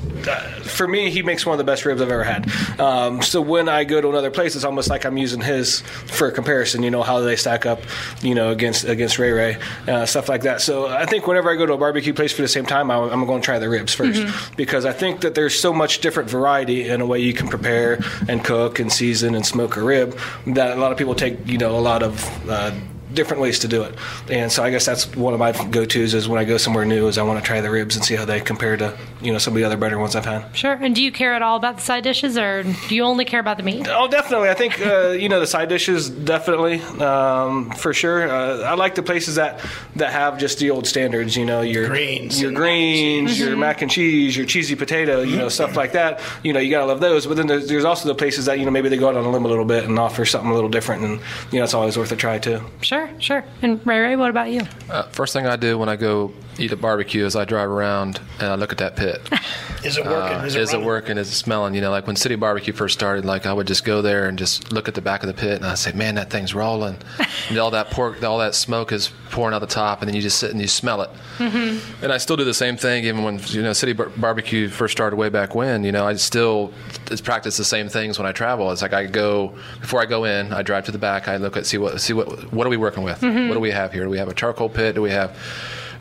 for 0.63 0.87
me, 0.87 1.09
he 1.09 1.23
makes 1.23 1.45
one 1.45 1.53
of 1.53 1.57
the 1.57 1.63
best 1.63 1.85
ribs 1.85 2.01
I've 2.01 2.11
ever 2.11 2.23
had. 2.23 2.49
Um, 2.79 3.21
so 3.21 3.41
when 3.41 3.69
I 3.69 3.83
go 3.83 4.01
to 4.01 4.09
another 4.09 4.31
place, 4.31 4.55
it's 4.55 4.65
almost 4.65 4.89
like 4.89 5.05
I'm 5.05 5.17
using 5.17 5.41
his 5.41 5.81
for 5.81 6.27
a 6.27 6.31
comparison. 6.31 6.83
You 6.83 6.91
know 6.91 7.03
how 7.03 7.19
they 7.19 7.35
stack 7.35 7.65
up, 7.65 7.81
you 8.21 8.35
know, 8.35 8.51
against 8.51 8.83
against 8.83 9.19
Ray 9.19 9.31
Ray, 9.31 9.57
uh, 9.87 10.05
stuff 10.05 10.29
like 10.29 10.43
that. 10.43 10.61
So 10.61 10.87
I 10.87 11.05
think 11.05 11.27
whenever 11.27 11.49
I 11.49 11.55
go 11.55 11.65
to 11.65 11.73
a 11.73 11.77
barbecue 11.77 12.13
place 12.13 12.31
for 12.31 12.41
the 12.41 12.47
same 12.47 12.65
time, 12.65 12.91
I'm, 12.91 13.09
I'm 13.09 13.25
going 13.25 13.41
to 13.41 13.45
try 13.45 13.59
the 13.59 13.69
ribs 13.69 13.95
1st 13.95 14.55
because 14.55 14.85
I 14.85 14.93
think 14.93 15.21
that 15.21 15.35
there's 15.35 15.59
so 15.59 15.73
much 15.73 15.99
different 15.99 16.29
variety 16.29 16.89
in 16.89 17.01
a 17.01 17.05
way 17.05 17.19
you 17.19 17.33
can 17.33 17.47
prepare 17.47 17.99
and 18.27 18.43
cook 18.43 18.79
and 18.79 18.91
season 18.91 19.35
and 19.35 19.45
smoke 19.45 19.77
a 19.77 19.83
rib 19.83 20.17
that 20.47 20.77
a 20.77 20.79
lot 20.79 20.91
of 20.91 20.97
people 20.97 21.15
take 21.15 21.47
you 21.47 21.57
know 21.57 21.77
a 21.77 21.79
lot 21.81 22.03
of 22.03 22.49
uh, 22.49 22.71
different 23.13 23.41
ways 23.41 23.59
to 23.59 23.67
do 23.67 23.83
it. 23.83 23.95
And 24.29 24.51
so 24.51 24.63
I 24.63 24.71
guess 24.71 24.85
that's 24.85 25.15
one 25.15 25.33
of 25.33 25.39
my 25.39 25.51
go-tos 25.69 26.13
is 26.13 26.27
when 26.27 26.39
I 26.39 26.45
go 26.45 26.57
somewhere 26.57 26.85
new 26.85 27.07
is 27.07 27.17
I 27.17 27.23
want 27.23 27.39
to 27.39 27.45
try 27.45 27.61
the 27.61 27.69
ribs 27.69 27.95
and 27.95 28.03
see 28.05 28.15
how 28.15 28.25
they 28.25 28.39
compare 28.39 28.77
to 28.77 28.97
you 29.21 29.31
know 29.31 29.37
some 29.37 29.53
of 29.53 29.57
the 29.57 29.63
other 29.63 29.77
better 29.77 29.97
ones 29.99 30.15
I've 30.15 30.25
had. 30.25 30.55
Sure. 30.55 30.73
And 30.73 30.95
do 30.95 31.03
you 31.03 31.11
care 31.11 31.33
at 31.33 31.41
all 31.41 31.57
about 31.57 31.75
the 31.77 31.81
side 31.81 32.03
dishes, 32.03 32.37
or 32.37 32.63
do 32.63 32.95
you 32.95 33.03
only 33.03 33.25
care 33.25 33.39
about 33.39 33.57
the 33.57 33.63
meat? 33.63 33.87
Oh, 33.89 34.07
definitely. 34.07 34.49
I 34.49 34.53
think 34.53 34.79
uh, 34.81 35.09
you 35.09 35.29
know 35.29 35.39
the 35.39 35.47
side 35.47 35.69
dishes 35.69 36.09
definitely 36.09 36.79
um, 36.99 37.71
for 37.71 37.93
sure. 37.93 38.29
Uh, 38.29 38.59
I 38.61 38.75
like 38.75 38.95
the 38.95 39.03
places 39.03 39.35
that 39.35 39.59
that 39.95 40.11
have 40.11 40.37
just 40.37 40.59
the 40.59 40.69
old 40.71 40.87
standards. 40.87 41.35
You 41.35 41.45
know 41.45 41.61
your 41.61 41.87
Greens 41.87 42.41
your 42.41 42.49
and 42.49 42.57
greens, 42.57 43.39
your 43.39 43.55
mac 43.55 43.81
and 43.81 43.91
cheese, 43.91 44.35
your 44.35 44.45
cheesy 44.45 44.75
potato. 44.75 45.21
You 45.21 45.37
know 45.37 45.49
stuff 45.49 45.75
like 45.75 45.93
that. 45.93 46.21
You 46.43 46.53
know 46.53 46.59
you 46.59 46.71
gotta 46.71 46.85
love 46.85 46.99
those. 46.99 47.25
But 47.25 47.37
then 47.37 47.47
there's, 47.47 47.67
there's 47.67 47.85
also 47.85 48.07
the 48.07 48.15
places 48.15 48.45
that 48.45 48.59
you 48.59 48.65
know 48.65 48.71
maybe 48.71 48.89
they 48.89 48.97
go 48.97 49.09
out 49.09 49.15
on 49.15 49.25
a 49.25 49.31
limb 49.31 49.45
a 49.45 49.47
little 49.47 49.65
bit 49.65 49.85
and 49.85 49.97
offer 49.99 50.25
something 50.25 50.49
a 50.49 50.53
little 50.53 50.69
different, 50.69 51.03
and 51.03 51.19
you 51.51 51.59
know 51.59 51.63
it's 51.63 51.73
always 51.73 51.97
worth 51.97 52.11
a 52.11 52.15
try 52.15 52.39
too. 52.39 52.61
Sure, 52.81 53.00
sure. 53.19 53.43
And 53.61 53.85
Ray 53.85 53.99
Ray, 53.99 54.15
what 54.15 54.29
about 54.29 54.51
you? 54.51 54.61
Uh, 54.89 55.03
first 55.09 55.33
thing 55.33 55.45
I 55.45 55.55
do 55.55 55.77
when 55.77 55.89
I 55.89 55.95
go 55.95 56.33
eat 56.59 56.71
at 56.71 56.81
barbecue 56.81 57.25
is 57.25 57.35
I 57.35 57.45
drive 57.45 57.69
around 57.69 58.19
and 58.39 58.47
I 58.47 58.55
look 58.55 58.71
at 58.71 58.77
that 58.79 58.95
pit. 58.95 59.21
Is 59.83 59.97
it 59.97 60.05
working? 60.05 60.37
Uh, 60.37 60.43
is 60.43 60.55
is 60.55 60.73
it, 60.73 60.79
it 60.79 60.85
working? 60.85 61.17
Is 61.17 61.29
it 61.29 61.35
smelling? 61.35 61.73
You 61.73 61.81
know, 61.81 61.89
like 61.89 62.05
when 62.05 62.15
City 62.15 62.35
Barbecue 62.35 62.71
first 62.71 62.93
started, 62.93 63.25
like 63.25 63.47
I 63.47 63.53
would 63.53 63.65
just 63.65 63.83
go 63.83 64.03
there 64.03 64.27
and 64.27 64.37
just 64.37 64.71
look 64.71 64.87
at 64.87 64.93
the 64.93 65.01
back 65.01 65.23
of 65.23 65.27
the 65.27 65.33
pit 65.33 65.53
and 65.53 65.65
I'd 65.65 65.79
say, 65.79 65.91
man, 65.93 66.13
that 66.15 66.29
thing's 66.29 66.53
rolling. 66.53 66.97
and 67.49 67.57
all 67.57 67.71
that 67.71 67.89
pork, 67.89 68.23
all 68.23 68.37
that 68.37 68.53
smoke 68.53 68.91
is 68.91 69.11
pouring 69.31 69.55
out 69.55 69.59
the 69.59 69.65
top, 69.65 70.01
and 70.01 70.07
then 70.07 70.15
you 70.15 70.21
just 70.21 70.37
sit 70.37 70.51
and 70.51 70.61
you 70.61 70.67
smell 70.67 71.01
it. 71.01 71.09
Mm-hmm. 71.39 72.03
And 72.03 72.13
I 72.13 72.19
still 72.19 72.37
do 72.37 72.43
the 72.43 72.53
same 72.53 72.77
thing, 72.77 73.05
even 73.05 73.23
when 73.23 73.39
you 73.47 73.63
know 73.63 73.73
City 73.73 73.93
Bar- 73.93 74.09
Barbecue 74.09 74.69
first 74.69 74.91
started 74.91 75.15
way 75.15 75.29
back 75.29 75.55
when. 75.55 75.83
You 75.83 75.91
know, 75.91 76.05
I 76.05 76.13
still 76.13 76.71
just 77.11 77.23
practice 77.23 77.57
the 77.57 77.63
same 77.63 77.89
things 77.89 78.17
when 78.17 78.25
I 78.25 78.31
travel. 78.31 78.71
It's 78.71 78.81
like 78.81 78.93
I 78.93 79.05
go 79.05 79.53
before 79.79 80.01
I 80.01 80.05
go 80.05 80.23
in, 80.23 80.51
I 80.51 80.63
drive 80.63 80.85
to 80.85 80.91
the 80.91 80.97
back, 80.97 81.27
I 81.27 81.37
look 81.37 81.57
at 81.57 81.65
see 81.65 81.77
what 81.77 82.01
see 82.01 82.13
what 82.13 82.51
what 82.51 82.65
are 82.65 82.69
we 82.69 82.77
working 82.77 83.03
with? 83.03 83.21
Mm-hmm. 83.21 83.49
What 83.49 83.55
do 83.55 83.59
we 83.59 83.71
have 83.71 83.93
here? 83.93 84.03
Do 84.03 84.09
we 84.09 84.17
have 84.17 84.29
a 84.29 84.33
charcoal 84.33 84.69
pit? 84.69 84.95
Do 84.95 85.01
we 85.01 85.11
have 85.11 85.37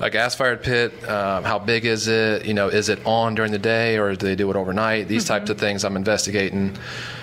a 0.00 0.10
gas 0.10 0.34
fired 0.34 0.62
pit? 0.62 1.08
Um, 1.08 1.44
how 1.44 1.58
big 1.58 1.84
is 1.84 2.08
it? 2.08 2.46
You 2.46 2.54
know, 2.54 2.68
is 2.68 2.88
it 2.88 3.04
on 3.04 3.34
during 3.34 3.52
the 3.52 3.58
day 3.58 3.98
or 3.98 4.14
do 4.14 4.26
they 4.26 4.34
do 4.34 4.50
it 4.50 4.56
overnight? 4.56 5.08
These 5.08 5.26
types 5.26 5.50
of 5.50 5.56
mm-hmm. 5.56 5.66
things 5.66 5.84
I'm 5.84 5.96
investigating. 5.96 6.76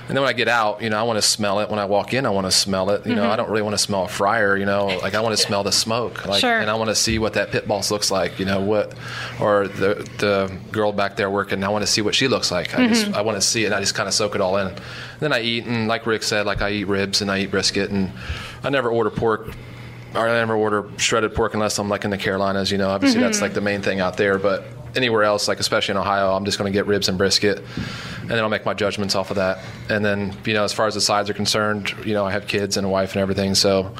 And 0.08 0.16
then 0.16 0.24
when 0.24 0.30
I 0.30 0.34
get 0.34 0.48
out, 0.48 0.82
you 0.82 0.90
know, 0.90 0.98
I 0.98 1.04
want 1.04 1.18
to 1.18 1.22
smell 1.22 1.60
it. 1.60 1.70
When 1.70 1.80
I 1.80 1.86
walk 1.86 2.14
in, 2.14 2.26
I 2.26 2.30
want 2.30 2.48
to 2.48 2.52
smell 2.52 2.92
it. 2.92 3.06
You 3.06 3.14
know, 3.14 3.24
I 3.24 3.28
mm-hmm. 3.28 3.38
don't 3.38 3.50
really 3.50 3.64
want 3.64 3.74
to 3.74 3.78
smell 3.78 4.06
a 4.06 4.08
fryer. 4.08 4.56
You 4.56 4.66
know, 4.66 4.86
like 4.86 5.16
I 5.16 5.22
want 5.22 5.36
to 5.36 5.44
smell 5.46 5.64
the 5.64 5.72
smoke. 5.72 6.26
Like, 6.26 6.40
Sure. 6.40 6.60
And 6.60 6.70
I 6.70 6.76
want 6.76 6.90
to 6.90 6.96
see 6.96 7.20
what 7.20 7.34
that 7.34 7.52
pit 7.52 7.68
boss 7.68 7.92
looks 7.92 8.10
like. 8.10 8.40
You 8.40 8.46
know 8.46 8.62
what, 8.62 8.94
or 9.42 9.68
the 9.68 10.08
the 10.20 10.56
girl 10.72 10.94
back 10.94 11.18
there 11.18 11.30
working. 11.30 11.62
I 11.64 11.70
want 11.70 11.84
to 11.84 11.92
see 11.92 12.02
what 12.02 12.16
she 12.16 12.30
looks 12.30 12.52
like. 12.52 12.74
I 12.78 12.88
just 12.88 13.06
mm-hmm. 13.06 13.16
I 13.16 13.22
want 13.22 13.36
to 13.36 13.42
see 13.42 13.64
it. 13.64 13.68
and 13.68 13.76
I 13.76 13.82
just 13.82 13.96
kind 13.96 14.08
of 14.08 14.14
soak 14.14 14.36
it 14.36 14.40
all 14.40 14.56
in. 14.58 14.74
then 15.20 15.34
I 15.34 15.42
eat, 15.42 15.66
and 15.66 15.90
like 15.90 16.06
Rick 16.06 16.24
said, 16.24 16.46
like 16.46 16.62
I 16.62 16.72
eat 16.72 16.86
ribs 16.86 17.22
and 17.22 17.30
I 17.30 17.40
eat 17.40 17.52
brisket, 17.52 17.90
and 17.90 18.12
I 18.64 18.70
never 18.70 18.90
order 18.90 19.10
pork 19.10 19.50
I 20.18 20.28
never 20.28 20.56
order 20.56 20.90
shredded 20.98 21.36
pork 21.36 21.54
unless 21.54 21.78
I'm 21.78 21.90
like 21.90 22.06
in 22.06 22.12
the 22.12 22.18
Carolinas. 22.18 22.72
You 22.72 22.78
know, 22.78 22.90
obviously 22.90 23.22
that's 23.22 23.38
mm-hmm. 23.38 23.44
like 23.44 23.54
the 23.54 23.62
main 23.62 23.82
thing 23.82 24.00
out 24.00 24.18
there. 24.18 24.38
But 24.38 24.66
anywhere 24.96 25.24
else, 25.24 25.48
like 25.48 25.60
especially 25.60 25.94
in 25.94 25.98
Ohio, 25.98 26.32
I'm 26.34 26.46
just 26.46 26.58
going 26.58 26.72
to 26.72 26.78
get 26.78 26.88
ribs 26.88 27.10
and 27.10 27.18
brisket, 27.18 27.64
and 28.22 28.30
then 28.30 28.40
I'll 28.40 28.50
make 28.50 28.66
my 28.66 28.74
judgments 28.74 29.16
off 29.16 29.30
of 29.30 29.36
that. 29.38 29.60
And 29.90 30.04
then 30.04 30.36
you 30.46 30.54
know, 30.54 30.64
as 30.64 30.74
far 30.74 30.88
as 30.88 30.96
the 30.96 31.02
sides 31.02 31.30
are 31.30 31.34
concerned, 31.34 31.94
you 32.06 32.14
know, 32.14 32.26
I 32.26 32.32
have 32.32 32.48
kids 32.48 32.78
and 32.78 32.86
a 32.86 32.90
wife 32.90 33.14
and 33.14 33.22
everything, 33.22 33.56
so 33.56 33.94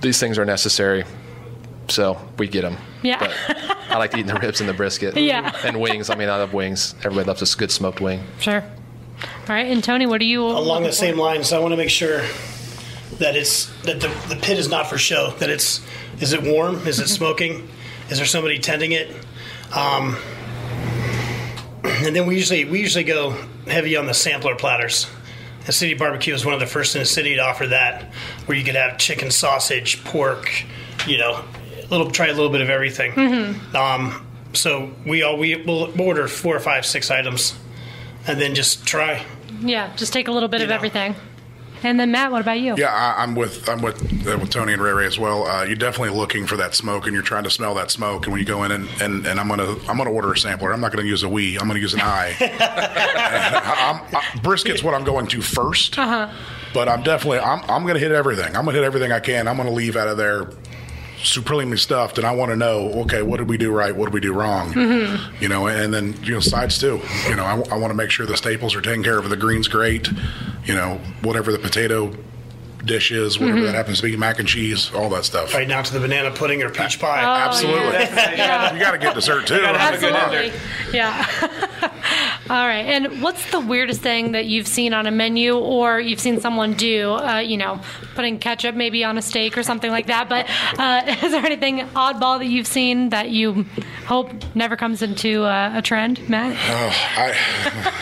these 0.00 0.18
things 0.20 0.38
are 0.38 0.44
necessary. 0.44 1.04
So 1.88 2.18
we 2.38 2.48
get 2.48 2.62
them. 2.62 2.76
Yeah. 3.02 3.18
But 3.20 3.32
I 3.90 3.98
like 3.98 4.14
eating 4.14 4.26
the 4.26 4.34
ribs 4.34 4.60
and 4.60 4.68
the 4.68 4.74
brisket. 4.74 5.16
Yeah. 5.26 5.56
And 5.64 5.80
wings. 5.80 6.10
I 6.10 6.14
mean, 6.14 6.28
I 6.28 6.36
love 6.36 6.52
wings. 6.52 6.94
Everybody 6.98 7.26
loves 7.26 7.54
a 7.54 7.56
good 7.56 7.70
smoked 7.70 8.00
wing. 8.00 8.22
Sure. 8.38 8.62
All 8.62 9.54
right. 9.54 9.66
And 9.66 9.82
Tony, 9.82 10.06
what 10.06 10.18
do 10.18 10.26
you 10.26 10.44
Along 10.44 10.82
the 10.82 10.92
same 10.92 11.18
lines, 11.18 11.52
I 11.52 11.58
want 11.58 11.72
to 11.72 11.76
make 11.76 11.90
sure 11.90 12.22
that 13.18 13.36
it's 13.36 13.66
that 13.82 14.00
the, 14.00 14.08
the 14.28 14.36
pit 14.40 14.58
is 14.58 14.68
not 14.68 14.86
for 14.88 14.98
show. 14.98 15.30
That 15.38 15.50
it's 15.50 15.80
is 16.20 16.32
it 16.32 16.42
warm? 16.42 16.86
Is 16.86 16.98
it 17.00 17.08
smoking? 17.20 17.68
Is 18.10 18.18
there 18.18 18.26
somebody 18.26 18.58
tending 18.58 18.92
it? 18.92 19.10
Um, 19.74 20.16
and 21.84 22.14
then 22.14 22.26
we 22.26 22.36
usually 22.36 22.64
we 22.64 22.80
usually 22.80 23.04
go 23.04 23.30
heavy 23.66 23.96
on 23.96 24.06
the 24.06 24.14
sampler 24.14 24.54
platters. 24.54 25.06
And 25.64 25.74
City 25.74 25.94
Barbecue 25.94 26.32
is 26.32 26.44
one 26.44 26.54
of 26.54 26.60
the 26.60 26.66
first 26.66 26.94
in 26.94 27.00
the 27.00 27.06
city 27.06 27.34
to 27.34 27.40
offer 27.42 27.66
that, 27.66 28.04
where 28.46 28.56
you 28.56 28.62
could 28.64 28.76
have 28.76 28.98
chicken, 28.98 29.32
sausage, 29.32 30.04
pork, 30.04 30.48
you 31.08 31.18
know, 31.18 31.42
a 31.82 31.86
little 31.90 32.08
try 32.10 32.28
a 32.28 32.32
little 32.32 32.50
bit 32.50 32.60
of 32.60 32.70
everything. 32.70 33.58
Um, 33.74 34.24
so 34.52 34.92
we 35.04 35.22
all 35.22 35.36
we 35.38 35.56
will 35.56 36.00
order 36.00 36.28
four 36.28 36.54
or 36.54 36.60
five, 36.60 36.86
six 36.86 37.10
items, 37.10 37.54
and 38.28 38.40
then 38.40 38.54
just 38.54 38.86
try. 38.86 39.24
Yeah, 39.60 39.92
just 39.96 40.12
take 40.12 40.28
a 40.28 40.32
little 40.32 40.48
bit 40.48 40.60
You 40.60 40.64
of 40.64 40.68
know. 40.70 40.76
everything. 40.76 41.16
And 41.82 42.00
then 42.00 42.10
Matt, 42.10 42.32
what 42.32 42.40
about 42.40 42.58
you? 42.60 42.74
Yeah, 42.76 42.88
I, 42.92 43.22
I'm 43.22 43.34
with 43.34 43.68
I'm 43.68 43.82
with 43.82 44.26
uh, 44.26 44.38
with 44.38 44.50
Tony 44.50 44.72
and 44.72 44.82
Ray 44.82 44.92
Ray 44.92 45.06
as 45.06 45.18
well. 45.18 45.46
Uh, 45.46 45.64
you're 45.64 45.76
definitely 45.76 46.16
looking 46.16 46.46
for 46.46 46.56
that 46.56 46.74
smoke, 46.74 47.04
and 47.06 47.14
you're 47.14 47.22
trying 47.22 47.44
to 47.44 47.50
smell 47.50 47.74
that 47.74 47.90
smoke. 47.90 48.24
And 48.26 48.32
when 48.32 48.40
you 48.40 48.46
go 48.46 48.64
in 48.64 48.72
and, 48.72 48.88
and, 49.00 49.26
and 49.26 49.38
I'm 49.38 49.48
gonna 49.48 49.76
I'm 49.88 49.96
gonna 49.96 50.10
order 50.10 50.32
a 50.32 50.36
sampler. 50.38 50.72
I'm 50.72 50.80
not 50.80 50.92
gonna 50.92 51.06
use 51.06 51.22
a 51.22 51.28
we. 51.28 51.58
I'm 51.58 51.66
gonna 51.68 51.80
use 51.80 51.94
an 51.94 52.00
I. 52.02 52.34
I'm, 54.10 54.16
I, 54.16 54.22
brisket's 54.40 54.82
what 54.82 54.94
I'm 54.94 55.04
going 55.04 55.26
to 55.28 55.38
1st 55.38 55.98
Uh-huh. 55.98 56.32
But 56.74 56.88
I'm 56.88 57.02
definitely 57.02 57.38
I'm 57.40 57.60
I'm 57.70 57.86
gonna 57.86 57.98
hit 57.98 58.12
everything. 58.12 58.56
I'm 58.56 58.64
gonna 58.64 58.72
hit 58.72 58.84
everything 58.84 59.12
I 59.12 59.20
can. 59.20 59.48
I'm 59.48 59.56
gonna 59.56 59.70
leave 59.70 59.96
out 59.96 60.08
of 60.08 60.16
there 60.16 60.50
supremely 61.22 61.76
stuffed, 61.76 62.18
and 62.18 62.26
I 62.26 62.32
want 62.32 62.50
to 62.50 62.56
know, 62.56 62.90
okay, 63.02 63.22
what 63.22 63.38
did 63.38 63.48
we 63.48 63.56
do 63.56 63.72
right? 63.72 63.94
What 63.94 64.06
did 64.06 64.14
we 64.14 64.20
do 64.20 64.32
wrong? 64.32 64.72
Mm-hmm. 64.72 65.42
You 65.42 65.48
know, 65.48 65.66
and 65.66 65.92
then 65.92 66.14
you 66.22 66.34
know 66.34 66.40
sides 66.40 66.78
too. 66.78 67.00
You 67.28 67.36
know, 67.36 67.44
I, 67.44 67.76
want 67.76 67.90
to 67.90 67.94
make 67.94 68.10
sure 68.10 68.26
the 68.26 68.36
staples 68.36 68.74
are 68.74 68.82
taken 68.82 69.02
care 69.02 69.18
of. 69.18 69.28
The 69.28 69.36
greens 69.36 69.68
great. 69.68 70.08
You 70.64 70.74
know, 70.74 71.00
whatever 71.22 71.52
the 71.52 71.58
potato 71.58 72.12
dish 72.86 73.10
is, 73.12 73.38
whatever 73.38 73.58
Mm-hmm. 73.58 73.66
that 73.66 73.74
happens 73.74 73.98
to 74.00 74.04
be, 74.04 74.16
mac 74.16 74.38
and 74.38 74.48
cheese, 74.48 74.90
all 74.94 75.08
that 75.10 75.24
stuff. 75.24 75.52
Right 75.54 75.68
now 75.68 75.82
to 75.82 75.92
the 75.92 76.00
banana 76.00 76.30
pudding 76.30 76.62
or 76.62 76.70
peach 76.70 76.98
pie. 77.00 77.22
Oh, 77.22 77.48
Absolutely. 77.48 77.92
Yeah. 77.92 78.72
You 78.76 78.80
got 78.80 78.92
to 78.92 78.98
get 78.98 79.14
dessert 79.14 79.46
too. 79.46 79.54
Absolutely. 79.64 80.52
Yeah. 80.92 81.26
All 82.48 82.66
right. 82.66 82.84
And 82.86 83.22
what's 83.22 83.50
the 83.50 83.58
weirdest 83.60 84.00
thing 84.02 84.32
that 84.32 84.44
you've 84.46 84.68
seen 84.68 84.92
on 84.94 85.06
a 85.06 85.10
menu 85.10 85.56
or 85.56 85.98
you've 85.98 86.20
seen 86.20 86.40
someone 86.40 86.74
do? 86.74 87.12
Uh, 87.12 87.38
you 87.38 87.56
know, 87.56 87.80
putting 88.14 88.38
ketchup 88.38 88.74
maybe 88.76 89.02
on 89.02 89.18
a 89.18 89.22
steak 89.22 89.56
or 89.58 89.62
something 89.62 89.90
like 89.90 90.06
that. 90.06 90.28
But 90.28 90.46
uh, 90.78 91.02
is 91.26 91.32
there 91.32 91.44
anything 91.44 91.80
oddball 91.88 92.38
that 92.38 92.46
you've 92.46 92.66
seen 92.68 93.08
that 93.10 93.30
you 93.30 93.64
hope 94.06 94.30
never 94.54 94.76
comes 94.76 95.02
into 95.02 95.42
uh, 95.44 95.72
a 95.74 95.82
trend, 95.82 96.28
Matt? 96.28 96.56
I, 97.18 97.92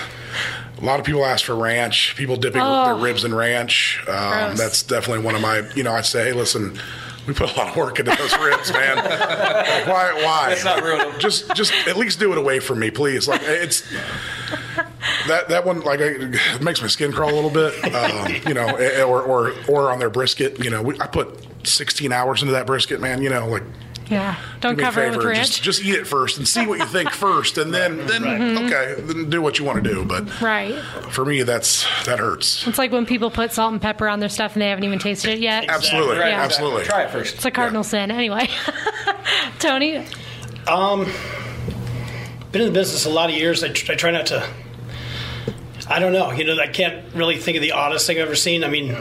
a 0.81 0.85
lot 0.85 0.99
of 1.01 1.07
people 1.07 1.25
ask 1.25 1.45
for 1.45 1.55
ranch. 1.55 2.15
People 2.17 2.37
dipping 2.37 2.63
Oh. 2.63 2.85
their 2.87 2.95
ribs 2.97 3.25
in 3.25 3.35
ranch. 3.35 4.01
Um, 4.09 4.57
that's 4.57 4.83
definitely 4.83 5.25
one 5.25 5.35
of 5.35 5.41
my. 5.41 5.63
You 5.75 5.83
know, 5.85 5.93
I 5.93 6.01
say, 6.03 6.27
hey, 6.27 6.33
listen. 6.33 6.79
We 7.27 7.33
put 7.33 7.51
a 7.55 7.57
lot 7.57 7.69
of 7.69 7.77
work 7.77 7.99
into 7.99 8.15
those 8.15 8.37
ribs, 8.39 8.71
man. 8.71 8.97
Like, 8.97 9.07
why? 9.87 10.13
Why? 10.23 10.49
It's 10.53 10.63
not 10.63 10.83
real. 10.83 11.11
Just, 11.19 11.55
just 11.55 11.73
at 11.89 11.97
least 11.97 12.19
do 12.19 12.31
it 12.33 12.37
away 12.37 12.61
from 12.61 12.79
me, 12.81 12.91
please. 12.91 13.27
Like 13.27 13.41
it's 13.45 13.83
that 15.29 15.49
that 15.49 15.65
one. 15.65 15.81
Like 15.81 16.01
it 16.01 16.61
makes 16.63 16.83
my 16.83 16.89
skin 16.89 17.13
crawl 17.13 17.31
a 17.31 17.35
little 17.35 17.49
bit. 17.49 17.95
Um, 17.95 18.35
you 18.47 18.53
know, 18.55 18.69
or 19.07 19.23
or 19.23 19.53
or 19.69 19.91
on 19.91 19.99
their 19.99 20.11
brisket. 20.11 20.63
You 20.63 20.69
know, 20.71 20.83
we, 20.83 21.01
I 21.01 21.07
put 21.07 21.47
16 21.67 22.13
hours 22.13 22.43
into 22.43 22.53
that 22.53 22.67
brisket, 22.67 23.01
man. 23.01 23.23
You 23.23 23.31
know, 23.31 23.47
like 23.49 23.63
Yeah. 24.11 24.37
Don't 24.61 24.75
do 24.75 24.79
me 24.79 24.83
cover 24.85 25.03
it 25.03 25.17
with 25.17 25.25
ranch. 25.25 25.47
just, 25.49 25.63
just 25.63 25.83
eat 25.83 25.95
it 25.95 26.07
first 26.07 26.37
and 26.37 26.47
see 26.47 26.67
what 26.67 26.79
you 26.79 26.85
think 26.85 27.11
first, 27.13 27.57
and 27.57 27.73
then 27.73 28.07
then 28.07 28.25
okay, 28.67 28.97
then 28.99 29.31
do 29.31 29.41
what 29.41 29.59
you 29.59 29.65
want 29.65 29.83
to 29.83 29.91
do. 29.95 30.05
But 30.05 30.41
right. 30.43 30.75
for 31.11 31.25
me, 31.25 31.43
that's 31.43 31.85
that 32.05 32.19
hurts. 32.19 32.67
It's 32.67 32.77
like 32.79 32.93
when 32.93 33.07
people 33.07 33.31
put 33.31 33.53
salt 33.53 33.73
and 33.73 33.81
pepper 33.81 34.07
on 34.09 34.21
their 34.21 34.29
stuff 34.29 34.53
and 34.55 34.63
they 34.63 34.69
haven't 34.69 34.85
even 34.85 34.99
tasted 34.99 35.31
it 35.31 35.39
yet. 35.41 35.69
Absolutely, 35.69 36.19
Right, 36.19 36.29
Yeah. 36.29 36.43
absolutely. 36.43 36.85
Try 36.85 37.05
it 37.05 37.11
first. 37.11 37.37
It's 37.37 37.45
a 37.47 37.51
cardinal 37.51 37.83
sin. 37.85 38.11
Anyway. 38.11 38.49
Tony? 39.59 40.05
Um, 40.67 41.07
been 42.53 42.63
in 42.63 42.69
the 42.69 42.73
business 42.73 43.07
a 43.07 43.11
lot 43.11 43.31
of 43.31 43.37
years. 43.37 43.65
I, 43.65 43.69
tr- 43.69 43.93
I 43.93 43.95
try 43.95 44.11
not 44.11 44.27
to. 44.27 44.47
I 45.89 45.99
don't 45.99 46.13
know. 46.13 46.31
You 46.33 46.45
know, 46.45 46.59
I 46.59 46.69
can't 46.69 47.15
really 47.15 47.37
think 47.37 47.57
of 47.57 47.63
the 47.63 47.73
oddest 47.73 48.07
thing 48.07 48.19
I've 48.19 48.27
ever 48.27 48.35
seen. 48.37 48.65
I 48.65 48.69
mean, 48.69 48.97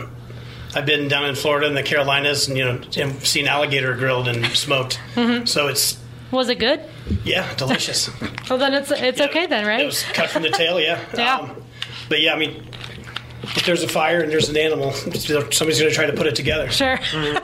I've 0.75 0.85
been 0.85 1.07
down 1.07 1.25
in 1.25 1.35
Florida 1.35 1.67
and 1.67 1.77
the 1.77 1.83
Carolinas, 1.83 2.47
and 2.47 2.57
you 2.57 2.65
know, 2.65 2.81
and 2.97 3.21
seen 3.23 3.47
alligator 3.47 3.93
grilled 3.95 4.27
and 4.27 4.45
smoked. 4.55 4.99
Mm-hmm. 5.15 5.45
So 5.45 5.67
it's 5.67 5.97
Was 6.31 6.49
it 6.49 6.59
good? 6.59 6.81
yeah, 7.23 7.53
delicious. 7.55 8.09
Well, 8.49 8.57
then 8.59 8.73
it's 8.73 8.91
it's 8.91 9.21
okay 9.21 9.45
then, 9.47 9.65
right? 9.65 9.79
It 9.81 9.85
was 9.85 10.03
cut 10.03 10.29
from 10.29 10.43
the 10.43 10.49
tail, 10.49 10.79
yeah. 10.79 10.99
Yeah. 11.17 11.37
Um, 11.37 11.63
but 12.09 12.19
yeah, 12.19 12.33
I 12.33 12.37
mean, 12.37 12.67
if 13.43 13.65
there's 13.65 13.83
a 13.83 13.87
fire 13.87 14.21
and 14.21 14.31
there's 14.31 14.49
an 14.49 14.57
animal, 14.57 14.91
somebody's 14.91 15.27
going 15.79 15.89
to 15.89 15.91
try 15.91 16.05
to 16.05 16.13
put 16.13 16.27
it 16.27 16.35
together. 16.35 16.69
Sure. 16.69 16.97
Mm-hmm. 16.97 17.42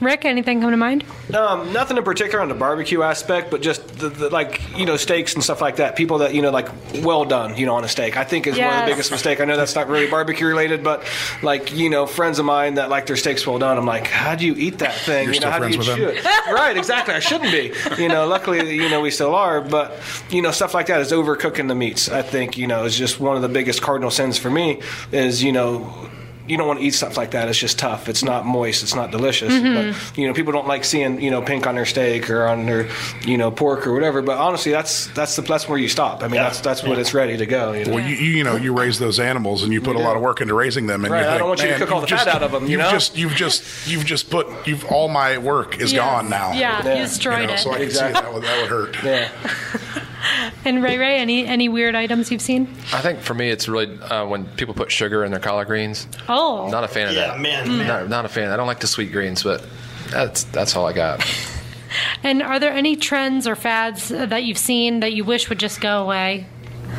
Rick, 0.00 0.24
anything 0.24 0.60
come 0.60 0.70
to 0.70 0.76
mind? 0.76 1.04
Um, 1.34 1.72
nothing 1.72 1.96
in 1.96 2.04
particular 2.04 2.40
on 2.40 2.48
the 2.48 2.54
barbecue 2.54 3.02
aspect, 3.02 3.50
but 3.50 3.62
just 3.62 3.98
the, 3.98 4.08
the, 4.08 4.30
like 4.30 4.60
you 4.76 4.86
know 4.86 4.96
steaks 4.96 5.34
and 5.34 5.42
stuff 5.42 5.60
like 5.60 5.76
that. 5.76 5.96
People 5.96 6.18
that 6.18 6.34
you 6.34 6.42
know 6.42 6.50
like 6.50 6.68
well 7.02 7.24
done, 7.24 7.56
you 7.56 7.66
know, 7.66 7.74
on 7.74 7.84
a 7.84 7.88
steak. 7.88 8.16
I 8.16 8.24
think 8.24 8.46
is 8.46 8.58
one 8.58 8.66
of 8.66 8.80
the 8.80 8.92
biggest 8.92 9.10
mistake. 9.10 9.40
I 9.40 9.44
know 9.44 9.56
that's 9.56 9.74
not 9.74 9.88
really 9.88 10.08
barbecue 10.08 10.46
related, 10.46 10.84
but 10.84 11.04
like 11.42 11.74
you 11.74 11.90
know 11.90 12.06
friends 12.06 12.38
of 12.38 12.44
mine 12.44 12.74
that 12.74 12.90
like 12.90 13.06
their 13.06 13.16
steaks 13.16 13.46
well 13.46 13.58
done. 13.58 13.78
I'm 13.78 13.86
like, 13.86 14.06
how 14.06 14.34
do 14.34 14.46
you 14.46 14.54
eat 14.54 14.78
that 14.78 14.94
thing? 14.94 15.24
You're 15.24 15.34
you 15.34 15.40
know, 15.40 15.50
still 15.50 15.50
how 15.50 15.58
do 15.58 15.68
you 15.68 15.78
with 15.78 15.86
chew 15.86 16.08
it? 16.08 16.24
right, 16.52 16.76
exactly. 16.76 17.14
I 17.14 17.20
shouldn't 17.20 17.50
be. 17.50 17.72
You 18.02 18.08
know, 18.08 18.26
luckily 18.26 18.74
you 18.74 18.88
know 18.88 19.00
we 19.00 19.10
still 19.10 19.34
are, 19.34 19.60
but 19.60 19.98
you 20.30 20.42
know 20.42 20.50
stuff 20.50 20.74
like 20.74 20.86
that 20.86 21.00
is 21.00 21.12
overcooking 21.12 21.68
the 21.68 21.74
meats. 21.74 22.08
I 22.08 22.22
think 22.22 22.56
you 22.56 22.66
know 22.66 22.84
is 22.84 22.96
just 22.96 23.18
one 23.20 23.36
of 23.36 23.42
the 23.42 23.48
biggest 23.48 23.82
cardinal 23.82 24.10
sins 24.10 24.38
for 24.38 24.50
me. 24.50 24.80
Is 25.12 25.42
you 25.42 25.52
know 25.52 26.10
you 26.48 26.56
don't 26.56 26.66
want 26.66 26.80
to 26.80 26.84
eat 26.86 26.92
stuff 26.94 27.16
like 27.16 27.32
that. 27.32 27.48
It's 27.48 27.58
just 27.58 27.78
tough. 27.78 28.08
It's 28.08 28.22
not 28.22 28.46
moist. 28.46 28.82
It's 28.82 28.94
not 28.94 29.10
delicious. 29.10 29.52
But 29.52 29.62
mm-hmm. 29.62 30.20
you 30.20 30.26
know, 30.28 30.34
people 30.34 30.52
don't 30.52 30.66
like 30.68 30.84
seeing 30.84 31.20
you 31.20 31.30
know 31.30 31.42
pink 31.42 31.66
on 31.66 31.74
their 31.74 31.86
steak 31.86 32.30
or 32.30 32.46
on 32.46 32.66
their 32.66 32.88
you 33.24 33.36
know 33.38 33.50
pork 33.50 33.86
or 33.86 33.92
whatever. 33.92 34.22
But 34.22 34.38
honestly, 34.38 34.72
that's 34.72 35.06
that's 35.08 35.36
the 35.36 35.42
that's 35.42 35.68
where 35.68 35.78
you 35.78 35.88
stop. 35.88 36.22
I 36.22 36.26
mean, 36.28 36.36
Yeah. 36.36 36.44
that's 36.44 36.60
that's 36.60 36.82
when 36.82 36.98
it's 36.98 37.14
ready 37.14 37.36
to 37.36 37.46
go. 37.46 37.72
You 37.72 37.84
know? 37.86 37.94
Well, 37.94 38.08
you, 38.08 38.16
you 38.16 38.30
you 38.38 38.44
know 38.44 38.56
you 38.56 38.72
raise 38.76 38.98
those 38.98 39.18
animals 39.20 39.62
and 39.62 39.72
you 39.72 39.80
put 39.80 39.96
a 39.96 40.00
lot 40.00 40.16
of 40.16 40.22
work 40.22 40.40
into 40.40 40.54
raising 40.54 40.86
them, 40.86 41.04
and 41.04 41.12
Right, 41.12 41.22
you 41.22 41.28
I 41.30 41.38
don't 41.38 41.48
want 41.48 41.62
you 41.62 41.68
to 41.68 41.78
cook 41.78 41.90
all 41.92 42.00
you've 42.00 42.10
the 42.10 42.16
fat 42.16 42.24
just- 42.24 42.36
out 42.36 42.42
of 42.42 42.54
'em, 42.54 42.64
you 42.64 42.70
you've 42.72 42.80
know?" 42.80 42.90
just 42.90 43.16
you've 43.16 43.34
just 43.34 43.86
you've 43.88 44.04
just 44.04 44.30
put 44.30 44.46
you've 44.66 44.84
all 44.86 45.08
my 45.08 45.38
work 45.38 45.80
is 45.80 45.92
Yes. 45.92 46.00
gone 46.00 46.28
now. 46.30 46.52
Yeah, 46.52 46.82
Yeah. 46.84 46.92
you 46.94 47.00
You 47.00 47.06
destroyed 47.06 47.48
know, 47.48 47.54
it. 47.54 47.58
so 47.58 47.72
I 47.72 47.78
can 47.78 47.90
see 47.90 47.98
that 47.98 48.32
would, 48.32 48.42
that 48.42 48.60
would 48.62 48.70
hurt. 48.70 48.96
yeah. 49.04 49.28
and 50.64 50.82
Ray 50.82 50.98
Ray, 50.98 51.18
any 51.18 51.46
any 51.46 51.68
weird 51.68 51.94
items 51.94 52.30
you've 52.30 52.42
seen? 52.42 52.68
I 52.92 53.00
think 53.00 53.20
for 53.20 53.34
me, 53.34 53.50
it's 53.50 53.68
really 53.68 53.98
uh, 54.00 54.26
when 54.26 54.46
people 54.56 54.74
put 54.74 54.90
sugar 54.90 55.24
in 55.24 55.30
their 55.30 55.40
collard 55.40 55.66
greens. 55.68 56.06
Oh, 56.28 56.68
Not 56.70 56.84
a 56.84 56.88
fan 56.88 57.08
of 57.08 57.14
Yeah, 57.14 57.28
that. 57.28 57.40
man. 57.40 57.86
Not, 57.86 58.08
not 58.08 58.24
a 58.24 58.28
fan. 58.28 58.50
I 58.50 58.56
don't 58.56 58.66
like 58.66 58.80
the 58.80 58.86
sweet 58.86 59.12
greens, 59.12 59.42
but 59.42 59.64
that's 60.10 60.44
that's 60.44 60.74
all 60.76 60.86
I 60.86 60.92
got. 60.92 61.24
and 62.22 62.42
are 62.42 62.58
there 62.58 62.72
any 62.72 62.96
trends 62.96 63.46
or 63.46 63.54
fads 63.56 64.08
that 64.08 64.44
you've 64.44 64.58
seen 64.58 65.00
that 65.00 65.12
you 65.12 65.24
wish 65.24 65.48
would 65.48 65.58
just 65.58 65.80
go 65.80 66.02
away? 66.02 66.46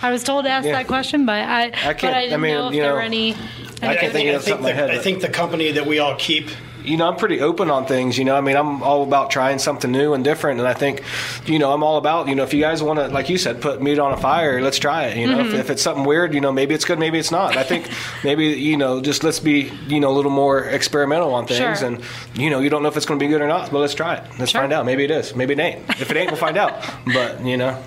I 0.00 0.10
was 0.12 0.22
told 0.22 0.44
to 0.44 0.50
ask 0.50 0.64
Yeah. 0.66 0.72
that 0.72 0.86
question, 0.86 1.26
but 1.26 1.34
I, 1.42 1.64
I 1.64 1.70
but 1.70 1.98
can't- 1.98 2.14
I 2.14 2.20
didn't 2.22 2.34
I 2.34 2.36
mean, 2.36 2.54
know 2.54 2.68
if 2.68 2.74
you 2.74 2.82
there 2.82 2.90
know, 2.90 2.96
were 2.96 3.00
any. 3.02 3.34
I 3.82 3.94
can't 3.96 4.12
think 4.12 4.28
I 4.28 4.32
of 4.32 4.42
something 4.42 4.68
in 4.68 4.76
my 4.76 4.86
the, 4.86 4.92
I 4.94 4.98
think 4.98 5.20
the 5.22 5.28
company 5.28 5.72
that 5.72 5.86
we 5.86 5.98
all 6.00 6.14
keep 6.16 6.50
you 6.88 6.96
know, 6.96 7.06
I'm 7.08 7.16
pretty 7.16 7.40
open 7.40 7.70
on 7.70 7.86
things. 7.86 8.16
You 8.18 8.24
know, 8.24 8.34
I 8.36 8.40
mean, 8.40 8.56
I'm 8.56 8.82
all 8.82 9.02
about 9.02 9.30
trying 9.30 9.58
something 9.58 9.90
new 9.92 10.14
and 10.14 10.24
different. 10.24 10.58
And 10.58 10.68
I 10.68 10.74
think, 10.74 11.02
you 11.46 11.58
know, 11.58 11.72
I'm 11.72 11.82
all 11.82 11.96
about, 11.98 12.28
you 12.28 12.34
know, 12.34 12.42
if 12.42 12.52
you 12.54 12.60
guys 12.60 12.82
want 12.82 12.98
to, 12.98 13.08
like 13.08 13.28
you 13.28 13.38
said, 13.38 13.60
put 13.60 13.82
meat 13.82 13.98
on 13.98 14.12
a 14.12 14.16
fire, 14.16 14.60
let's 14.62 14.78
try 14.78 15.04
it. 15.04 15.16
You 15.16 15.26
know, 15.26 15.40
if, 15.40 15.54
if 15.54 15.70
it's 15.70 15.82
something 15.82 16.04
weird, 16.04 16.34
you 16.34 16.40
know, 16.40 16.50
maybe 16.52 16.74
it's 16.74 16.84
good, 16.84 16.98
maybe 16.98 17.18
it's 17.18 17.30
not. 17.30 17.56
I 17.56 17.62
think 17.62 17.88
maybe, 18.24 18.46
you 18.46 18.76
know, 18.76 19.00
just 19.00 19.22
let's 19.22 19.40
be, 19.40 19.70
you 19.86 20.00
know, 20.00 20.10
a 20.10 20.16
little 20.16 20.30
more 20.30 20.64
experimental 20.64 21.34
on 21.34 21.46
things. 21.46 21.78
Sure. 21.80 21.88
And, 21.88 22.02
you 22.34 22.50
know, 22.50 22.60
you 22.60 22.70
don't 22.70 22.82
know 22.82 22.88
if 22.88 22.96
it's 22.96 23.06
going 23.06 23.20
to 23.20 23.24
be 23.24 23.28
good 23.30 23.40
or 23.42 23.48
not, 23.48 23.70
but 23.70 23.78
let's 23.78 23.94
try 23.94 24.14
it. 24.16 24.24
Let's 24.38 24.50
Sure. 24.52 24.60
find 24.62 24.72
out. 24.72 24.86
Maybe 24.86 25.04
it 25.04 25.10
is. 25.10 25.36
Maybe 25.36 25.52
it 25.54 25.60
ain't. 25.60 25.88
If 26.00 26.10
it 26.10 26.16
ain't, 26.16 26.30
we'll 26.30 26.40
find 26.40 26.56
out. 26.56 26.82
But, 27.12 27.44
you 27.44 27.56
know, 27.56 27.82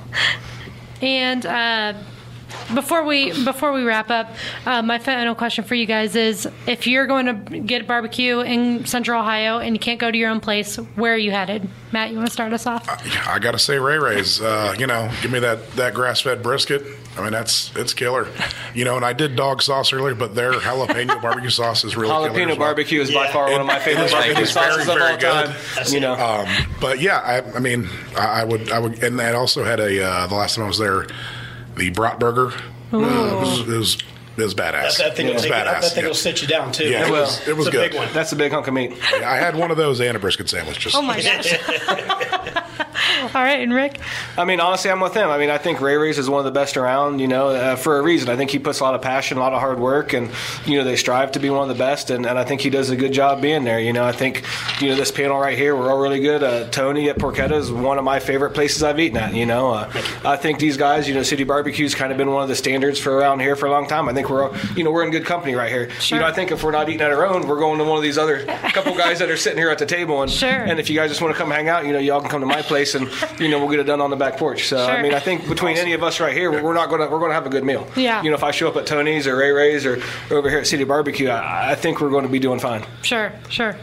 And 1.01 1.45
uh, 1.45 1.93
before 2.73 3.03
we 3.03 3.31
before 3.43 3.73
we 3.73 3.83
wrap 3.83 4.09
up, 4.09 4.33
uh, 4.65 4.81
my 4.81 4.97
final 4.99 5.35
question 5.35 5.63
for 5.63 5.75
you 5.75 5.85
guys 5.85 6.15
is: 6.15 6.47
If 6.67 6.87
you're 6.87 7.07
going 7.07 7.25
to 7.25 7.59
get 7.59 7.87
barbecue 7.87 8.39
in 8.41 8.85
Central 8.85 9.21
Ohio 9.21 9.59
and 9.59 9.75
you 9.75 9.79
can't 9.79 9.99
go 9.99 10.09
to 10.11 10.17
your 10.17 10.29
own 10.29 10.39
place, 10.39 10.75
where 10.95 11.13
are 11.13 11.17
you 11.17 11.31
headed? 11.31 11.69
Matt, 11.91 12.11
you 12.11 12.15
want 12.17 12.27
to 12.27 12.33
start 12.33 12.53
us 12.53 12.65
off? 12.65 12.87
I 13.27 13.37
got 13.39 13.51
to 13.51 13.59
say, 13.59 13.77
Ray 13.77 13.97
Ray's. 13.97 14.41
Uh, 14.41 14.73
you 14.79 14.87
know, 14.87 15.11
give 15.21 15.31
me 15.31 15.39
that 15.39 15.71
that 15.71 15.93
grass 15.93 16.21
fed 16.21 16.41
brisket. 16.41 16.83
I 17.17 17.21
mean, 17.21 17.33
that's 17.33 17.75
it's 17.75 17.93
killer. 17.93 18.27
You 18.73 18.85
know, 18.85 18.95
and 18.95 19.03
I 19.03 19.11
did 19.11 19.35
dog 19.35 19.61
sauce 19.61 19.91
earlier, 19.91 20.15
but 20.15 20.33
their 20.33 20.53
jalapeno 20.53 21.21
barbecue 21.21 21.49
sauce 21.49 21.83
is 21.83 21.97
really 21.97 22.07
killer 22.09 22.29
as 22.29 22.33
jalapeno 22.35 22.47
well. 22.47 22.55
barbecue 22.57 23.01
is 23.01 23.11
by 23.11 23.25
Yeah. 23.25 23.33
far 23.33 23.51
one 23.51 23.59
of 23.59 23.67
my 23.67 23.79
favorite 23.79 24.03
it 24.03 24.05
is- 24.05 24.11
barbecue 24.13 24.31
it 24.37 24.39
is 24.43 24.51
very, 24.53 24.71
sauces 24.71 24.87
of 24.87 24.97
very 24.97 25.11
all 25.11 25.43
time. 25.45 25.55
You 25.89 25.99
know, 25.99 26.13
Um, 26.13 26.47
but 26.79 27.01
yeah, 27.01 27.17
I, 27.19 27.41
I 27.55 27.59
mean, 27.59 27.89
I, 28.17 28.41
I 28.41 28.43
would, 28.45 28.71
I 28.71 28.79
would, 28.79 29.03
and 29.03 29.19
I 29.21 29.33
also 29.33 29.65
had 29.65 29.81
a 29.81 30.01
uh, 30.07 30.27
the 30.27 30.35
last 30.35 30.55
time 30.55 30.63
I 30.63 30.67
was 30.69 30.77
there, 30.77 31.05
the 31.81 31.89
brat 31.89 32.19
burger. 32.19 32.53
Uh, 32.93 32.97
it, 32.97 33.39
was, 33.39 33.59
it 33.61 33.67
was 33.67 33.97
it 34.37 34.43
was 34.43 34.53
badass. 34.53 34.97
that, 34.97 34.97
that 34.97 35.15
thing 35.15 35.25
it 35.25 35.29
will 35.29 35.35
was 35.35 35.43
take, 35.43 35.51
badass. 35.51 35.65
that, 35.65 35.81
that 35.81 35.91
thing 35.91 36.03
yeah. 36.03 36.07
will 36.07 36.15
sit 36.15 36.41
you 36.41 36.47
down 36.47 36.71
too. 36.71 36.87
Yeah, 36.87 37.07
it 37.07 37.11
was, 37.11 37.47
it 37.47 37.57
was 37.57 37.67
it's 37.67 37.75
a 37.75 37.77
good. 37.79 37.91
big 37.91 37.99
one. 37.99 38.13
that's 38.13 38.31
a 38.31 38.35
big 38.35 38.51
hunk 38.51 38.67
of 38.67 38.73
meat. 38.73 38.93
I 39.13 39.37
had 39.37 39.55
one 39.55 39.71
of 39.71 39.77
those 39.77 39.99
and 39.99 40.15
a 40.15 40.19
brisket 40.19 40.47
sandwich. 40.47 40.79
Just 40.79 40.95
Oh 40.95 41.01
my 41.01 41.19
gosh! 41.21 41.51
All 43.35 43.41
right, 43.43 43.59
and 43.61 43.73
Rick. 43.73 43.97
I 44.37 44.45
mean, 44.45 44.59
honestly, 44.59 44.89
I'm 44.91 44.99
with 44.99 45.13
him. 45.13 45.29
I 45.29 45.37
mean, 45.37 45.49
I 45.49 45.57
think 45.57 45.81
Ray 45.81 45.95
Ray's 45.97 46.17
is 46.17 46.29
one 46.29 46.39
of 46.39 46.45
the 46.45 46.51
best 46.59 46.77
around, 46.77 47.19
you 47.19 47.27
know, 47.27 47.49
uh, 47.49 47.75
for 47.75 47.97
a 47.99 48.01
reason. 48.01 48.29
I 48.29 48.35
think 48.35 48.49
he 48.51 48.59
puts 48.59 48.79
a 48.79 48.83
lot 48.83 48.95
of 48.95 49.01
passion, 49.01 49.37
a 49.37 49.39
lot 49.41 49.53
of 49.53 49.59
hard 49.59 49.79
work, 49.79 50.13
and, 50.13 50.29
you 50.65 50.77
know, 50.77 50.83
they 50.83 50.95
strive 50.95 51.31
to 51.33 51.39
be 51.39 51.49
one 51.49 51.69
of 51.69 51.75
the 51.75 51.81
best, 51.81 52.09
and, 52.09 52.25
and 52.25 52.37
I 52.37 52.43
think 52.43 52.61
he 52.61 52.69
does 52.69 52.89
a 52.89 52.95
good 52.95 53.11
job 53.13 53.41
being 53.41 53.63
there. 53.63 53.79
You 53.79 53.93
know, 53.93 54.03
I 54.05 54.11
think, 54.11 54.43
you 54.81 54.89
know, 54.89 54.95
this 54.95 55.11
panel 55.11 55.39
right 55.39 55.57
here, 55.57 55.75
we're 55.75 55.91
all 55.91 55.99
really 55.99 56.19
good. 56.19 56.43
Uh, 56.43 56.67
Tony 56.69 57.09
at 57.09 57.17
Por'Ketta 57.17 57.53
is 57.53 57.71
one 57.71 57.97
of 57.97 58.03
my 58.03 58.19
favorite 58.19 58.51
places 58.51 58.83
I've 58.83 58.99
eaten 58.99 59.17
at, 59.17 59.33
you 59.33 59.45
know. 59.45 59.71
Uh, 59.71 59.91
I 60.25 60.35
think 60.37 60.59
these 60.59 60.77
guys, 60.77 61.07
you 61.07 61.13
know, 61.13 61.23
City 61.23 61.43
Barbecue's 61.43 61.93
kind 61.95 62.11
of 62.11 62.17
been 62.17 62.31
one 62.31 62.43
of 62.43 62.49
the 62.49 62.55
standards 62.55 62.99
for 62.99 63.15
around 63.15 63.39
here 63.39 63.55
for 63.55 63.65
a 63.67 63.71
long 63.71 63.87
time. 63.87 64.07
I 64.09 64.13
think 64.13 64.29
we're, 64.29 64.49
all- 64.49 64.55
you 64.75 64.83
know, 64.83 64.91
we're 64.91 65.03
in 65.03 65.11
good 65.11 65.25
company 65.25 65.53
right 65.55 65.71
here. 65.71 65.89
Sure. 65.99 66.17
You 66.17 66.21
know, 66.23 66.27
I 66.27 66.31
think 66.31 66.51
if 66.51 66.63
we're 66.63 66.71
not 66.71 66.89
eating 66.89 67.01
at 67.01 67.11
our 67.11 67.25
own, 67.25 67.47
we're 67.47 67.59
going 67.59 67.77
to 67.79 67.83
one 67.85 67.97
of 67.97 68.03
these 68.03 68.17
other 68.17 68.45
couple 68.73 68.95
guys 68.95 69.19
that 69.19 69.29
are 69.29 69.37
sitting 69.37 69.57
here 69.59 69.69
at 69.69 69.77
the 69.79 69.85
table, 69.85 70.21
and, 70.21 70.31
Sure. 70.31 70.49
and 70.49 70.79
if 70.79 70.89
you 70.89 70.95
guys 70.95 71.09
just 71.09 71.21
want 71.21 71.33
to 71.33 71.37
come 71.37 71.51
hang 71.51 71.69
out, 71.69 71.85
you 71.85 71.93
know, 71.93 71.99
y'all 71.99 72.21
can 72.21 72.29
come 72.29 72.41
to 72.41 72.47
my 72.47 72.61
place, 72.61 72.95
and, 72.95 73.00
you 73.39 73.47
know, 73.49 73.59
we'll 73.59 73.69
get 73.69 73.79
it 73.79 73.83
done 73.83 74.01
on 74.01 74.09
the 74.09 74.15
back 74.15 74.37
porch. 74.37 74.67
So, 74.67 74.77
Sure. 74.77 74.89
I 74.95 75.01
mean, 75.01 75.13
I 75.13 75.19
think 75.19 75.47
between 75.47 75.77
any 75.77 75.93
of 75.93 76.03
us 76.03 76.19
right 76.19 76.33
here, 76.33 76.51
we're 76.63 76.73
not 76.73 76.89
going 76.89 77.01
to 77.01 77.07
we're 77.07 77.19
going 77.19 77.29
to 77.31 77.35
have 77.35 77.45
a 77.45 77.49
good 77.49 77.63
meal. 77.63 77.87
Yeah. 77.95 78.21
You 78.23 78.29
know, 78.29 78.35
if 78.35 78.43
I 78.43 78.51
show 78.51 78.67
up 78.67 78.75
at 78.75 78.85
Tony's 78.85 79.27
or 79.27 79.35
Ray 79.37 79.51
Ray's 79.51 79.85
or 79.85 80.01
over 80.29 80.49
here 80.49 80.59
at 80.59 80.67
City 80.67 80.83
Barbecue, 80.83 81.29
I, 81.29 81.71
I 81.71 81.75
think 81.75 82.01
we're 82.01 82.09
going 82.09 82.25
to 82.25 82.31
be 82.31 82.39
doing 82.39 82.59
fine. 82.59 82.85
Sure, 83.01 83.31
sure. 83.49 83.75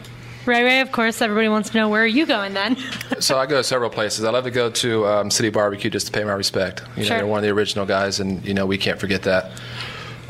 Ray 0.45 0.63
Ray, 0.63 0.79
of 0.81 0.91
course, 0.91 1.21
everybody 1.21 1.47
wants 1.49 1.69
to 1.71 1.77
know 1.77 1.89
where 1.89 2.01
are 2.03 2.07
you 2.07 2.25
going 2.25 2.53
then? 2.53 2.77
So 3.19 3.37
I 3.37 3.45
go 3.47 3.57
to 3.57 3.63
several 3.65 3.89
places. 3.89 4.23
I 4.23 4.29
love 4.31 4.45
to 4.45 4.51
go 4.51 4.69
to 4.71 5.05
um, 5.05 5.29
City 5.29 5.49
Barbecue 5.49 5.89
just 5.89 6.05
to 6.07 6.11
pay 6.13 6.23
my 6.23 6.31
respect. 6.31 6.81
You 6.95 7.01
know, 7.03 7.07
Sure. 7.09 7.17
they're 7.17 7.27
one 7.27 7.39
of 7.39 7.43
the 7.43 7.49
original 7.49 7.85
guys, 7.85 8.21
and 8.21 8.45
you 8.45 8.53
know 8.53 8.65
we 8.65 8.77
can't 8.77 8.97
forget 8.97 9.23
that. 9.23 9.51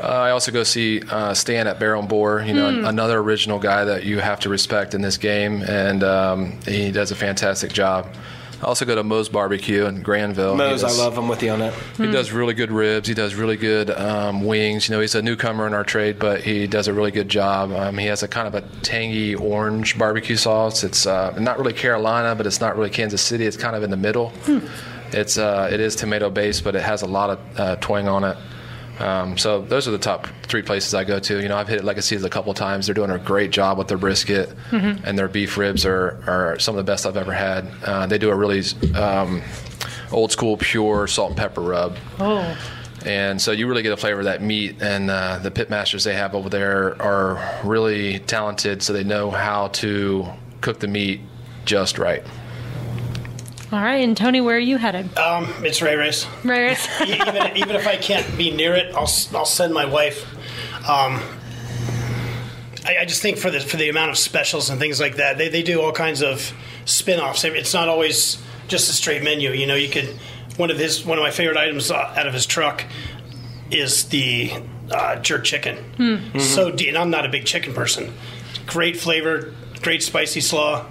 Uh, 0.02 0.06
I 0.06 0.30
also 0.30 0.50
go 0.50 0.64
see 0.64 1.02
uh, 1.08 1.34
Stan 1.34 1.68
at 1.68 1.78
Barrel 1.78 2.00
and 2.00 2.08
Boar. 2.08 2.40
You 2.40 2.54
know, 2.54 2.72
Hmm. 2.80 2.84
another 2.86 3.18
original 3.20 3.60
guy 3.60 3.84
that 3.84 4.02
you 4.04 4.18
have 4.18 4.40
to 4.40 4.48
respect 4.48 4.92
in 4.94 5.02
this 5.02 5.18
game, 5.18 5.62
and 5.62 6.02
um, 6.02 6.58
he 6.66 6.90
does 6.90 7.12
a 7.12 7.14
fantastic 7.14 7.72
job. 7.72 8.08
I 8.62 8.66
also 8.66 8.84
go 8.84 8.94
to 8.94 9.02
Moe's 9.02 9.30
Barbecue 9.30 9.86
in 9.86 10.02
Granville. 10.02 10.52
He 10.52 10.58
Moe's, 10.58 10.84
I 10.84 10.90
love. 10.90 11.16
I'm 11.16 11.28
with 11.28 11.42
you 11.42 11.50
on 11.50 11.60
that. 11.60 11.72
He 11.96 12.10
does 12.10 12.30
really 12.30 12.52
good 12.52 12.70
ribs. 12.70 13.08
He 13.08 13.14
does 13.14 13.34
really 13.34 13.56
good 13.56 13.90
um, 13.90 14.44
wings. 14.44 14.88
You 14.88 14.94
know, 14.94 15.00
he's 15.00 15.14
a 15.14 15.22
newcomer 15.22 15.66
in 15.66 15.72
our 15.72 15.84
trade, 15.84 16.18
but 16.18 16.42
he 16.42 16.66
does 16.66 16.86
a 16.86 16.92
really 16.92 17.10
good 17.10 17.28
job. 17.28 17.72
Um, 17.72 17.96
he 17.96 18.06
has 18.06 18.22
a 18.22 18.28
kind 18.28 18.46
of 18.46 18.54
a 18.54 18.60
tangy 18.82 19.34
orange 19.34 19.98
barbecue 19.98 20.36
sauce. 20.36 20.84
It's 20.84 21.06
uh, 21.06 21.34
not 21.38 21.58
really 21.58 21.72
Carolina, 21.72 22.34
but 22.34 22.46
it's 22.46 22.60
not 22.60 22.76
really 22.76 22.90
Kansas 22.90 23.22
City. 23.22 23.46
It's 23.46 23.56
kind 23.56 23.74
of 23.74 23.82
in 23.82 23.90
the 23.90 23.96
middle. 23.96 24.32
It's 25.12 25.38
uh, 25.38 25.68
it 25.72 25.80
is 25.80 25.96
tomato 25.96 26.28
based, 26.28 26.62
but 26.62 26.76
it 26.76 26.82
has 26.82 27.02
a 27.02 27.06
lot 27.06 27.30
of 27.30 27.38
uh, 27.58 27.76
twang 27.76 28.08
on 28.08 28.24
it. 28.24 28.36
Um, 29.00 29.38
so 29.38 29.62
those 29.62 29.88
are 29.88 29.90
the 29.92 29.98
top 29.98 30.28
three 30.42 30.62
places 30.62 30.94
I 30.94 31.04
go 31.04 31.18
to. 31.18 31.40
You 31.40 31.48
know, 31.48 31.56
I've 31.56 31.68
hit 31.68 31.82
Legacy's 31.84 32.22
a 32.22 32.30
couple 32.30 32.52
times. 32.54 32.86
They're 32.86 32.94
doing 32.94 33.10
a 33.10 33.18
great 33.18 33.50
job 33.50 33.78
with 33.78 33.88
their 33.88 33.98
brisket, 33.98 34.54
and 34.70 35.18
their 35.18 35.28
beef 35.28 35.56
ribs 35.56 35.86
are, 35.86 36.22
are 36.26 36.58
some 36.58 36.76
of 36.76 36.84
the 36.84 36.90
best 36.90 37.06
I've 37.06 37.16
ever 37.16 37.32
had. 37.32 37.66
Uh, 37.84 38.06
they 38.06 38.18
do 38.18 38.30
a 38.30 38.34
really 38.36 38.62
um, 38.94 39.42
old 40.12 40.32
school, 40.32 40.56
pure 40.58 41.06
salt 41.06 41.30
and 41.30 41.38
pepper 41.38 41.60
rub. 41.62 41.96
Oh, 42.18 42.58
And 43.06 43.40
so 43.40 43.52
you 43.52 43.66
really 43.66 43.82
get 43.82 43.92
a 43.92 43.96
flavor 43.96 44.18
of 44.18 44.26
that 44.26 44.42
meat. 44.42 44.82
And 44.82 45.10
uh, 45.10 45.38
the 45.38 45.50
pit 45.50 45.70
masters 45.70 46.04
they 46.04 46.14
have 46.14 46.34
over 46.34 46.50
there 46.50 47.00
are 47.00 47.60
really 47.64 48.18
talented, 48.18 48.82
so 48.82 48.92
they 48.92 49.04
know 49.04 49.30
how 49.30 49.68
to 49.68 50.26
cook 50.60 50.80
the 50.80 50.88
meat 50.88 51.20
just 51.64 51.98
right. 51.98 52.22
All 53.72 53.80
right. 53.80 54.02
And 54.02 54.16
Tony, 54.16 54.40
where 54.40 54.56
are 54.56 54.58
you 54.58 54.76
headed? 54.76 55.16
Um, 55.18 55.48
it's 55.64 55.80
Ray 55.82 55.94
Ray's. 55.96 56.26
Ray 56.44 56.60
Ray. 56.68 56.76
E- 57.06 57.12
even, 57.14 57.56
even 57.56 57.76
if 57.76 57.86
I 57.86 57.96
can't 57.96 58.36
be 58.36 58.50
near 58.50 58.74
it, 58.74 58.94
I'll, 58.94 59.02
s- 59.04 59.32
I'll 59.34 59.44
send 59.44 59.72
my 59.74 59.84
wife. 59.84 60.24
Um, 60.88 61.20
I, 62.86 62.98
I 63.00 63.04
just 63.04 63.22
think 63.22 63.36
for 63.38 63.50
the 63.50 63.60
for 63.60 63.76
the 63.76 63.88
amount 63.88 64.10
of 64.10 64.18
specials 64.18 64.70
and 64.70 64.80
things 64.80 65.00
like 65.00 65.16
that, 65.16 65.38
they, 65.38 65.48
they 65.48 65.62
do 65.62 65.80
all 65.80 65.92
kinds 65.92 66.22
of 66.22 66.52
spin-offs. 66.86 67.44
It's 67.44 67.74
not 67.74 67.88
always 67.88 68.42
just 68.68 68.88
a 68.90 68.92
straight 68.92 69.22
menu. 69.22 69.50
You 69.50 69.66
know, 69.66 69.74
you 69.74 69.88
could 69.88 70.16
one 70.56 70.70
of 70.70 70.78
his 70.78 71.04
one 71.04 71.18
of 71.18 71.22
my 71.22 71.30
favorite 71.30 71.56
items 71.58 71.90
uh, 71.90 71.96
out 72.16 72.26
of 72.26 72.32
his 72.34 72.46
truck 72.46 72.84
is 73.70 74.08
the 74.08 74.52
uh, 74.90 75.16
jerk 75.16 75.44
chicken. 75.44 76.40
So 76.40 76.70
de- 76.72 76.88
and 76.88 76.98
I'm 76.98 77.10
not 77.10 77.24
a 77.26 77.28
big 77.28 77.44
chicken 77.46 77.72
person. 77.74 78.12
Great 78.66 78.96
flavor, 78.96 79.52
great 79.82 80.02
spicy 80.02 80.40
slaw, 80.40 80.86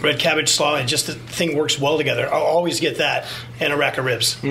red 0.00 0.18
cabbage 0.18 0.48
slaw, 0.48 0.76
and 0.76 0.88
just 0.88 1.06
the 1.06 1.14
thing 1.14 1.56
works 1.56 1.78
well 1.78 1.96
together. 1.96 2.32
I'll 2.32 2.42
always 2.42 2.80
get 2.80 2.98
that 2.98 3.26
and 3.60 3.72
a 3.72 3.76
rack 3.76 3.98
of 3.98 4.04
ribs. 4.04 4.36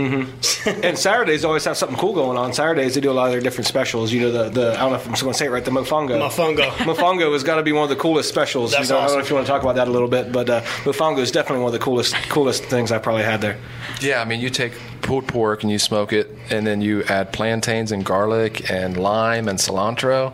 And 0.66 0.98
Saturdays 0.98 1.46
always 1.46 1.64
have 1.66 1.78
something 1.78 1.98
cool 1.98 2.14
going 2.14 2.38
on. 2.38 2.54
Saturdays 2.54 2.96
they 2.96 3.02
do 3.02 3.12
a 3.12 3.14
lot 3.14 3.28
of 3.28 3.32
their 3.32 3.42
different 3.42 3.68
specials. 3.68 4.12
You 4.12 4.22
know, 4.22 4.32
the, 4.32 4.50
the 4.50 4.74
I 4.74 4.80
don't 4.80 4.92
know 4.92 4.96
if 4.96 5.06
I'm 5.06 5.14
going 5.14 5.34
to 5.34 5.38
say 5.38 5.46
it 5.46 5.50
right, 5.50 5.64
the 5.64 5.72
mofongo. 5.72 6.20
Mofongo. 6.20 6.70
Mofongo 6.78 7.32
has 7.34 7.44
got 7.44 7.56
to 7.56 7.64
be 7.64 7.72
one 7.72 7.84
of 7.84 7.90
the 7.90 7.96
coolest 7.96 8.30
specials. 8.30 8.72
That's 8.72 8.90
you 8.90 8.96
know, 8.96 9.02
I 9.02 9.06
don't 9.06 9.18
know 9.18 9.22
if 9.22 9.30
you 9.30 9.36
want 9.36 9.46
to 9.46 9.52
talk 9.52 9.62
about 9.62 9.76
that 9.76 9.88
a 9.88 9.92
little 9.92 10.08
bit, 10.08 10.32
but 10.32 10.50
uh, 10.50 10.62
mofongo 10.84 11.20
is 11.20 11.32
definitely 11.32 11.64
one 11.64 11.74
of 11.74 11.80
the 11.80 11.84
coolest 11.84 12.16
coolest 12.30 12.64
things 12.66 12.92
I 12.92 12.98
probably 12.98 13.24
had 13.24 13.42
there. 13.42 13.58
Yeah, 14.02 14.22
I 14.22 14.26
mean, 14.26 14.40
you 14.40 14.50
take 14.50 14.74
pulled 15.06 15.28
pork 15.28 15.62
and 15.64 15.72
you 15.72 15.78
smoke 15.80 16.12
it, 16.12 16.36
and 16.50 16.66
then 16.66 16.82
you 16.82 17.04
add 17.04 17.32
plantains 17.32 17.92
and 17.92 18.04
garlic 18.04 18.70
and 18.72 18.98
lime 18.98 19.48
and 19.48 19.60
cilantro. 19.60 20.34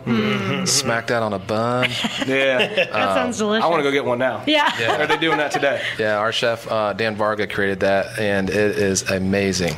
Smack 0.66 1.08
that 1.08 1.22
on 1.22 1.32
a 1.32 1.38
bun. 1.38 1.90
Yeah, 2.26 2.66
That 2.74 2.90
sounds 3.14 3.38
delicious. 3.38 3.64
I 3.64 3.68
want 3.68 3.80
to 3.80 3.82
go 3.84 3.90
get 3.92 4.04
one 4.04 4.18
now. 4.18 4.42
Yeah. 4.46 5.00
Are 5.02 5.06
they 5.06 5.18
doing 5.18 5.38
that 5.38 5.50
today? 5.52 5.82
Yeah, 5.98 6.16
our 6.18 6.32
chef 6.32 6.70
uh, 6.70 6.92
Dan 6.94 7.16
Varga 7.16 7.46
created 7.46 7.80
that, 7.80 8.18
and 8.18 8.48
it 8.48 8.78
is 8.78 9.02
amazing. 9.10 9.74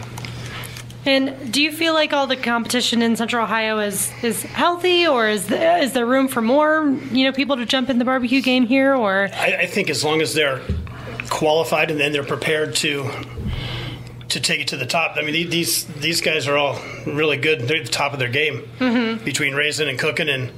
And 1.06 1.52
do 1.52 1.60
you 1.62 1.72
feel 1.72 1.92
like 1.94 2.12
all 2.12 2.26
the 2.26 2.36
competition 2.36 3.02
in 3.02 3.16
Central 3.16 3.44
Ohio 3.44 3.78
is 3.78 4.10
is 4.22 4.42
healthy, 4.42 5.06
or 5.06 5.28
is 5.28 5.46
there, 5.48 5.82
is 5.82 5.92
there 5.92 6.06
room 6.06 6.28
for 6.28 6.40
more 6.40 6.86
you 7.10 7.24
know 7.24 7.32
people 7.32 7.56
to 7.56 7.66
jump 7.66 7.90
in 7.90 7.98
the 7.98 8.04
barbecue 8.04 8.40
game 8.40 8.66
here? 8.66 8.94
Or 8.94 9.28
I, 9.34 9.56
I 9.62 9.66
think 9.66 9.90
as 9.90 10.02
long 10.04 10.20
as 10.22 10.32
they're 10.34 10.60
qualified 11.30 11.90
and 11.90 11.98
then 12.00 12.12
they're 12.12 12.24
prepared 12.24 12.74
to 12.76 13.10
to 14.34 14.40
take 14.40 14.60
it 14.60 14.68
to 14.68 14.76
the 14.76 14.86
top. 14.86 15.16
I 15.16 15.22
mean, 15.22 15.48
these 15.50 15.84
these 15.86 16.20
guys 16.20 16.46
are 16.46 16.56
all 16.56 16.78
really 17.06 17.36
good. 17.36 17.62
They're 17.62 17.78
at 17.78 17.86
the 17.86 17.90
top 17.92 18.12
of 18.12 18.18
their 18.18 18.28
game 18.28 18.68
between 19.24 19.54
raising 19.54 19.88
and 19.88 19.98
cooking, 19.98 20.28
and 20.28 20.52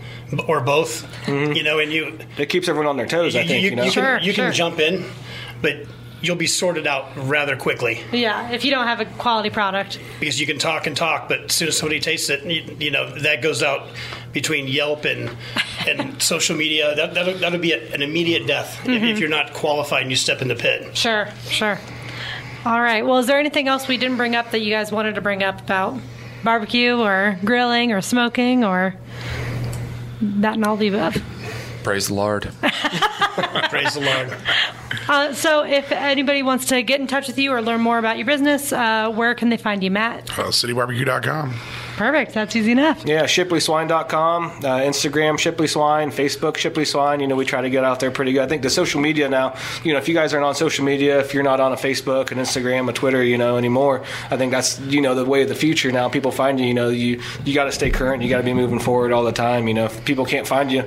or 0.49 0.61
both. 0.61 1.07
You 1.29 1.63
know, 1.63 1.79
and 1.79 1.93
you 1.93 2.19
It 2.37 2.49
keeps 2.49 2.69
everyone 2.69 2.89
on 2.89 2.97
their 2.97 3.07
toes. 3.07 3.35
I 3.37 3.47
think. 3.47 3.63
You, 3.63 3.77
know. 3.77 3.85
can, 3.85 3.93
Sure, 3.93 4.19
you 4.19 4.33
sure. 4.33 4.47
can 4.47 4.55
jump 4.55 4.79
in, 4.81 5.05
but 5.63 5.77
you'll 6.23 6.35
be 6.37 6.47
sorted 6.47 6.87
out 6.87 7.05
rather 7.17 7.57
quickly 7.57 8.01
Yeah, 8.11 8.51
if 8.51 8.65
you 8.65 8.71
don't 8.71 8.87
have 8.87 9.01
a 9.01 9.05
quality 9.05 9.51
product. 9.51 10.01
because 10.19 10.41
you 10.41 10.47
can 10.47 10.59
talk 10.59 10.87
and 10.87 10.97
talk, 10.97 11.29
but 11.29 11.41
as 11.43 11.53
soon 11.53 11.69
as 11.69 11.77
somebody 11.77 12.01
tastes 12.01 12.31
it, 12.31 12.43
you, 12.45 12.77
you 12.81 12.91
know 12.91 13.11
that 13.21 13.43
goes 13.43 13.63
out 13.63 13.87
between 14.33 14.67
Yelp 14.67 15.05
and 15.05 15.31
and 15.87 16.21
social 16.33 16.57
media. 16.57 16.95
That 16.97 17.15
that'll, 17.15 17.35
that'll 17.35 17.59
be 17.61 17.73
an 17.73 18.03
immediate 18.03 18.47
death 18.47 18.81
Mm-hmm. 18.85 19.05
if 19.05 19.19
you're 19.19 19.29
not 19.29 19.53
qualified 19.53 20.03
and 20.03 20.11
you 20.11 20.17
step 20.17 20.41
in 20.43 20.49
the 20.49 20.55
pit. 20.57 20.97
Sure, 20.97 21.29
sure. 21.51 21.79
All 22.67 22.81
right. 22.81 23.07
Well, 23.07 23.19
is 23.19 23.29
there 23.29 23.39
anything 23.39 23.69
else 23.69 23.87
we 23.87 23.97
didn't 23.97 24.17
bring 24.17 24.35
up 24.35 24.51
that 24.51 24.59
you 24.59 24.71
guys 24.73 24.91
wanted 24.91 25.15
to 25.15 25.21
bring 25.21 25.45
up 25.45 25.61
about 25.61 26.01
barbecue 26.43 26.99
or 26.99 27.39
grilling 27.45 27.93
or 27.93 28.01
smoking 28.01 28.65
or 28.65 28.97
that 30.21 30.55
and 30.55 30.65
all 30.65 30.77
the 30.77 30.89
above? 30.89 31.17
Praise 31.85 32.09
the 32.09 32.15
Lord. 32.15 32.43
Praise 33.71 33.95
the 33.95 34.01
Lord. 34.01 34.37
Uh, 35.09 35.33
so, 35.33 35.65
if 35.65 35.93
anybody 35.93 36.43
wants 36.43 36.67
to 36.67 36.83
get 36.83 36.99
in 36.99 37.07
touch 37.07 37.29
with 37.29 37.39
you 37.39 37.53
or 37.53 37.63
learn 37.63 37.81
more 37.81 37.99
about 37.99 38.17
your 38.17 38.27
business, 38.27 38.73
uh, 38.73 39.13
where 39.13 39.33
can 39.37 39.49
they 39.49 39.57
find 39.57 39.85
you, 39.85 39.93
Matt? 39.93 40.29
Uh, 40.37 40.47
CityBarbecue.com. 40.47 41.55
Perfect. 41.97 42.35
That's 42.35 42.55
easy 42.55 42.73
enough. 42.73 43.05
Yeah, 43.07 43.25
ShipleySwine.com, 43.25 44.45
uh, 44.45 44.51
Instagram 44.81 45.39
Shipley 45.39 45.67
Swine, 45.67 46.11
Facebook 46.11 46.57
Shipley 46.57 46.85
Swine. 46.85 47.21
You 47.21 47.27
know, 47.27 47.37
we 47.37 47.45
try 47.45 47.61
to 47.63 47.71
get 47.71 47.85
out 47.85 48.01
there 48.01 48.11
pretty 48.11 48.33
good. 48.33 48.43
I 48.43 48.47
think 48.47 48.63
the 48.63 48.71
social 48.71 49.01
media 49.01 49.29
now, 49.29 49.57
you 49.83 49.93
know, 49.93 49.99
if 49.99 50.09
you 50.09 50.15
guys 50.15 50.33
aren't 50.35 50.45
on 50.45 50.55
social 50.55 50.85
media, 50.85 51.19
if 51.21 51.33
you're 51.35 51.43
not 51.43 51.59
on 51.61 51.73
a 51.73 51.77
Facebook, 51.77 52.31
an 52.33 52.39
Instagram, 52.39 52.89
a 52.89 52.93
Twitter, 52.93 53.23
you 53.23 53.39
know, 53.39 53.57
anymore, 53.57 54.05
I 54.31 54.37
think 54.37 54.53
that's 54.53 54.79
you 54.81 55.01
know 55.01 55.15
the 55.15 55.25
way 55.25 55.43
of 55.43 55.49
the 55.49 55.55
future. 55.55 55.91
Now 55.91 56.09
people 56.09 56.31
find 56.33 56.61
you. 56.61 56.67
You 56.67 56.75
know, 56.75 56.89
you 56.91 57.21
you 57.45 57.55
got 57.55 57.65
to 57.65 57.73
stay 57.73 57.91
current. 57.91 58.23
You 58.23 58.29
got 58.29 58.39
to 58.39 58.43
be 58.45 58.53
moving 58.55 58.79
forward 58.79 59.13
all 59.13 59.25
the 59.25 59.33
time. 59.33 59.67
You 59.69 59.75
know, 59.75 59.87
if 59.87 60.05
people 60.05 60.27
can't 60.27 60.47
find 60.47 60.71
you, 60.71 60.81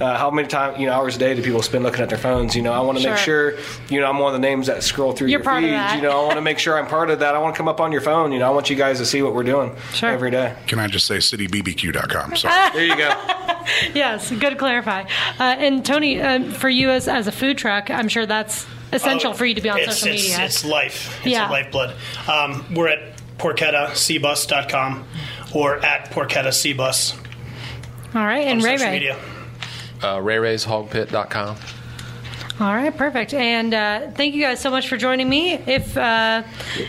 uh, 0.00 0.16
how 0.16 0.30
many 0.30 0.48
time 0.48 0.80
you 0.80 0.86
know 0.86 0.92
hours 0.92 1.16
a 1.16 1.18
day 1.18 1.34
do 1.34 1.42
people 1.42 1.62
spend 1.62 1.84
looking 1.84 2.00
at 2.00 2.08
their 2.08 2.18
phones? 2.18 2.56
You 2.56 2.62
know, 2.62 2.72
I 2.72 2.80
want 2.80 2.98
to 2.98 3.04
make 3.08 3.18
Sure. 3.18 3.52
sure 3.58 3.60
you 3.90 4.00
know 4.00 4.08
I'm 4.08 4.18
one 4.18 4.34
of 4.34 4.40
the 4.40 4.46
names 4.46 4.66
that 4.68 4.82
scroll 4.82 5.12
through 5.12 5.28
You're 5.28 5.40
your 5.40 5.44
part 5.44 5.62
of 5.62 5.68
feeds. 5.68 5.74
that. 5.76 5.96
You 5.96 6.02
know, 6.02 6.18
I 6.20 6.22
want 6.24 6.36
to 6.36 6.40
make 6.42 6.58
sure 6.58 6.78
I'm 6.78 6.86
part 6.86 7.10
of 7.10 7.18
that. 7.20 7.34
I 7.34 7.38
want 7.38 7.54
to 7.54 7.58
come 7.58 7.68
up 7.68 7.80
on 7.80 7.92
your 7.92 8.00
phone. 8.00 8.32
You 8.32 8.38
know, 8.38 8.46
I 8.46 8.50
want 8.50 8.70
you 8.70 8.76
guys 8.76 8.98
to 8.98 9.06
see 9.06 9.20
what 9.22 9.34
we're 9.34 9.42
doing 9.44 9.74
Sure. 9.92 10.08
every 10.10 10.30
day. 10.30 10.53
Can 10.66 10.78
I 10.78 10.86
just 10.86 11.06
say 11.06 11.16
CityBBQ.com? 11.18 12.36
So 12.36 12.48
There 12.48 12.84
you 12.84 12.96
go. 12.96 13.10
Yes, 13.94 14.30
good 14.30 14.50
to 14.50 14.56
clarify. 14.56 15.02
Uh, 15.38 15.42
and 15.42 15.84
Tony, 15.86 16.20
uh, 16.20 16.50
for 16.52 16.68
you 16.68 16.90
as, 16.90 17.08
as 17.08 17.26
a 17.26 17.32
food 17.32 17.56
truck, 17.56 17.90
I'm 17.90 18.08
sure 18.08 18.26
that's 18.26 18.66
essential 18.92 19.30
Oh, 19.30 19.34
for 19.34 19.46
you 19.46 19.54
to 19.54 19.60
be 19.62 19.70
on 19.70 19.78
it's, 19.80 19.96
social 19.98 20.12
it's, 20.14 20.22
media. 20.28 20.44
It's 20.44 20.64
life. 20.66 21.16
It's 21.20 21.26
Yeah. 21.28 21.48
lifeblood. 21.48 21.94
Um, 22.28 22.66
we're 22.74 22.88
at 22.88 23.16
porchettacbus.com 23.38 25.04
or 25.54 25.76
at 25.84 26.10
porchettacbus 26.10 27.14
All 28.14 28.22
right, 28.24 28.44
on 28.44 28.48
and 28.52 28.62
Ray 28.62 28.76
social 28.76 28.86
Ray. 28.92 28.98
media. 28.98 29.16
Uh, 30.02 30.16
RayRaysHogPit.com. 30.18 31.56
All 32.60 32.72
right, 32.72 32.96
perfect. 32.96 33.34
And 33.34 33.74
uh, 33.74 34.12
thank 34.12 34.32
you 34.32 34.40
guys 34.40 34.60
so 34.60 34.70
much 34.70 34.88
for 34.88 34.96
joining 34.96 35.28
me. 35.28 35.54
If 35.54 35.96
uh, 35.96 36.44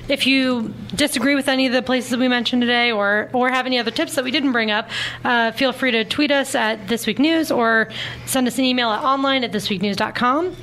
if 0.08 0.28
you 0.28 0.72
disagree 0.94 1.34
with 1.34 1.48
any 1.48 1.66
of 1.66 1.74
the 1.74 1.82
places 1.82 2.12
that 2.12 2.20
we 2.20 2.28
mentioned 2.28 2.62
today, 2.62 2.92
or 2.92 3.32
or 3.34 3.50
have 3.50 3.66
any 3.66 3.80
other 3.80 3.90
tips 3.90 4.14
that 4.14 4.24
we 4.24 4.30
didn't 4.30 4.52
bring 4.52 4.70
up, 4.70 4.92
uh, 5.24 5.52
feel 5.54 5.72
free 5.72 5.90
to 5.90 6.06
tweet 6.06 6.30
us 6.30 6.54
at 6.54 6.88
This 6.88 7.08
Week 7.08 7.18
News 7.18 7.50
or 7.50 7.90
send 8.28 8.46
us 8.46 8.60
an 8.60 8.64
email 8.66 8.92
at 8.92 9.04
online 9.04 9.44
at 9.44 9.52
thisweeknews.com. 9.52 10.56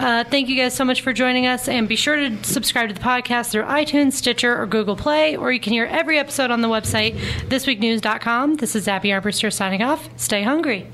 Uh, 0.00 0.24
thank 0.24 0.48
you 0.48 0.56
guys 0.56 0.72
so 0.72 0.86
much 0.86 1.02
for 1.02 1.12
joining 1.12 1.46
us, 1.46 1.68
and 1.68 1.86
be 1.86 1.96
sure 1.96 2.16
to 2.16 2.42
subscribe 2.42 2.88
to 2.88 2.94
the 2.94 3.00
podcast 3.00 3.50
through 3.50 3.64
iTunes, 3.64 4.14
Stitcher, 4.14 4.58
or 4.58 4.66
Google 4.66 4.96
Play, 4.96 5.36
or 5.36 5.52
you 5.52 5.60
can 5.60 5.74
hear 5.74 5.84
every 5.84 6.18
episode 6.18 6.50
on 6.50 6.62
the 6.62 6.68
website 6.68 7.18
thisweeknews.com. 7.48 8.54
This 8.54 8.74
is 8.74 8.88
Abby 8.88 9.10
Armbruster 9.10 9.52
signing 9.52 9.82
off. 9.82 10.08
Stay 10.16 10.42
hungry. 10.42 10.90